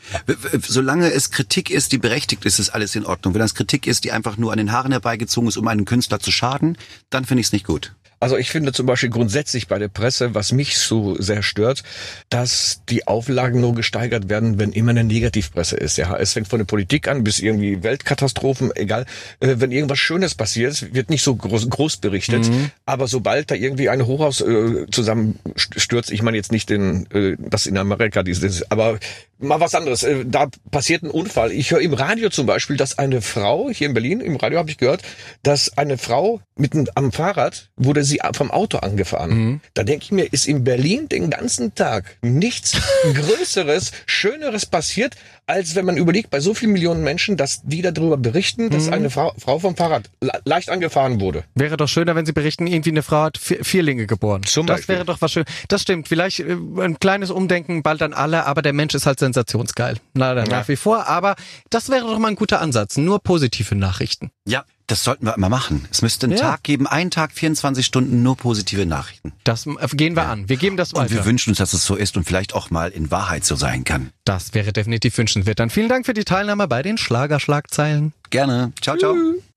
Solange 0.61 1.11
es 1.11 1.31
Kritik 1.31 1.71
ist, 1.71 1.93
die 1.93 1.99
berechtigt 1.99 2.45
ist, 2.45 2.59
ist 2.59 2.71
alles 2.71 2.95
in 2.97 3.07
Ordnung. 3.07 3.35
Wenn 3.35 3.41
das 3.41 3.55
Kritik 3.55 3.87
ist, 3.87 4.05
die 4.05 4.13
einfach 4.13 4.37
nur 4.37 4.53
an 4.53 4.59
den 4.59 4.73
Haaren 4.73 4.93
herbeigezogen 4.93 5.49
ist, 5.49 5.57
um 5.57 5.69
einen 5.69 5.85
Künstler 5.85 6.21
zu 6.21 6.33
schaden, 6.33 6.79
dann 7.11 7.25
finde 7.25 7.41
ich 7.41 7.49
es 7.49 7.53
nicht 7.53 7.67
gut. 7.67 7.93
Also 8.19 8.39
ich 8.39 8.51
finde 8.51 8.73
zum 8.73 8.87
Beispiel 8.87 9.11
grundsätzlich 9.11 9.69
bei 9.69 9.79
der 9.79 9.89
Presse, 9.89 10.35
was 10.35 10.53
mich 10.53 10.79
so 10.79 11.21
sehr 11.21 11.43
stört, 11.43 11.83
dass 12.31 12.81
die 12.89 13.07
Auflagen 13.07 13.61
nur 13.61 13.75
gesteigert 13.75 14.29
werden, 14.29 14.59
wenn 14.59 14.73
immer 14.73 14.91
eine 14.91 15.05
Negativpresse 15.05 15.77
ist. 15.77 15.99
Ja, 15.99 16.17
es 16.17 16.33
fängt 16.33 16.49
von 16.49 16.59
der 16.59 16.65
Politik 16.65 17.09
an 17.09 17.25
bis 17.25 17.41
irgendwie 17.41 17.83
Weltkatastrophen, 17.83 18.71
egal. 18.75 19.05
Äh, 19.41 19.57
wenn 19.59 19.71
irgendwas 19.71 19.99
Schönes 19.99 20.35
passiert, 20.35 20.95
wird 20.95 21.11
nicht 21.11 21.23
so 21.23 21.37
groß, 21.37 21.69
groß 21.69 21.99
berichtet. 21.99 22.47
Aber 22.87 23.07
sobald 23.07 23.51
da 23.51 23.55
irgendwie 23.55 23.89
ein 23.89 24.07
Hochhaus 24.07 24.41
äh, 24.41 24.87
zusammenstürzt, 24.91 26.11
ich 26.11 26.23
meine 26.23 26.37
jetzt 26.37 26.53
nicht 26.53 26.71
den, 26.71 27.11
äh, 27.13 27.37
das 27.39 27.67
in 27.67 27.77
Amerika, 27.77 28.23
dieses, 28.23 28.71
aber 28.71 28.99
mal 29.39 29.61
was 29.61 29.75
anderes. 29.75 30.03
Äh, 30.03 30.25
da 30.27 30.49
passiert 30.71 31.03
ein 31.03 31.11
Unfall. 31.11 31.53
Ich 31.53 31.71
höre 31.71 31.81
im 31.81 31.95
Radio 31.95 32.31
zum 32.31 32.47
Beispiel, 32.47 32.77
dass 32.77 32.99
eine 32.99 33.23
Frau 33.23 33.71
hier 33.71 33.89
in 33.89 33.95
Berlin 33.95 34.21
im 34.21 34.37
Radio 34.37 34.59
habe 34.59 34.71
ich 34.71 34.79
gehört, 34.79 35.03
dass 35.43 35.77
eine 35.77 35.99
Frau 35.99 36.41
mitten 36.57 36.87
am 36.95 37.13
Fahrrad 37.13 37.71
wurde 37.77 38.05
sie 38.05 38.21
vom 38.33 38.51
Auto 38.51 38.79
angefahren. 38.79 39.61
Da 39.75 39.83
denke 39.83 40.05
ich 40.05 40.13
mir, 40.13 40.33
ist 40.33 40.49
in 40.49 40.65
Berlin 40.65 41.09
den 41.09 41.31
ganzen 41.31 41.75
Tag 41.75 42.17
nichts 42.23 42.81
Größeres, 43.03 43.93
Schöneres 44.07 44.67
passiert, 44.67 45.17
als 45.47 45.75
wenn 45.75 45.85
man 45.85 45.97
überlegt, 45.97 46.31
bei 46.31 46.41
so 46.41 46.55
vielen 46.55 46.73
Millionen 46.73 47.03
Menschen, 47.05 47.37
dass 47.37 47.63
die 47.63 47.81
darüber 47.83 48.17
berichten, 48.17 48.69
dass 48.71 48.89
eine 48.89 49.11
Frau, 49.11 49.33
Frau 49.39 49.59
vom 49.59 49.77
Fahrrad 49.77 50.11
le- 50.21 50.33
leicht 50.45 50.71
angefahren 50.71 51.21
wurde. 51.21 51.45
Wäre 51.55 51.77
doch 51.77 51.89
schöner, 51.89 52.15
wenn 52.17 52.27
Sie 52.27 52.33
berichten, 52.33 52.67
irgendwie 52.67 52.91
eine 52.91 53.03
Frau 53.03 53.23
hat 53.23 53.39
vier, 53.39 53.65
Vierlinge 53.65 54.07
geboren. 54.07 54.43
Zum 54.43 54.67
das 54.67 54.79
Beispiel. 54.79 54.97
wäre 54.97 55.05
doch 55.05 55.21
was 55.21 55.33
schön. 55.33 55.45
Das 55.69 55.83
stimmt. 55.83 56.09
Vielleicht 56.09 56.41
äh, 56.41 56.57
ein 56.81 56.99
kleines 56.99 57.31
Umdenken 57.31 57.83
bald 57.83 58.03
an 58.03 58.13
alle, 58.13 58.45
aber 58.47 58.63
der 58.63 58.73
Mensch 58.73 58.95
ist 58.95 59.07
halt 59.07 59.19
sensationsgeil. 59.21 59.99
Leider 60.15 60.45
nach 60.47 60.67
wie 60.69 60.77
vor. 60.77 61.07
Aber 61.07 61.37
das 61.71 61.89
wäre 61.91 62.01
doch 62.07 62.19
mal 62.19 62.29
ein 62.29 62.37
guter 62.37 62.61
Ansatz. 62.61 62.97
Nur 62.97 63.21
positive 63.23 63.75
Nachrichten. 63.77 64.31
Ja, 64.47 64.65
das 64.87 65.03
sollten 65.05 65.27
wir 65.27 65.35
immer 65.35 65.49
machen. 65.49 65.87
Es 65.91 66.03
müsste 66.03 66.27
einen 66.27 66.37
Ja. 66.37 66.43
Tag 66.53 66.63
geben, 66.63 66.87
einen 66.87 67.11
Tag, 67.11 67.33
24 67.33 67.85
Stunden, 67.85 68.23
nur 68.23 68.37
positive 68.37 68.87
Nachrichten. 68.87 69.33
Das 69.45 69.67
äh, 69.67 69.73
gehen 69.93 70.15
wir 70.17 70.27
an. 70.27 70.49
Wir 70.49 70.57
geben 70.57 70.77
das 70.77 70.93
Und 70.93 71.11
wir 71.11 71.17
weiter. 71.19 71.27
wünschen 71.27 71.51
uns, 71.51 71.59
dass 71.59 71.73
es 71.73 71.85
so 71.85 71.97
ist 71.97 72.17
und 72.17 72.25
vielleicht 72.25 72.55
auch 72.55 72.71
mal 72.71 72.91
in 72.91 73.11
Wahrheit 73.11 73.45
so 73.45 73.57
sein 73.57 73.85
kann. 73.85 74.11
Das 74.25 74.55
wäre 74.55 74.73
definitiv 74.73 75.17
wünschenswert. 75.19 75.59
Dann 75.59 75.71
vielen 75.71 75.89
Dank 75.89 76.07
für 76.07 76.15
die 76.15 76.25
Teilnahme 76.25 76.69
bei 76.69 76.83
den 76.83 76.99
Schlagerschlagzeilen. 76.99 78.13
Gerne. 78.31 78.73
Ciao, 78.81 78.97
ciao. 78.97 79.15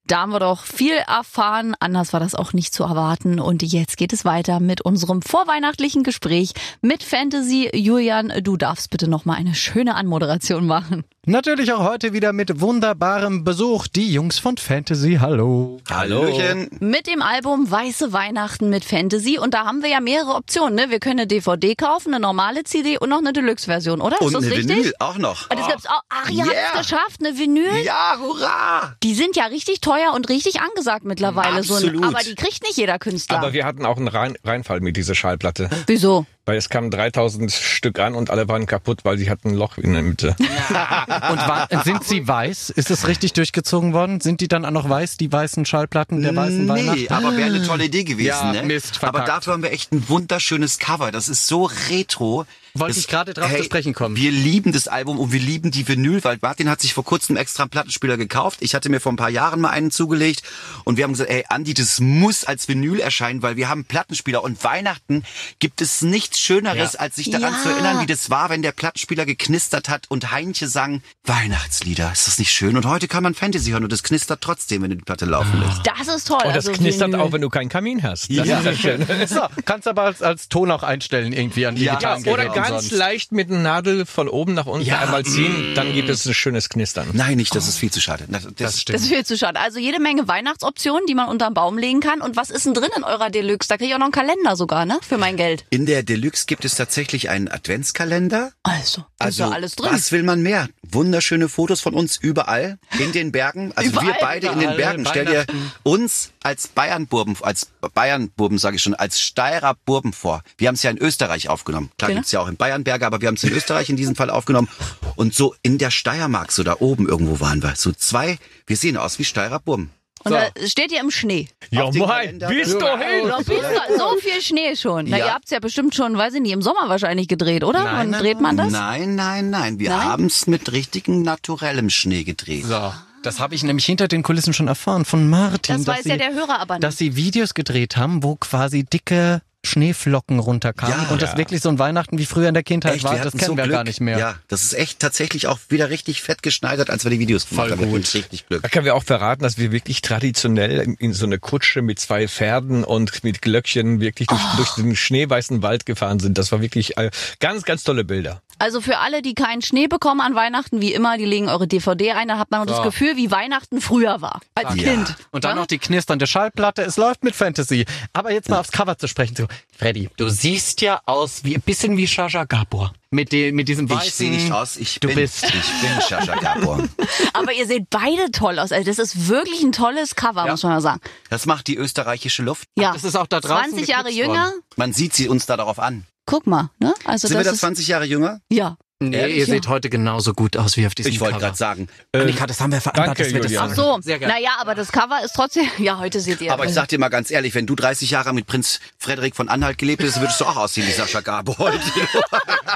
Da 0.10 0.22
haben 0.22 0.32
wir 0.32 0.40
doch 0.40 0.64
viel 0.64 0.96
erfahren. 0.96 1.76
Anders 1.80 2.14
war 2.14 2.20
das 2.20 2.34
auch 2.34 2.52
nicht 2.52 2.74
zu 2.74 2.82
erwarten. 2.82 3.40
Und 3.40 3.62
jetzt 3.62 3.96
geht 3.96 4.12
es 4.12 4.26
weiter 4.26 4.60
mit 4.60 4.82
unserem 4.82 5.22
vorweihnachtlichen 5.22 6.02
Gespräch 6.02 6.54
mit 6.82 7.04
Fantasy. 7.04 7.70
Julian, 7.76 8.34
du 8.42 8.58
darfst 8.58 8.90
bitte 8.90 9.08
noch 9.08 9.26
mal 9.26 9.36
eine 9.36 9.54
schöne 9.54 9.94
Anmoderation 9.94 10.66
machen. 10.66 11.04
Natürlich 11.28 11.72
auch 11.74 11.84
heute 11.88 12.12
wieder 12.12 12.34
mit 12.34 12.60
wunderbarem 12.60 13.44
Besuch. 13.44 13.86
Die 13.86 14.12
Jungs 14.12 14.40
von 14.40 14.58
Fantasy. 14.58 15.20
Hallo. 15.22 15.78
Hallöchen. 15.88 16.70
Mit 16.80 17.06
dem 17.06 17.22
Album 17.22 17.70
Weiße 17.70 18.12
Weihnachten 18.12 18.72
mit 18.72 18.84
Fantasy. 18.86 19.38
Und 19.38 19.54
da 19.54 19.66
haben 19.66 19.84
wir 19.84 19.92
ja 19.92 20.00
mehrere 20.00 20.34
Optionen. 20.34 20.74
Ne? 20.74 20.86
Wir 20.90 21.00
können 21.00 21.20
eine 21.20 21.28
DVD 21.28 21.76
kaufen, 21.76 22.16
eine 22.16 22.20
normale 22.22 22.64
CD 22.64 22.98
und 22.98 23.10
noch 23.10 23.20
eine 23.20 23.32
Deluxe-Version, 23.32 24.02
oder? 24.02 24.20
Und 24.22 24.30
Ist 24.30 24.34
das 24.38 24.44
eine 24.46 24.56
richtig? 24.56 24.76
Vinyl 24.78 24.94
auch 24.98 25.18
noch. 25.20 25.52
Und 25.52 25.60
das 25.60 25.68
gibt's 25.68 25.86
auch. 25.86 26.02
Ach, 26.10 26.30
ihr 26.32 26.46
Yeah. 26.46 26.48
habt's 26.74 26.90
geschafft, 26.90 27.20
eine 27.24 27.38
Vinyl. 27.38 27.78
Ja, 27.84 28.16
hurra! 28.20 28.96
Die 29.04 29.14
sind 29.14 29.36
ja 29.36 29.46
richtig 29.46 29.82
teuer 29.82 29.99
und 30.14 30.30
richtig 30.30 30.62
angesagt 30.62 31.06
mittlerweile. 31.06 31.64
So 31.64 31.76
ein, 31.76 31.84
Absolut. 31.84 32.04
aber 32.06 32.24
die 32.24 32.36
kriegt 32.36 32.64
nicht 32.64 32.78
jeder 32.78 33.00
Künstler. 33.00 33.38
Aber 33.38 33.54
wir 33.54 33.66
hatten 33.66 33.86
auch 33.86 33.98
einen 33.98 34.08
Rein 34.08 34.36
Reinfall 34.44 34.80
mit 34.82 34.98
dieser 34.98 35.16
Schallplatte. 35.16 35.70
Wieso? 35.88 36.26
Weil 36.46 36.58
es 36.58 36.70
kamen 36.70 36.90
3000 36.90 37.52
Stück 37.52 38.00
an 38.00 38.16
und 38.16 38.32
alle 38.32 38.48
waren 38.48 38.66
kaputt, 38.66 39.02
weil 39.04 39.18
sie 39.20 39.30
hatten 39.30 39.50
ein 39.50 39.54
Loch 39.54 39.78
in 39.78 39.94
der 39.94 40.02
Mitte. 40.02 40.36
Und 40.40 41.48
war, 41.48 41.68
sind 41.84 42.04
sie 42.04 42.28
weiß? 42.28 42.72
Ist 42.72 42.90
es 42.90 43.08
richtig 43.08 43.34
durchgezogen 43.34 43.94
worden? 43.94 44.20
Sind 44.20 44.42
die 44.42 44.48
dann 44.48 44.66
auch 44.66 44.72
noch 44.72 44.90
weiß, 44.90 45.18
die 45.18 45.32
weißen 45.32 45.66
Schallplatten 45.66 46.24
der 46.24 46.36
weißen 46.36 46.64
nee, 46.66 46.70
Weihnachten? 46.70 47.14
aber 47.14 47.38
wäre 47.38 47.50
eine 47.54 47.64
tolle 47.64 47.86
Idee 47.86 48.04
gewesen, 48.04 48.26
Ja, 48.28 48.52
ne? 48.52 48.64
Mist, 48.64 48.98
aber 49.04 49.20
verkackt. 49.20 49.30
dafür 49.30 49.54
haben 49.54 49.62
wir 49.64 49.72
echt 49.72 49.92
ein 49.92 50.10
wunderschönes 50.10 50.80
Cover. 50.80 51.12
Das 51.12 51.30
ist 51.30 51.46
so 51.46 51.70
retro. 51.90 52.46
Wollte 52.74 52.94
Das- 52.96 52.98
ich 53.04 53.08
gerade 53.08 53.34
drauf 53.34 53.52
zu 53.56 53.64
sprechen 53.64 53.94
kommen. 53.94 54.16
Wir 54.16 54.32
lieben 54.32 54.72
das 54.72 54.88
Album 54.88 55.20
und 55.20 55.32
wir 55.32 55.40
lieben 55.40 55.72
die 55.72 55.88
Vinyl, 55.88 56.24
weil 56.24 56.38
Martin 56.42 56.70
hat 56.70 56.82
sich 56.82 56.94
vor 56.94 57.04
kurzem 57.04 57.36
extra 57.38 57.64
einen 57.64 57.70
Plattenspieler 57.70 58.18
gekauft. 58.18 58.60
Ich 58.62 58.76
hatte 58.76 58.90
mir 58.90 59.00
vor 59.00 59.12
ein 59.12 59.18
paar 59.18 59.30
Jahren 59.30 59.60
mal 59.62 59.70
einen 59.70 59.92
zugelegt 59.92 60.44
und 60.84 60.98
wir 60.98 61.04
haben 61.04 61.12
gesagt, 61.14 61.30
ey 61.30 61.46
Andi, 61.50 61.74
das 61.74 62.00
muss 62.00 62.44
als 62.46 62.68
Vinyl 62.68 63.00
erscheinen, 63.00 63.42
weil 63.42 63.56
wir 63.58 63.70
haben 63.70 63.80
einen 63.80 63.86
Plattenspieler 63.86 64.44
und 64.44 64.64
Weihnachten 64.64 65.24
gibt 65.60 65.82
es 65.82 66.02
nichts 66.02 66.40
Schöneres, 66.40 66.96
als 66.96 67.16
sich 67.16 67.30
daran 67.32 67.54
Ja. 67.54 67.62
zu 67.64 67.70
erinnern, 67.70 68.02
wie 68.02 68.06
das 68.06 68.30
war, 68.30 68.50
wenn 68.50 68.62
der 68.62 68.72
Plattenspieler 68.72 69.26
geknistert 69.26 69.90
hat 69.90 70.06
und 70.10 70.32
Heinche 70.32 70.68
sang 70.68 71.02
Weihnachtslieder. 71.26 72.12
Ist 72.12 72.28
das 72.28 72.38
nicht 72.40 72.52
schön? 72.52 72.76
Und 72.76 72.86
heute 72.86 73.08
kann 73.08 73.24
man 73.24 73.34
Fantasy 73.34 73.72
hören 73.72 73.84
und 73.84 73.94
es 73.94 74.04
knistert 74.04 74.42
trotzdem, 74.42 74.82
wenn 74.82 74.90
du 74.92 74.98
die 74.98 75.04
Platte 75.04 75.26
laufen 75.26 75.60
lässt. 75.60 75.82
Das 75.86 76.08
ist 76.14 76.28
toll. 76.28 76.38
Und 76.44 76.56
das 76.56 76.68
also 76.68 76.72
knistert 76.74 77.08
Vinyl. 77.14 77.22
auch, 77.22 77.32
wenn 77.32 77.42
du 77.42 77.50
keinen 77.50 77.70
Kamin 77.70 78.04
hast. 78.04 78.30
Das 78.30 78.48
Ja. 78.48 78.60
ist 78.60 78.66
ja 78.66 78.74
schön. 78.76 79.06
So, 79.28 79.42
kannst 79.66 79.88
aber 79.88 80.04
als, 80.04 80.22
als 80.22 80.50
Ton 80.50 80.70
auch 80.72 80.84
einstellen 80.84 81.34
irgendwie 81.34 81.66
an 81.66 81.78
Ja, 81.78 81.94
digitalen 81.94 82.24
Oder 82.28 82.50
ganz 82.68 82.92
leicht 82.92 83.32
mit 83.32 83.50
einer 83.50 83.60
Nadel 83.60 84.06
von 84.06 84.28
oben 84.28 84.54
nach 84.54 84.66
unten 84.66 84.86
Ja. 84.86 85.00
einmal 85.00 85.24
ziehen, 85.26 85.74
dann 85.76 85.94
gibt 85.94 86.10
es 86.10 86.26
ein 86.26 86.34
schönes 86.34 86.70
Knistern. 86.70 87.08
Nein, 87.14 87.38
nicht, 87.38 87.56
das 87.56 87.68
ist 87.68 87.78
viel 87.78 87.92
zu 87.92 88.02
schade. 88.02 88.26
Das, 88.28 88.44
das 88.56 88.86
Das 88.86 89.02
ist 89.02 89.08
viel 89.08 89.26
zu 89.26 89.38
schade. 89.38 89.60
Also 89.60 89.80
jede 89.80 90.00
Menge 90.00 90.28
Weihnachtsoptionen, 90.28 91.06
die 91.08 91.16
man 91.16 91.30
unterm 91.30 91.54
Baum 91.54 91.78
legen 91.78 92.00
kann. 92.00 92.22
Und 92.22 92.36
was 92.36 92.50
ist 92.50 92.66
denn 92.66 92.74
drin 92.74 92.90
in 92.96 93.04
eurer 93.04 93.30
Deluxe? 93.30 93.68
Da 93.70 93.78
kriege 93.78 93.90
ich 93.90 93.94
auch 93.96 94.00
noch 94.00 94.06
einen 94.06 94.12
Kalender 94.14 94.56
sogar, 94.56 94.86
ne? 94.86 95.00
Für 95.08 95.18
mein 95.18 95.38
Geld. 95.38 95.66
In 95.70 95.86
der 95.86 96.04
Deluxe 96.04 96.46
gibt 96.46 96.66
es 96.66 96.76
tatsächlich 96.76 97.30
einen 97.30 97.48
Adventskalender. 97.50 98.52
Also, 98.64 99.06
da 99.18 99.28
ist 99.28 99.40
Also, 99.40 99.44
ja 99.44 99.50
alles 99.50 99.76
drin. 99.76 99.90
was 99.92 100.12
will 100.12 100.24
man 100.24 100.42
mehr? 100.42 100.68
Wunderschöne 100.92 101.50
Fotos 101.50 101.82
von 101.82 101.94
uns 101.94 102.18
überall 102.18 102.78
in 103.00 103.12
den 103.12 103.32
Bergen. 103.32 103.72
Also 103.76 103.90
Überall, 103.92 104.08
wir 104.08 104.16
beide 104.20 104.48
in 104.48 104.60
den 104.60 104.76
Bergen. 104.76 105.06
Stell 105.08 105.26
dir 105.26 105.46
uns 105.84 106.32
als 106.44 106.68
Bayernburben, 106.68 107.36
als 107.42 107.68
Bayernburben 107.88 108.58
sage 108.58 108.76
ich 108.76 108.84
schon, 108.84 108.94
als 108.96 109.22
Steirer 109.22 109.76
Burben 109.86 110.12
vor. 110.14 110.42
Wir 110.58 110.68
haben 110.68 110.76
es 110.76 110.84
ja 110.84 110.92
in 110.92 110.98
Österreich 110.98 111.48
aufgenommen. 111.50 111.92
Klar 111.98 112.10
Genau. 112.10 112.20
gibt's 112.20 112.32
ja 112.32 112.42
auch 112.42 112.48
in 112.48 112.58
Bayernberge, 112.58 113.06
aber 113.06 113.22
wir 113.22 113.28
haben 113.28 113.36
es 113.36 113.44
in 113.44 113.52
Österreich 113.54 113.90
in 113.90 113.96
diesem 113.96 114.16
Fall 114.16 114.30
aufgenommen. 114.30 114.68
Und 115.16 115.34
so 115.34 115.56
in 115.62 115.78
der 115.78 115.92
Steiermark, 115.92 116.52
so 116.52 116.64
da 116.64 116.76
oben 116.80 117.08
irgendwo 117.08 117.40
waren 117.40 117.64
wir. 117.64 117.76
So 117.76 117.92
zwei, 117.92 118.38
wir 118.68 118.76
sehen 118.78 118.98
aus 118.98 119.20
wie 119.20 119.24
Steirer 119.24 119.60
Burben. 119.60 119.92
Und 120.26 120.34
da 120.34 120.48
steht 120.66 120.92
ihr 120.92 121.00
im 121.00 121.12
Schnee. 121.12 121.48
Ja, 121.72 121.84
moin, 121.84 121.94
bis 121.94 122.02
dahin. 122.02 122.40
Da 122.40 122.50
bist 122.50 122.74
du- 122.74 123.98
so 123.98 124.18
viel 124.20 124.42
Schnee 124.42 124.76
schon. 124.76 125.06
Na, 125.08 125.18
Ja. 125.18 125.26
ihr 125.28 125.34
habt's 125.34 125.50
ja 125.52 125.60
bestimmt 125.60 125.96
schon, 125.96 126.18
weiß 126.18 126.34
ich 126.34 126.42
nicht, 126.42 126.52
im 126.52 126.62
Sommer 126.62 126.90
wahrscheinlich 126.90 127.30
gedreht, 127.30 127.64
oder? 127.64 127.86
Wann 127.86 128.12
dreht 128.12 128.42
man 128.42 128.58
das? 128.58 128.70
Nein, 128.70 129.16
nein, 129.16 129.50
nein. 129.50 129.80
Wir 129.80 129.92
Nein? 129.92 130.04
haben's 130.04 130.46
mit 130.46 130.74
richtigen 130.74 131.22
naturellem 131.22 131.90
Schnee 131.90 132.26
gedreht. 132.26 132.66
So. 132.66 132.94
Das 133.24 133.40
habe 133.40 133.54
ich 133.56 133.64
nämlich 133.64 133.86
hinter 133.86 134.08
den 134.08 134.24
Kulissen 134.24 134.54
schon 134.54 134.68
erfahren 134.68 135.06
von 135.06 135.30
Martin. 135.30 135.78
Das 135.78 135.86
dass 135.86 135.98
weiß 135.98 136.04
sie, 136.04 136.10
ja 136.10 136.18
der 136.18 136.34
Hörer 136.34 136.60
aber 136.60 136.76
nicht. 136.76 136.84
Dass 136.84 136.98
sie 136.98 137.16
Videos 137.16 137.54
gedreht 137.54 137.98
haben, 137.98 138.24
wo 138.24 138.36
quasi 138.36 138.84
dicke 138.84 139.42
Schneeflocken 139.66 140.40
runterkamen 140.40 141.06
Ja. 141.08 141.10
und 141.12 141.22
das 141.22 141.32
Ja. 141.34 141.38
wirklich 141.38 141.60
so 141.62 141.68
ein 141.68 141.78
Weihnachten 141.80 142.18
wie 142.18 142.26
früher 142.26 142.48
in 142.48 142.54
der 142.54 142.64
Kindheit 142.64 142.96
Echt, 142.96 143.04
war, 143.04 143.12
wir 143.12 143.18
das 143.18 143.26
hatten 143.28 143.38
kennen 143.40 143.52
so 143.52 143.58
wir 143.58 143.64
Glück. 143.66 143.76
gar 143.76 143.84
nicht 143.84 144.00
mehr. 144.00 144.18
Ja, 144.18 144.36
das 144.48 144.64
ist 144.64 144.74
echt 144.74 145.00
tatsächlich 145.00 145.48
auch 145.48 145.60
wieder 145.68 145.90
richtig 145.90 146.22
fett 146.22 146.42
geschneidert, 146.44 146.90
als 146.90 147.04
wir 147.04 147.12
die 147.12 147.20
Videos 147.20 147.48
gemacht 147.50 147.68
Voll 147.68 147.72
haben. 147.78 147.82
Wir 147.82 147.88
gut. 148.00 148.14
Richtig 148.14 148.48
Glück. 148.48 148.62
Da 148.62 148.70
können 148.70 148.86
wir 148.86 148.96
auch 148.96 149.04
verraten, 149.04 149.44
dass 149.44 149.58
wir 149.58 149.74
wirklich 149.74 150.02
traditionell 150.02 150.80
in- 150.80 150.94
in 150.96 151.12
so 151.14 151.26
eine 151.26 151.40
Kutsche 151.40 151.82
mit 151.82 152.00
zwei 152.00 152.30
Pferden 152.30 152.86
und 152.86 153.22
mit 153.26 153.42
Glöckchen 153.42 154.00
wirklich 154.00 154.30
durch, 154.30 154.40
Oh. 154.42 154.58
durch 154.58 154.70
den 154.76 154.96
schneeweißen 154.96 155.62
Wald 155.62 155.86
gefahren 155.86 156.22
sind. 156.22 156.38
Das 156.38 156.54
war 156.54 156.62
wirklich 156.62 156.98
äh, 156.98 157.12
ganz, 157.42 157.64
ganz 157.64 157.84
tolle 157.84 158.06
Bilder. 158.06 158.42
Also 158.60 158.82
für 158.82 158.98
alle, 159.00 159.22
die 159.22 159.34
keinen 159.34 159.62
Schnee 159.62 159.88
bekommen 159.88 160.22
an 160.22 160.36
Weihnachten, 160.36 160.82
wie 160.82 160.94
immer, 160.94 161.18
die 161.18 161.26
legen 161.26 161.50
eure 161.50 161.68
DVD 161.68 162.12
ein, 162.12 162.28
dann 162.28 162.38
hat 162.40 162.52
man 162.52 162.68
das 162.68 162.78
So. 162.78 162.84
Gefühl, 162.84 163.16
wie 163.16 163.32
Weihnachten 163.32 163.82
früher 163.82 164.22
war. 164.22 164.42
Als 164.56 164.76
Ja. 164.76 164.84
Kind. 164.84 165.16
Und 165.32 165.44
dann 165.46 165.52
Ja? 165.52 165.62
noch 165.62 165.66
die 165.68 165.80
knisternde 165.80 166.28
Schallplatte. 166.28 166.82
Es 166.84 166.98
läuft 166.98 167.24
mit 167.24 167.36
Fantasy. 167.36 167.86
Aber 168.14 168.32
jetzt 168.32 168.50
mal 168.50 168.60
aufs 168.60 168.72
Cover 168.72 168.98
zu 168.98 169.08
sprechen. 169.08 169.36
So, 169.36 169.48
Freddy, 169.78 170.10
du 170.18 170.30
siehst 170.30 170.82
ja 170.82 171.02
aus 171.06 171.44
wie 171.44 171.56
ein 171.56 171.62
bisschen 171.62 171.98
wie 171.98 172.08
Shaja 172.08 172.44
Gabor. 172.44 172.94
Mit, 173.12 173.32
dem, 173.32 173.56
mit 173.56 173.68
diesem 173.68 173.90
weißen... 173.90 174.04
Ich 174.08 174.14
sehe 174.14 174.30
nicht 174.30 174.52
aus, 174.52 174.78
ich 174.78 175.00
du 175.00 175.08
bin, 175.08 175.16
bist. 175.16 175.44
ich 175.44 175.52
bin 175.52 176.02
Shasha 176.08 176.36
Gabor. 176.36 176.84
Aber 177.34 177.52
ihr 177.54 177.66
seht 177.66 177.90
beide 177.90 178.30
toll 178.32 178.60
aus. 178.60 178.72
Also 178.72 178.86
das 178.86 179.00
ist 179.00 179.28
wirklich 179.28 179.64
ein 179.64 179.72
tolles 179.72 180.16
Cover, 180.16 180.46
muss 180.46 180.62
man 180.62 180.74
mal 180.74 180.82
sagen. 180.82 181.02
Das 181.32 181.48
macht 181.48 181.66
die 181.68 181.76
österreichische 181.76 182.44
Luft. 182.44 182.68
Ja. 182.78 182.94
das 182.94 183.04
ist 183.04 183.16
auch 183.16 183.26
da 183.26 183.40
draußen 183.40 183.72
20 183.72 183.88
Jahre 183.88 184.12
jünger. 184.12 184.46
worden. 184.52 184.62
Man 184.76 184.94
sieht 184.94 185.14
sie 185.16 185.28
uns 185.28 185.48
da 185.48 185.58
darauf 185.58 185.80
an. 185.80 186.06
Guck 186.30 186.46
mal, 186.48 186.70
ne? 186.80 186.94
Also 187.06 187.28
Sind 187.28 187.38
wir 187.38 187.44
da 187.44 187.52
ist 187.52 187.60
20 187.60 187.88
Jahre 187.88 188.06
jünger? 188.06 188.40
ja. 188.50 188.78
Nee, 189.02 189.16
Ehrlich? 189.16 189.38
ihr 189.38 189.46
seht 189.46 189.70
heute 189.70 189.90
genauso 189.90 190.34
gut 190.34 190.58
aus 190.58 190.76
wie 190.76 190.86
auf 190.86 190.94
diesem 190.94 191.14
Ich 191.14 191.22
wollte 191.22 191.36
Cover. 191.36 191.46
gerade 191.46 191.58
sagen. 191.58 191.88
Annika, 192.12 192.46
das 192.46 192.60
haben 192.60 192.74
wir 192.74 192.82
vereinbart, 192.82 193.08
Danke, 193.18 193.24
dass 193.24 193.34
wir 193.34 193.40
das 193.40 193.52
Julian. 193.52 193.70
Ach 193.72 193.76
sagen. 193.76 193.96
so. 193.96 194.02
Sehr 194.02 194.20
gerne. 194.20 194.34
Naja, 194.34 194.50
aber 194.60 194.76
das 194.76 194.92
Cover 194.92 195.24
ist 195.24 195.32
trotzdem. 195.34 195.68
Ja, 195.78 196.00
heute 196.00 196.20
seht 196.20 196.42
ihr. 196.42 196.52
Aber 196.52 196.66
ich 196.66 196.74
sag 196.74 196.90
dir 196.90 197.00
mal 197.00 197.08
ganz 197.08 197.32
ehrlich, 197.32 197.56
wenn 197.56 197.66
du 197.66 197.76
30 197.76 198.12
Jahre 198.12 198.34
mit 198.34 198.46
Prinz 198.46 198.82
Frederik 198.98 199.38
von 199.38 199.48
Anhalt 199.48 199.78
gelebt 199.78 200.02
hättest, 200.04 200.20
würdest 200.20 200.42
du 200.42 200.46
auch 200.46 200.58
aussehen 200.58 200.86
wie 200.86 200.92
Sascha 200.92 201.22
Gabor 201.22 201.58
heute. 201.58 201.80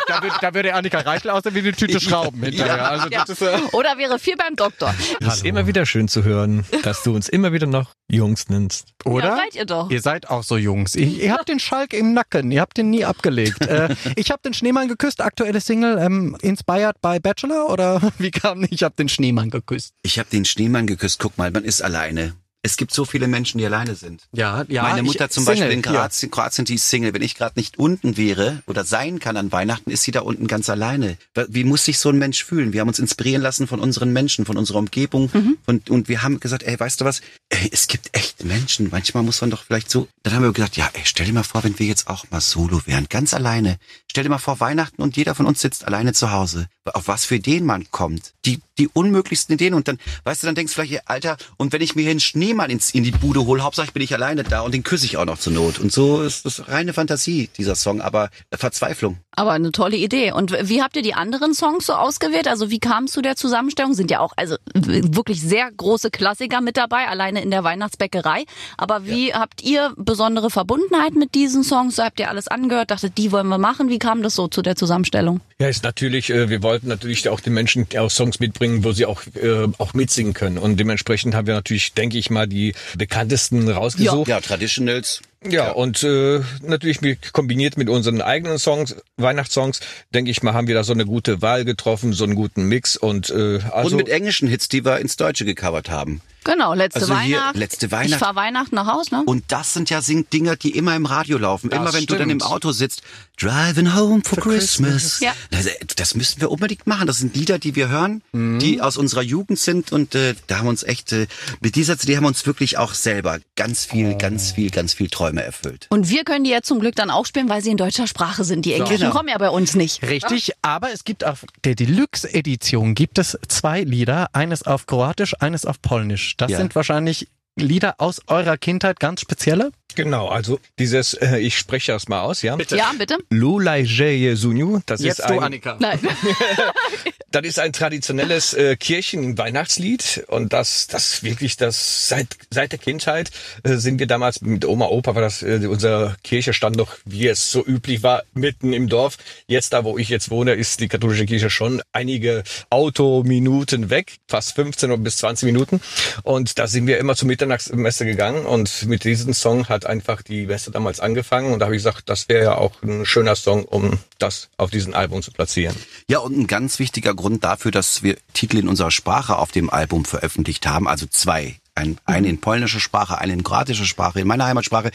Da, 0.08 0.22
würde, 0.22 0.36
da 0.42 0.54
würde 0.54 0.74
Annika 0.74 1.00
Reichel 1.00 1.30
aussehen 1.30 1.56
wie 1.56 1.60
eine 1.60 1.72
Tüte 1.72 2.00
Schrauben 2.00 2.42
hinterher. 2.44 2.90
Also 2.90 3.08
ja. 3.10 3.24
ist, 3.24 3.42
äh, 3.42 3.58
Oder 3.72 3.98
wäre 3.98 4.20
viel 4.20 4.36
beim 4.36 4.56
Doktor. 4.56 4.94
Es 5.22 5.36
ist 5.36 5.46
immer 5.46 5.66
wieder 5.66 5.86
schön 5.86 6.08
zu 6.10 6.24
hören, 6.26 6.66
dass 6.82 7.04
du 7.04 7.16
uns 7.16 7.30
immer 7.30 7.54
wieder 7.54 7.68
noch 7.68 7.92
Jungs 8.10 8.50
nennst. 8.50 8.88
oder? 9.06 9.30
Ja, 9.30 9.36
seid 9.38 9.56
ihr 9.56 9.66
doch. 9.66 9.90
Ihr 9.90 10.02
seid 10.02 10.30
auch 10.30 10.44
so 10.44 10.58
Jungs. 10.58 10.96
Ihr, 10.96 11.08
ihr 11.08 11.32
habt 11.34 11.48
den 11.48 11.60
Schalk 11.60 11.94
im 11.94 12.14
Nacken. 12.14 12.52
Ihr 12.52 12.60
habt 12.62 12.76
den 12.78 12.90
nie 12.90 13.06
abgelegt. 13.06 13.66
äh, 13.66 13.96
ich 14.18 14.30
habe 14.30 14.42
den 14.44 14.54
Schneemann 14.54 14.88
geküsst. 14.90 15.22
Aktuelle 15.22 15.62
Single, 15.62 15.98
ähm, 16.00 16.13
inspired 16.42 17.02
by 17.02 17.20
Bachelor 17.20 17.70
oder 17.70 18.02
wie 18.18 18.32
kam 18.32 18.66
Ich 18.70 18.84
habe 18.84 18.96
den 18.96 19.10
Schneemann 19.10 19.50
geküsst. 19.50 19.94
Ich 20.04 20.20
habe 20.20 20.30
den 20.30 20.46
Schneemann 20.46 20.88
geküsst. 20.88 21.20
Guck 21.20 21.38
mal, 21.38 21.52
man 21.52 21.64
ist 21.64 21.82
alleine. 21.82 22.36
Es 22.66 22.78
gibt 22.78 22.94
so 22.94 23.04
viele 23.04 23.28
Menschen, 23.28 23.58
die 23.58 23.66
alleine 23.66 23.94
sind. 23.94 24.24
Ja, 24.32 24.64
ja. 24.70 24.84
Meine 24.84 25.04
Mutter 25.04 25.26
ich, 25.26 25.32
zum 25.32 25.44
Single, 25.44 25.64
Beispiel 25.64 25.78
in 25.80 25.84
hier. 25.84 26.00
Kroatien, 26.00 26.32
Kroatien, 26.32 26.64
die 26.64 26.76
ist 26.76 26.88
Single. 26.88 27.14
Wenn 27.14 27.22
ich 27.22 27.36
gerade 27.36 27.60
nicht 27.60 27.78
unten 27.78 28.16
wäre 28.16 28.64
oder 28.68 28.86
sein 28.86 29.20
kann 29.20 29.36
an 29.36 29.52
Weihnachten, 29.52 29.92
ist 29.92 30.04
sie 30.04 30.12
da 30.12 30.22
unten 30.22 30.48
ganz 30.48 30.70
alleine. 30.70 31.18
Wie 31.50 31.66
muss 31.66 31.84
sich 31.84 32.00
so 32.00 32.08
ein 32.08 32.18
Mensch 32.18 32.46
fühlen? 32.46 32.72
Wir 32.72 32.80
haben 32.80 32.88
uns 32.88 33.00
inspirieren 33.00 33.42
lassen 33.42 33.68
von 33.68 33.82
unseren 33.82 34.14
Menschen, 34.14 34.46
von 34.46 34.56
unserer 34.56 34.78
Umgebung. 34.78 35.30
Mhm. 35.34 35.58
Und, 35.66 35.90
und 35.90 36.08
wir 36.08 36.24
haben 36.24 36.40
gesagt, 36.40 36.64
ey, 36.64 36.80
weißt 36.80 37.02
du 37.02 37.06
was? 37.06 37.22
Ey, 37.64 37.70
es 37.72 37.88
gibt 37.88 38.10
echt 38.12 38.44
Menschen. 38.44 38.90
Manchmal 38.92 39.24
muss 39.24 39.40
man 39.40 39.50
doch 39.50 39.64
vielleicht 39.64 39.90
so. 39.90 40.10
Dann 40.24 40.34
haben 40.34 40.44
wir 40.44 40.52
gesagt, 40.52 40.76
ja, 40.76 40.90
ey, 40.92 41.02
stell 41.06 41.26
dir 41.26 41.32
mal 41.32 41.44
vor, 41.44 41.64
wenn 41.64 41.80
wir 41.80 41.86
jetzt 41.86 42.10
auch 42.10 42.26
mal 42.30 42.42
solo 42.42 42.82
wären, 42.86 43.08
ganz 43.08 43.34
alleine. 43.34 43.78
Stell 44.08 44.26
dir 44.26 44.30
mal 44.30 44.38
vor, 44.38 44.60
Weihnachten 44.60 45.02
und 45.02 45.16
jeder 45.16 45.34
von 45.34 45.46
uns 45.46 45.62
sitzt 45.62 45.86
alleine 45.86 46.12
zu 46.12 46.32
Hause. 46.32 46.68
Auf 46.94 47.08
was 47.08 47.24
für 47.24 47.36
Ideen 47.36 47.66
man 47.66 47.90
kommt. 47.90 48.34
Die, 48.44 48.60
die 48.78 48.90
unmöglichsten 48.90 49.56
Ideen. 49.56 49.76
Und 49.76 49.88
dann, 49.88 49.98
weißt 50.26 50.44
du, 50.44 50.48
dann 50.48 50.56
denkst 50.56 50.74
du 50.76 50.82
vielleicht, 50.82 51.10
Alter, 51.10 51.38
und 51.56 51.72
wenn 51.72 51.82
ich 51.82 51.96
mir 51.96 52.02
hier 52.02 52.12
einen 52.12 52.20
Schneemann 52.20 52.70
ins, 52.70 52.92
in 52.92 53.04
die 53.04 53.12
Bude 53.12 53.46
hole, 53.46 53.64
Hauptsache 53.64 53.88
ich 53.88 53.94
bin 53.94 54.02
nicht 54.02 54.14
alleine 54.14 54.44
da 54.44 54.60
und 54.60 54.74
den 54.74 54.84
küsse 54.84 55.06
ich 55.06 55.16
auch 55.16 55.26
noch 55.26 55.40
zur 55.40 55.54
Not. 55.54 55.80
Und 55.80 55.94
so 55.94 56.22
ist 56.22 56.46
das 56.46 56.68
reine 56.68 56.92
Fantasie, 56.92 57.50
dieser 57.58 57.76
Song, 57.76 58.02
aber 58.02 58.30
Verzweiflung. 58.52 59.20
Aber 59.32 59.54
eine 59.54 59.72
tolle 59.72 59.96
Idee. 59.96 60.34
Und 60.34 60.52
wie 60.52 60.82
habt 60.82 60.98
ihr 60.98 61.02
die 61.02 61.14
anderen 61.14 61.54
Songs 61.54 61.86
so 61.86 61.94
ausgewählt? 61.94 62.48
Also 62.48 62.70
wie 62.70 62.80
kam 62.80 63.06
es 63.06 63.14
zu 63.14 63.22
der 63.22 63.38
Zusammenstellung? 63.38 63.94
Sind 63.94 64.12
ja 64.12 64.20
auch 64.20 64.34
also 64.36 64.58
wirklich 64.74 65.42
sehr 65.42 65.72
große 65.72 66.12
Klassiker 66.12 66.60
mit 66.60 66.76
dabei, 66.76 67.08
alleine 67.08 67.42
in 67.42 67.53
der 67.54 67.64
Weihnachtsbäckerei. 67.64 68.46
Aber 68.78 69.06
wie 69.06 69.34
habt 69.34 69.62
ihr 69.62 69.94
besondere 69.96 70.50
Verbundenheit 70.50 71.14
mit 71.14 71.36
diesen 71.36 71.64
Songs? 71.64 72.00
Habt 72.00 72.20
ihr 72.20 72.30
alles 72.30 72.48
angehört? 72.48 72.92
Dachtet, 72.92 73.18
die 73.18 73.32
wollen 73.32 73.48
wir 73.48 73.60
machen? 73.60 73.90
Wie 73.90 74.00
kam 74.00 74.24
das 74.24 74.36
so 74.36 74.48
zu 74.48 74.62
der 74.62 74.76
Zusammenstellung? 74.76 75.40
Ja, 75.60 75.68
ist 75.68 75.84
natürlich, 75.84 76.30
äh, 76.30 76.50
wir 76.50 76.64
wollten 76.64 76.88
natürlich 76.88 77.30
auch 77.30 77.40
den 77.40 77.54
Menschen 77.54 77.88
auch 77.98 78.10
Songs 78.10 78.40
mitbringen, 78.40 78.84
wo 78.84 78.92
sie 78.92 79.06
auch, 79.06 79.22
äh, 79.36 79.68
auch 79.78 79.94
mitsingen 79.94 80.34
können. 80.34 80.58
Und 80.58 80.80
dementsprechend 80.80 81.36
haben 81.36 81.48
wir 81.48 81.54
natürlich, 81.54 81.94
denke 81.94 82.18
ich 82.18 82.30
mal, 82.30 82.48
die 82.48 82.74
bekanntesten 82.98 83.70
rausgesucht. 83.70 84.28
Ja, 84.28 84.42
Traditionals. 84.42 85.22
Ja, 85.48 85.72
und 85.72 86.04
äh, 86.04 86.42
natürlich 86.62 87.02
mit, 87.02 87.34
kombiniert 87.34 87.78
mit 87.78 87.90
unseren 87.90 88.22
eigenen 88.22 88.58
Songs, 88.60 88.96
Weihnachtssongs, 89.18 89.82
denke 90.14 90.32
ich 90.32 90.42
mal, 90.42 90.54
haben 90.54 90.68
wir 90.68 90.76
da 90.76 90.84
so 90.84 90.94
eine 90.94 91.06
gute 91.06 91.42
Wahl 91.42 91.66
getroffen, 91.66 92.14
so 92.14 92.24
einen 92.24 92.36
guten 92.36 92.68
Mix 92.68 92.96
und 92.96 93.30
äh, 93.30 93.60
also 93.72 93.92
und 93.92 93.98
mit 93.98 94.10
englischen 94.10 94.48
Hits, 94.48 94.70
die 94.70 94.86
wir 94.86 95.00
ins 95.00 95.18
Deutsche 95.18 95.46
gecovert 95.46 95.90
haben. 95.90 96.22
Genau, 96.44 96.74
letzte 96.74 97.02
Also 97.02 97.18
hier, 97.20 97.38
Weihnacht. 97.38 97.56
letzte 97.58 97.86
Ich 97.88 97.92
Weihnacht. 97.92 98.20
fahr 98.20 98.36
Weihnachten 98.36 98.76
nach 98.76 98.88
Haus, 98.88 99.12
ne? 99.12 99.24
Und 99.26 99.44
das 99.48 99.74
sind 99.74 99.90
ja 99.90 100.02
Dinger, 100.02 100.56
die 100.56 100.72
immer 100.76 100.96
im 100.96 101.06
Radio 101.06 101.38
laufen. 101.38 101.70
Das 101.70 101.80
immer 101.80 101.94
wenn 101.94 102.06
du 102.06 102.16
dann 102.16 102.30
im 102.30 102.40
stimmt. 102.40 102.52
Auto 102.52 102.72
sitzt. 102.72 103.02
Driving 103.40 103.96
home 103.96 104.22
for, 104.24 104.38
Christmas. 104.44 105.20
Ja. 105.20 105.34
Das, 105.50 105.68
das 105.96 106.14
müssen 106.16 106.40
wir 106.40 106.52
unbedingt 106.52 106.86
machen. 106.86 107.08
Das 107.08 107.18
sind 107.18 107.36
Lieder, 107.36 107.58
die 107.58 107.76
wir 107.76 107.90
hören, 107.90 108.22
die 108.32 108.80
aus 108.80 108.96
unserer 108.98 109.24
Jugend 109.24 109.58
sind. 109.60 109.92
Und 109.92 110.14
äh, 110.14 110.36
da 110.48 110.58
haben 110.60 110.66
wir 110.66 110.70
uns 110.70 110.84
echt, 110.84 111.12
äh, 111.14 111.26
mit 111.60 111.76
dieser 111.76 111.98
CD 111.98 112.16
haben 112.16 112.24
wir 112.24 112.28
uns 112.28 112.46
wirklich 112.46 112.78
auch 112.78 112.94
selber 112.94 113.40
ganz 113.56 113.86
viel, 113.86 114.16
ganz 114.16 114.52
viel, 114.52 114.70
ganz 114.70 114.94
viel 114.94 115.10
Träume 115.10 115.44
erfüllt. 115.44 115.88
Und 115.90 116.10
wir 116.10 116.24
können 116.26 116.44
die 116.44 116.52
jetzt 116.52 116.68
zum 116.68 116.80
Glück 116.80 116.96
dann 116.96 117.10
auch 117.10 117.26
spielen, 117.26 117.50
weil 117.50 117.64
sie 117.64 117.72
in 117.72 117.78
deutscher 117.78 118.06
Sprache 118.08 118.44
sind. 118.44 118.66
Die 118.66 118.74
Englischen 118.74 118.94
Genau. 119.04 119.12
kommen 119.16 119.30
ja 119.30 119.38
bei 119.40 119.50
uns 119.50 119.74
nicht. 119.76 120.04
Richtig, 120.04 120.52
aber 120.62 120.92
es 120.94 121.04
gibt 121.04 121.24
auf 121.26 121.46
der 121.64 121.74
Deluxe-Edition 121.76 122.94
gibt 122.96 123.18
es 123.18 123.38
zwei 123.48 123.82
Lieder, 123.82 124.30
eines 124.34 124.64
auf 124.64 124.86
Kroatisch, 124.86 125.34
eines 125.40 125.66
auf 125.66 125.82
Polnisch. 125.82 126.33
Das 126.38 126.52
Ja. 126.52 126.58
sind 126.58 126.76
wahrscheinlich 126.76 127.28
Lieder 127.56 127.96
aus 128.00 128.22
eurer 128.28 128.58
Kindheit, 128.58 129.00
ganz 129.00 129.22
spezielle? 129.22 129.72
Genau, 129.96 130.28
also 130.28 130.60
dieses, 130.80 131.14
äh, 131.14 131.38
ich 131.38 131.58
spreche 131.58 131.92
das 131.92 132.08
mal 132.08 132.22
aus, 132.22 132.42
ja? 132.42 132.58
Ja, 132.70 132.92
bitte. 132.98 133.18
Lulai 133.30 133.82
Jeje 133.82 134.36
Sunyu, 134.36 134.82
das 134.86 135.02
Jetzt 135.02 135.20
ist 135.20 135.30
du, 135.30 135.34
ein, 135.34 135.44
Annika. 135.44 135.78
Nein. 135.80 136.00
das 137.34 137.44
ist 137.46 137.60
ein 137.60 137.74
traditionelles 137.74 138.54
äh, 138.54 138.76
Kirchen-Weihnachtslied 138.76 140.26
und 140.28 140.54
das, 140.54 140.88
das 140.88 141.24
wirklich, 141.24 141.58
das 141.58 142.08
seit 142.08 142.28
seit 142.52 142.72
der 142.72 142.80
Kindheit 142.80 143.32
äh, 143.64 143.76
sind 143.76 144.00
wir 144.00 144.06
damals 144.06 144.42
mit 144.42 144.66
Oma 144.66 144.86
Opa 144.86 145.16
war 145.16 145.22
das 145.22 145.42
äh, 145.42 145.66
unser 145.68 146.16
Kirche 146.24 146.54
stand 146.54 146.78
noch, 146.78 146.96
wie 147.06 147.28
es 147.28 147.52
so 147.52 147.66
üblich 147.66 148.04
war, 148.04 148.24
mitten 148.34 148.72
im 148.72 148.88
Dorf. 148.88 149.18
Jetzt 149.48 149.74
da, 149.74 149.84
wo 149.84 149.98
ich 149.98 150.10
jetzt 150.10 150.30
wohne, 150.30 150.54
ist 150.54 150.80
die 150.80 150.88
katholische 150.88 151.26
Kirche 151.26 151.50
schon 151.50 151.82
einige 151.92 152.44
Autominuten 152.70 153.90
weg, 153.90 154.18
fast 154.28 154.54
15 154.56 155.04
bis 155.04 155.18
20 155.18 155.48
Minuten 155.48 155.82
und 156.22 156.60
da 156.60 156.68
sind 156.68 156.86
wir 156.86 157.00
immer 157.00 157.16
zur 157.16 157.28
Mitternachtsmesse 157.28 158.06
gegangen 158.06 158.46
und 158.46 158.86
mit 158.86 159.04
diesem 159.04 159.34
Song 159.34 159.70
hat 159.70 159.83
einfach 159.86 160.22
die 160.22 160.46
Messe 160.46 160.72
damals 160.72 161.00
angefangen 161.00 161.54
und 161.54 161.60
da 161.60 161.66
habe 161.66 161.76
ich 161.76 161.84
gesagt, 161.84 162.10
das 162.10 162.30
wäre 162.30 162.44
ja 162.44 162.56
auch 162.56 162.82
ein 162.82 163.06
schöner 163.06 163.36
Song, 163.36 163.66
um 163.66 164.00
das 164.20 164.50
auf 164.58 164.72
diesem 164.72 164.94
Album 164.94 165.22
zu 165.22 165.32
platzieren. 165.32 165.76
Ja, 166.08 166.20
und 166.20 166.38
ein 166.38 166.48
ganz 166.48 166.80
wichtiger 166.80 167.14
Grund 167.14 167.44
dafür, 167.44 167.72
dass 167.72 168.04
wir 168.04 168.18
Titel 168.34 168.58
in 168.58 168.68
unserer 168.68 168.92
Sprache 168.92 169.38
auf 169.38 169.52
dem 169.52 169.70
Album 169.70 170.06
veröffentlicht 170.06 170.66
haben, 170.68 170.88
also 170.88 171.06
zwei. 171.06 171.58
Ein, 171.76 171.98
einen 172.06 172.28
in 172.28 172.40
polnischer 172.40 172.80
Sprache, 172.80 173.18
einen 173.18 173.40
in 173.40 173.44
kroatischer 173.44 173.86
Sprache, 173.86 174.20
in 174.20 174.28
meiner 174.28 174.46
Heimatsprache, 174.46 174.92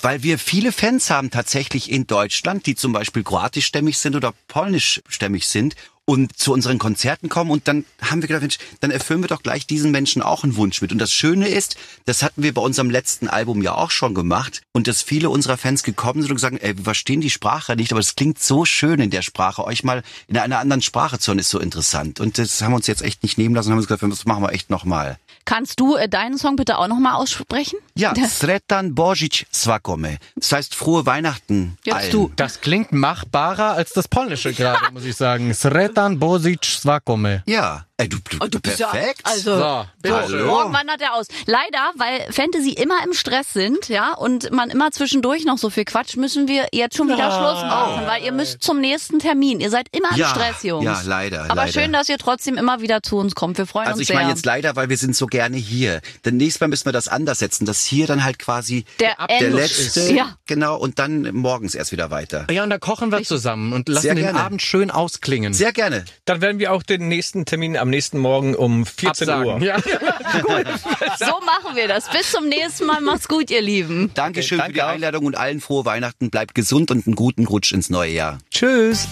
weil 0.00 0.22
wir 0.22 0.38
viele 0.38 0.70
Fans 0.70 1.10
haben 1.10 1.30
tatsächlich 1.32 1.90
in 1.90 2.06
Deutschland, 2.06 2.66
die 2.66 2.76
zum 2.76 2.92
Beispiel 2.92 3.24
kroatischstämmig 3.24 3.98
sind 3.98 4.14
oder 4.14 4.32
polnischstämmig 4.46 5.48
sind 5.48 5.74
und 6.10 6.36
zu 6.36 6.52
unseren 6.52 6.78
Konzerten 6.78 7.28
kommen 7.28 7.52
und 7.52 7.68
dann 7.68 7.84
haben 8.02 8.20
wir 8.20 8.26
gedacht, 8.26 8.42
Mensch, 8.42 8.58
dann 8.80 8.90
erfüllen 8.90 9.22
wir 9.22 9.28
doch 9.28 9.44
gleich 9.44 9.68
diesen 9.68 9.92
Menschen 9.92 10.22
auch 10.22 10.42
einen 10.42 10.56
Wunsch 10.56 10.82
mit. 10.82 10.90
Und 10.90 10.98
das 10.98 11.12
Schöne 11.12 11.46
ist, 11.46 11.76
das 12.04 12.24
hatten 12.24 12.42
wir 12.42 12.52
bei 12.52 12.60
unserem 12.60 12.90
letzten 12.90 13.28
Album 13.28 13.62
ja 13.62 13.76
auch 13.76 13.92
schon 13.92 14.12
gemacht 14.12 14.62
und 14.72 14.88
dass 14.88 15.02
viele 15.02 15.30
unserer 15.30 15.56
Fans 15.56 15.84
gekommen 15.84 16.22
sind 16.22 16.32
und 16.32 16.38
gesagt, 16.38 16.56
ey, 16.60 16.76
wir 16.76 16.82
verstehen 16.82 17.20
die 17.20 17.30
Sprache 17.30 17.76
nicht, 17.76 17.92
aber 17.92 18.00
es 18.00 18.16
klingt 18.16 18.42
so 18.42 18.64
schön 18.64 18.98
in 18.98 19.10
der 19.10 19.22
Sprache. 19.22 19.62
Euch 19.64 19.84
mal 19.84 20.02
in 20.26 20.36
einer 20.36 20.58
anderen 20.58 20.82
Sprache 20.82 21.20
zu 21.20 21.30
hören 21.30 21.38
ist 21.38 21.50
so 21.50 21.60
interessant. 21.60 22.18
Und 22.18 22.38
das 22.38 22.60
haben 22.60 22.72
wir 22.72 22.76
uns 22.76 22.88
jetzt 22.88 23.02
echt 23.02 23.22
nicht 23.22 23.38
nehmen 23.38 23.54
lassen 23.54 23.68
und 23.68 23.74
haben 23.74 23.78
uns 23.78 23.86
gesagt, 23.86 24.02
das 24.02 24.24
machen 24.24 24.42
wir 24.42 24.52
echt 24.52 24.68
nochmal. 24.68 25.16
Kannst 25.44 25.80
du 25.80 25.96
äh, 25.96 26.08
deinen 26.08 26.38
Song 26.38 26.56
bitte 26.56 26.78
auch 26.78 26.86
nochmal 26.88 27.14
aussprechen? 27.14 27.78
Ja, 27.94 28.12
Sretan 28.28 28.94
Božić 28.94 29.46
Svakome. 29.52 30.18
Das 30.36 30.52
heißt 30.52 30.74
frohe 30.74 31.06
Weihnachten. 31.06 31.76
Jetzt 31.84 31.94
allen. 31.96 32.10
du. 32.12 32.32
Das 32.36 32.60
klingt 32.60 32.92
machbarer 32.92 33.72
als 33.72 33.90
das 33.92 34.06
Polnische 34.08 34.52
gerade, 34.52 34.92
muss 34.92 35.04
ich 35.04 35.16
sagen. 35.16 35.52
Sretan 35.54 36.18
Bozic 36.18 36.64
Swakome. 36.64 37.42
Ja. 37.46 37.84
Ey, 37.96 38.08
du, 38.08 38.16
du, 38.30 38.38
Oh, 38.40 38.46
du 38.46 38.58
bist 38.60 38.78
ja- 38.78 38.88
perfekt. 38.88 39.20
also- 39.24 39.58
So, 39.58 39.84
bitte 40.00 40.24
schön. 40.30 40.46
Morgen 40.46 40.72
wandert 40.72 41.02
er 41.02 41.12
aus. 41.14 41.26
Leider, 41.44 41.92
weil 41.96 42.32
Fantasy 42.32 42.70
immer 42.70 42.94
im 43.04 43.12
Stress 43.12 43.52
sind, 43.52 43.88
ja, 43.88 44.14
und 44.14 44.50
man 44.52 44.70
immer 44.70 44.90
zwischendurch 44.90 45.44
noch 45.44 45.58
so 45.58 45.68
viel 45.68 45.84
quatscht, 45.84 46.16
müssen 46.16 46.48
wir 46.48 46.68
jetzt 46.72 46.96
schon 46.96 47.08
wieder 47.08 47.30
Schluss 47.30 47.62
machen, 47.62 48.06
weil 48.06 48.22
ihr 48.24 48.32
müsst 48.32 48.62
zum 48.62 48.80
nächsten 48.80 49.18
Termin. 49.18 49.60
Ihr 49.60 49.68
seid 49.68 49.88
immer 49.92 50.12
im 50.12 50.16
Ja, 50.16 50.28
Stress, 50.30 50.62
Jungs. 50.62 50.82
ja, 50.86 51.02
leider, 51.04 51.42
Aber 51.44 51.56
leider. 51.56 51.72
schön, 51.72 51.92
dass 51.92 52.08
ihr 52.08 52.16
trotzdem 52.16 52.56
immer 52.56 52.80
wieder 52.80 53.02
zu 53.02 53.18
uns 53.18 53.34
kommt. 53.34 53.58
Wir 53.58 53.66
freuen 53.66 53.88
Also 53.88 53.98
uns 53.98 54.02
ich 54.02 54.06
sehr. 54.08 54.16
meine 54.16 54.30
jetzt 54.30 54.46
leider, 54.46 54.76
weil 54.76 54.88
wir 54.88 54.96
sind 54.96 55.14
so 55.14 55.26
gerne 55.30 55.56
hier. 55.56 56.00
Denn 56.24 56.36
nächstes 56.36 56.60
Mal 56.60 56.68
müssen 56.68 56.84
wir 56.86 56.92
das 56.92 57.08
anders 57.08 57.38
setzen, 57.38 57.64
dass 57.66 57.84
hier 57.84 58.06
dann 58.06 58.22
halt 58.24 58.38
quasi 58.38 58.84
Der 59.00 59.16
der 59.40 59.50
letzte, 59.50 60.12
Ja. 60.12 60.36
genau, 60.46 60.76
und 60.76 60.98
dann 60.98 61.34
morgens 61.34 61.74
erst 61.74 61.92
wieder 61.92 62.10
weiter. 62.10 62.46
Ja, 62.50 62.62
und 62.64 62.70
da 62.70 62.78
kochen 62.78 63.10
wir 63.12 63.22
zusammen 63.22 63.72
und 63.72 63.88
lassen 63.88 64.02
Sehr 64.02 64.14
den 64.14 64.24
gerne. 64.24 64.40
Abend 64.40 64.62
schön 64.62 64.90
ausklingen. 64.90 65.54
Sehr 65.54 65.72
gerne. 65.72 66.04
Dann 66.24 66.40
werden 66.40 66.58
wir 66.58 66.72
auch 66.72 66.82
den 66.82 67.08
nächsten 67.08 67.44
Termin 67.44 67.76
am 67.76 67.88
nächsten 67.90 68.18
Morgen 68.18 68.54
um 68.54 68.84
14 68.84 69.28
Uhr. 69.28 69.34
Absagen. 69.54 69.62
Ja. 69.62 69.78
so 71.18 71.40
machen 71.44 71.76
wir 71.76 71.88
das. 71.88 72.08
Bis 72.10 72.30
zum 72.32 72.48
nächsten 72.48 72.86
Mal. 72.86 73.00
Macht's 73.00 73.28
gut, 73.28 73.50
ihr 73.50 73.62
Lieben. 73.62 74.10
Dankeschön 74.14 74.58
Okay, 74.60 74.66
für 74.68 74.72
die 74.72 74.78
danke 74.78 74.90
auch. 74.90 74.94
Einladung 74.94 75.26
und 75.26 75.36
allen 75.36 75.60
frohe 75.60 75.84
Weihnachten. 75.84 76.30
Bleibt 76.30 76.54
gesund 76.54 76.90
und 76.90 77.06
einen 77.06 77.14
guten 77.16 77.46
Rutsch 77.46 77.72
ins 77.72 77.90
neue 77.90 78.12
Jahr. 78.12 78.38
Tschüss. 78.50 79.08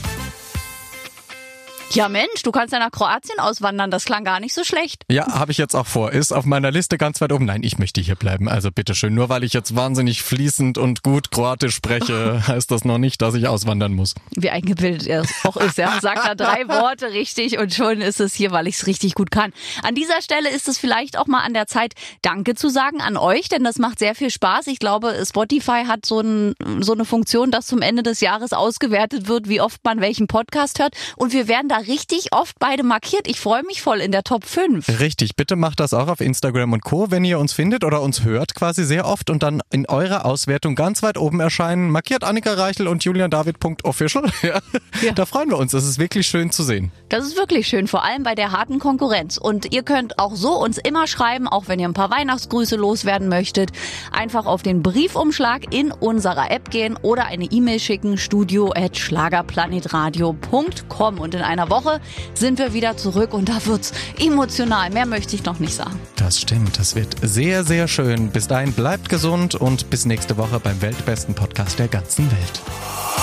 Ja, 1.94 2.08
Mensch, 2.08 2.42
du 2.42 2.52
kannst 2.52 2.72
ja 2.74 2.78
nach 2.78 2.90
Kroatien 2.90 3.38
auswandern. 3.40 3.90
Das 3.90 4.04
klang 4.04 4.22
gar 4.22 4.40
nicht 4.40 4.52
so 4.52 4.62
schlecht. 4.62 5.04
Ja, 5.10 5.26
habe 5.32 5.52
ich 5.52 5.58
jetzt 5.58 5.74
auch 5.74 5.86
vor. 5.86 6.12
Ist 6.12 6.32
auf 6.32 6.44
meiner 6.44 6.70
Liste 6.70 6.98
ganz 6.98 7.20
weit 7.22 7.32
oben. 7.32 7.46
Nein, 7.46 7.62
ich 7.62 7.78
möchte 7.78 8.02
hier 8.02 8.14
bleiben. 8.14 8.46
Also 8.48 8.70
bitteschön. 8.70 9.14
Nur 9.14 9.30
weil 9.30 9.42
ich 9.42 9.54
jetzt 9.54 9.74
wahnsinnig 9.74 10.22
fließend 10.22 10.76
und 10.76 11.02
gut 11.02 11.30
Kroatisch 11.30 11.74
spreche, 11.74 12.42
heißt 12.46 12.70
das 12.70 12.84
noch 12.84 12.98
nicht, 12.98 13.22
dass 13.22 13.34
ich 13.34 13.48
auswandern 13.48 13.94
muss. 13.94 14.14
Wie 14.36 14.50
eingebildet 14.50 15.06
er 15.06 15.22
es 15.22 15.32
auch 15.44 15.56
ist. 15.56 15.78
Ja. 15.78 15.98
Sagt 16.00 16.26
da 16.26 16.34
drei 16.34 16.68
Worte 16.68 17.10
richtig 17.12 17.58
und 17.58 17.72
schon 17.72 18.02
ist 18.02 18.20
es 18.20 18.34
hier, 18.34 18.50
weil 18.50 18.66
ich 18.66 18.76
es 18.76 18.86
richtig 18.86 19.14
gut 19.14 19.30
kann. 19.30 19.52
An 19.82 19.94
dieser 19.94 20.20
Stelle 20.20 20.50
ist 20.50 20.68
es 20.68 20.76
vielleicht 20.76 21.16
auch 21.16 21.26
mal 21.26 21.40
an 21.40 21.54
der 21.54 21.66
Zeit, 21.66 21.94
Danke 22.20 22.54
zu 22.54 22.68
sagen 22.68 23.00
an 23.00 23.16
euch, 23.16 23.48
denn 23.48 23.64
das 23.64 23.78
macht 23.78 23.98
sehr 23.98 24.14
viel 24.14 24.30
Spaß. 24.30 24.66
Ich 24.66 24.78
glaube, 24.78 25.24
Spotify 25.26 25.84
hat 25.86 26.04
so, 26.04 26.20
ein, 26.20 26.54
so 26.80 26.92
eine 26.92 27.06
Funktion, 27.06 27.50
dass 27.50 27.66
zum 27.66 27.80
Ende 27.80 28.02
des 28.02 28.20
Jahres 28.20 28.52
ausgewertet 28.52 29.26
wird, 29.26 29.48
wie 29.48 29.62
oft 29.62 29.82
man 29.84 30.02
welchen 30.02 30.26
Podcast 30.26 30.80
hört. 30.80 30.94
Und 31.16 31.32
wir 31.32 31.48
werden 31.48 31.68
da 31.68 31.77
richtig 31.78 32.32
oft 32.32 32.58
beide 32.58 32.82
markiert. 32.82 33.28
Ich 33.28 33.40
freue 33.40 33.62
mich 33.64 33.82
voll 33.82 34.00
in 34.00 34.12
der 34.12 34.24
Top 34.24 34.44
5. 34.44 35.00
Richtig, 35.00 35.36
bitte 35.36 35.56
macht 35.56 35.80
das 35.80 35.94
auch 35.94 36.08
auf 36.08 36.20
Instagram 36.20 36.72
und 36.72 36.84
Co., 36.84 37.10
wenn 37.10 37.24
ihr 37.24 37.38
uns 37.38 37.52
findet 37.52 37.84
oder 37.84 38.02
uns 38.02 38.24
hört 38.24 38.54
quasi 38.54 38.84
sehr 38.84 39.06
oft 39.06 39.30
und 39.30 39.42
dann 39.42 39.60
in 39.70 39.86
eurer 39.86 40.24
Auswertung 40.24 40.74
ganz 40.74 41.02
weit 41.02 41.18
oben 41.18 41.40
erscheinen. 41.40 41.90
Markiert 41.90 42.24
Annika 42.24 42.54
Reichel 42.54 42.88
und 42.88 43.04
juliandavid.official. 43.04 44.30
Ja. 44.42 44.60
Ja. 45.02 45.12
Da 45.12 45.26
freuen 45.26 45.50
wir 45.50 45.58
uns. 45.58 45.72
Das 45.72 45.84
ist 45.84 45.98
wirklich 45.98 46.26
schön 46.26 46.50
zu 46.50 46.62
sehen. 46.62 46.90
Das 47.08 47.26
ist 47.26 47.36
wirklich 47.36 47.66
schön, 47.66 47.88
vor 47.88 48.04
allem 48.04 48.22
bei 48.22 48.34
der 48.34 48.52
harten 48.52 48.78
Konkurrenz. 48.78 49.36
Und 49.36 49.74
ihr 49.74 49.82
könnt 49.82 50.18
auch 50.18 50.34
so 50.34 50.54
uns 50.54 50.78
immer 50.78 51.06
schreiben, 51.06 51.48
auch 51.48 51.68
wenn 51.68 51.78
ihr 51.78 51.88
ein 51.88 51.94
paar 51.94 52.10
Weihnachtsgrüße 52.10 52.76
loswerden 52.76 53.28
möchtet. 53.28 53.70
Einfach 54.12 54.46
auf 54.46 54.62
den 54.62 54.82
Briefumschlag 54.82 55.74
in 55.74 55.92
unserer 55.92 56.50
App 56.50 56.70
gehen 56.70 56.96
oder 57.02 57.26
eine 57.26 57.46
E-Mail 57.46 57.80
schicken, 57.80 58.16
studio 58.16 58.72
at 58.74 58.96
schlagerplanetradio.com. 58.96 61.18
Und 61.18 61.34
in 61.34 61.42
einer 61.68 61.70
Woche 61.70 62.00
sind 62.34 62.58
wir 62.58 62.72
wieder 62.72 62.96
zurück 62.96 63.34
und 63.34 63.48
da 63.48 63.64
wird's 63.66 63.92
emotional. 64.18 64.90
Mehr 64.90 65.06
möchte 65.06 65.36
ich 65.36 65.44
noch 65.44 65.58
nicht 65.58 65.74
sagen. 65.74 65.98
Das 66.16 66.40
stimmt. 66.40 66.78
Das 66.78 66.94
wird 66.94 67.16
sehr, 67.22 67.64
sehr 67.64 67.88
schön. 67.88 68.30
Bis 68.30 68.48
dahin 68.48 68.72
bleibt 68.72 69.08
gesund 69.08 69.54
und 69.54 69.90
bis 69.90 70.04
nächste 70.04 70.36
Woche 70.36 70.60
beim 70.60 70.80
weltbesten 70.80 71.34
Podcast 71.34 71.78
der 71.78 71.88
ganzen 71.88 72.30
Welt. 72.30 72.62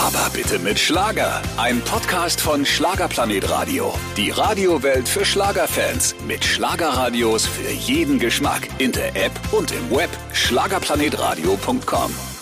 Aber 0.06 0.30
bitte 0.34 0.60
mit 0.60 0.78
Schlager. 0.78 1.42
Ein 1.58 1.82
Podcast 1.82 2.42
von 2.42 2.66
Schlagerplanet 2.66 3.50
Radio. 3.50 3.94
Die 4.18 4.30
Radiowelt 4.30 5.08
für 5.08 5.26
Schlagerfans. 5.26 6.16
Mit 6.28 6.44
Schlagerradios 6.44 7.46
für 7.46 7.72
jeden 7.72 8.20
Geschmack. 8.20 8.68
In 8.78 8.92
der 8.92 9.16
App 9.16 9.32
und 9.52 9.72
im 9.72 9.92
Web. 9.92 10.10
Schlagerplanetradio.com. 10.34 12.35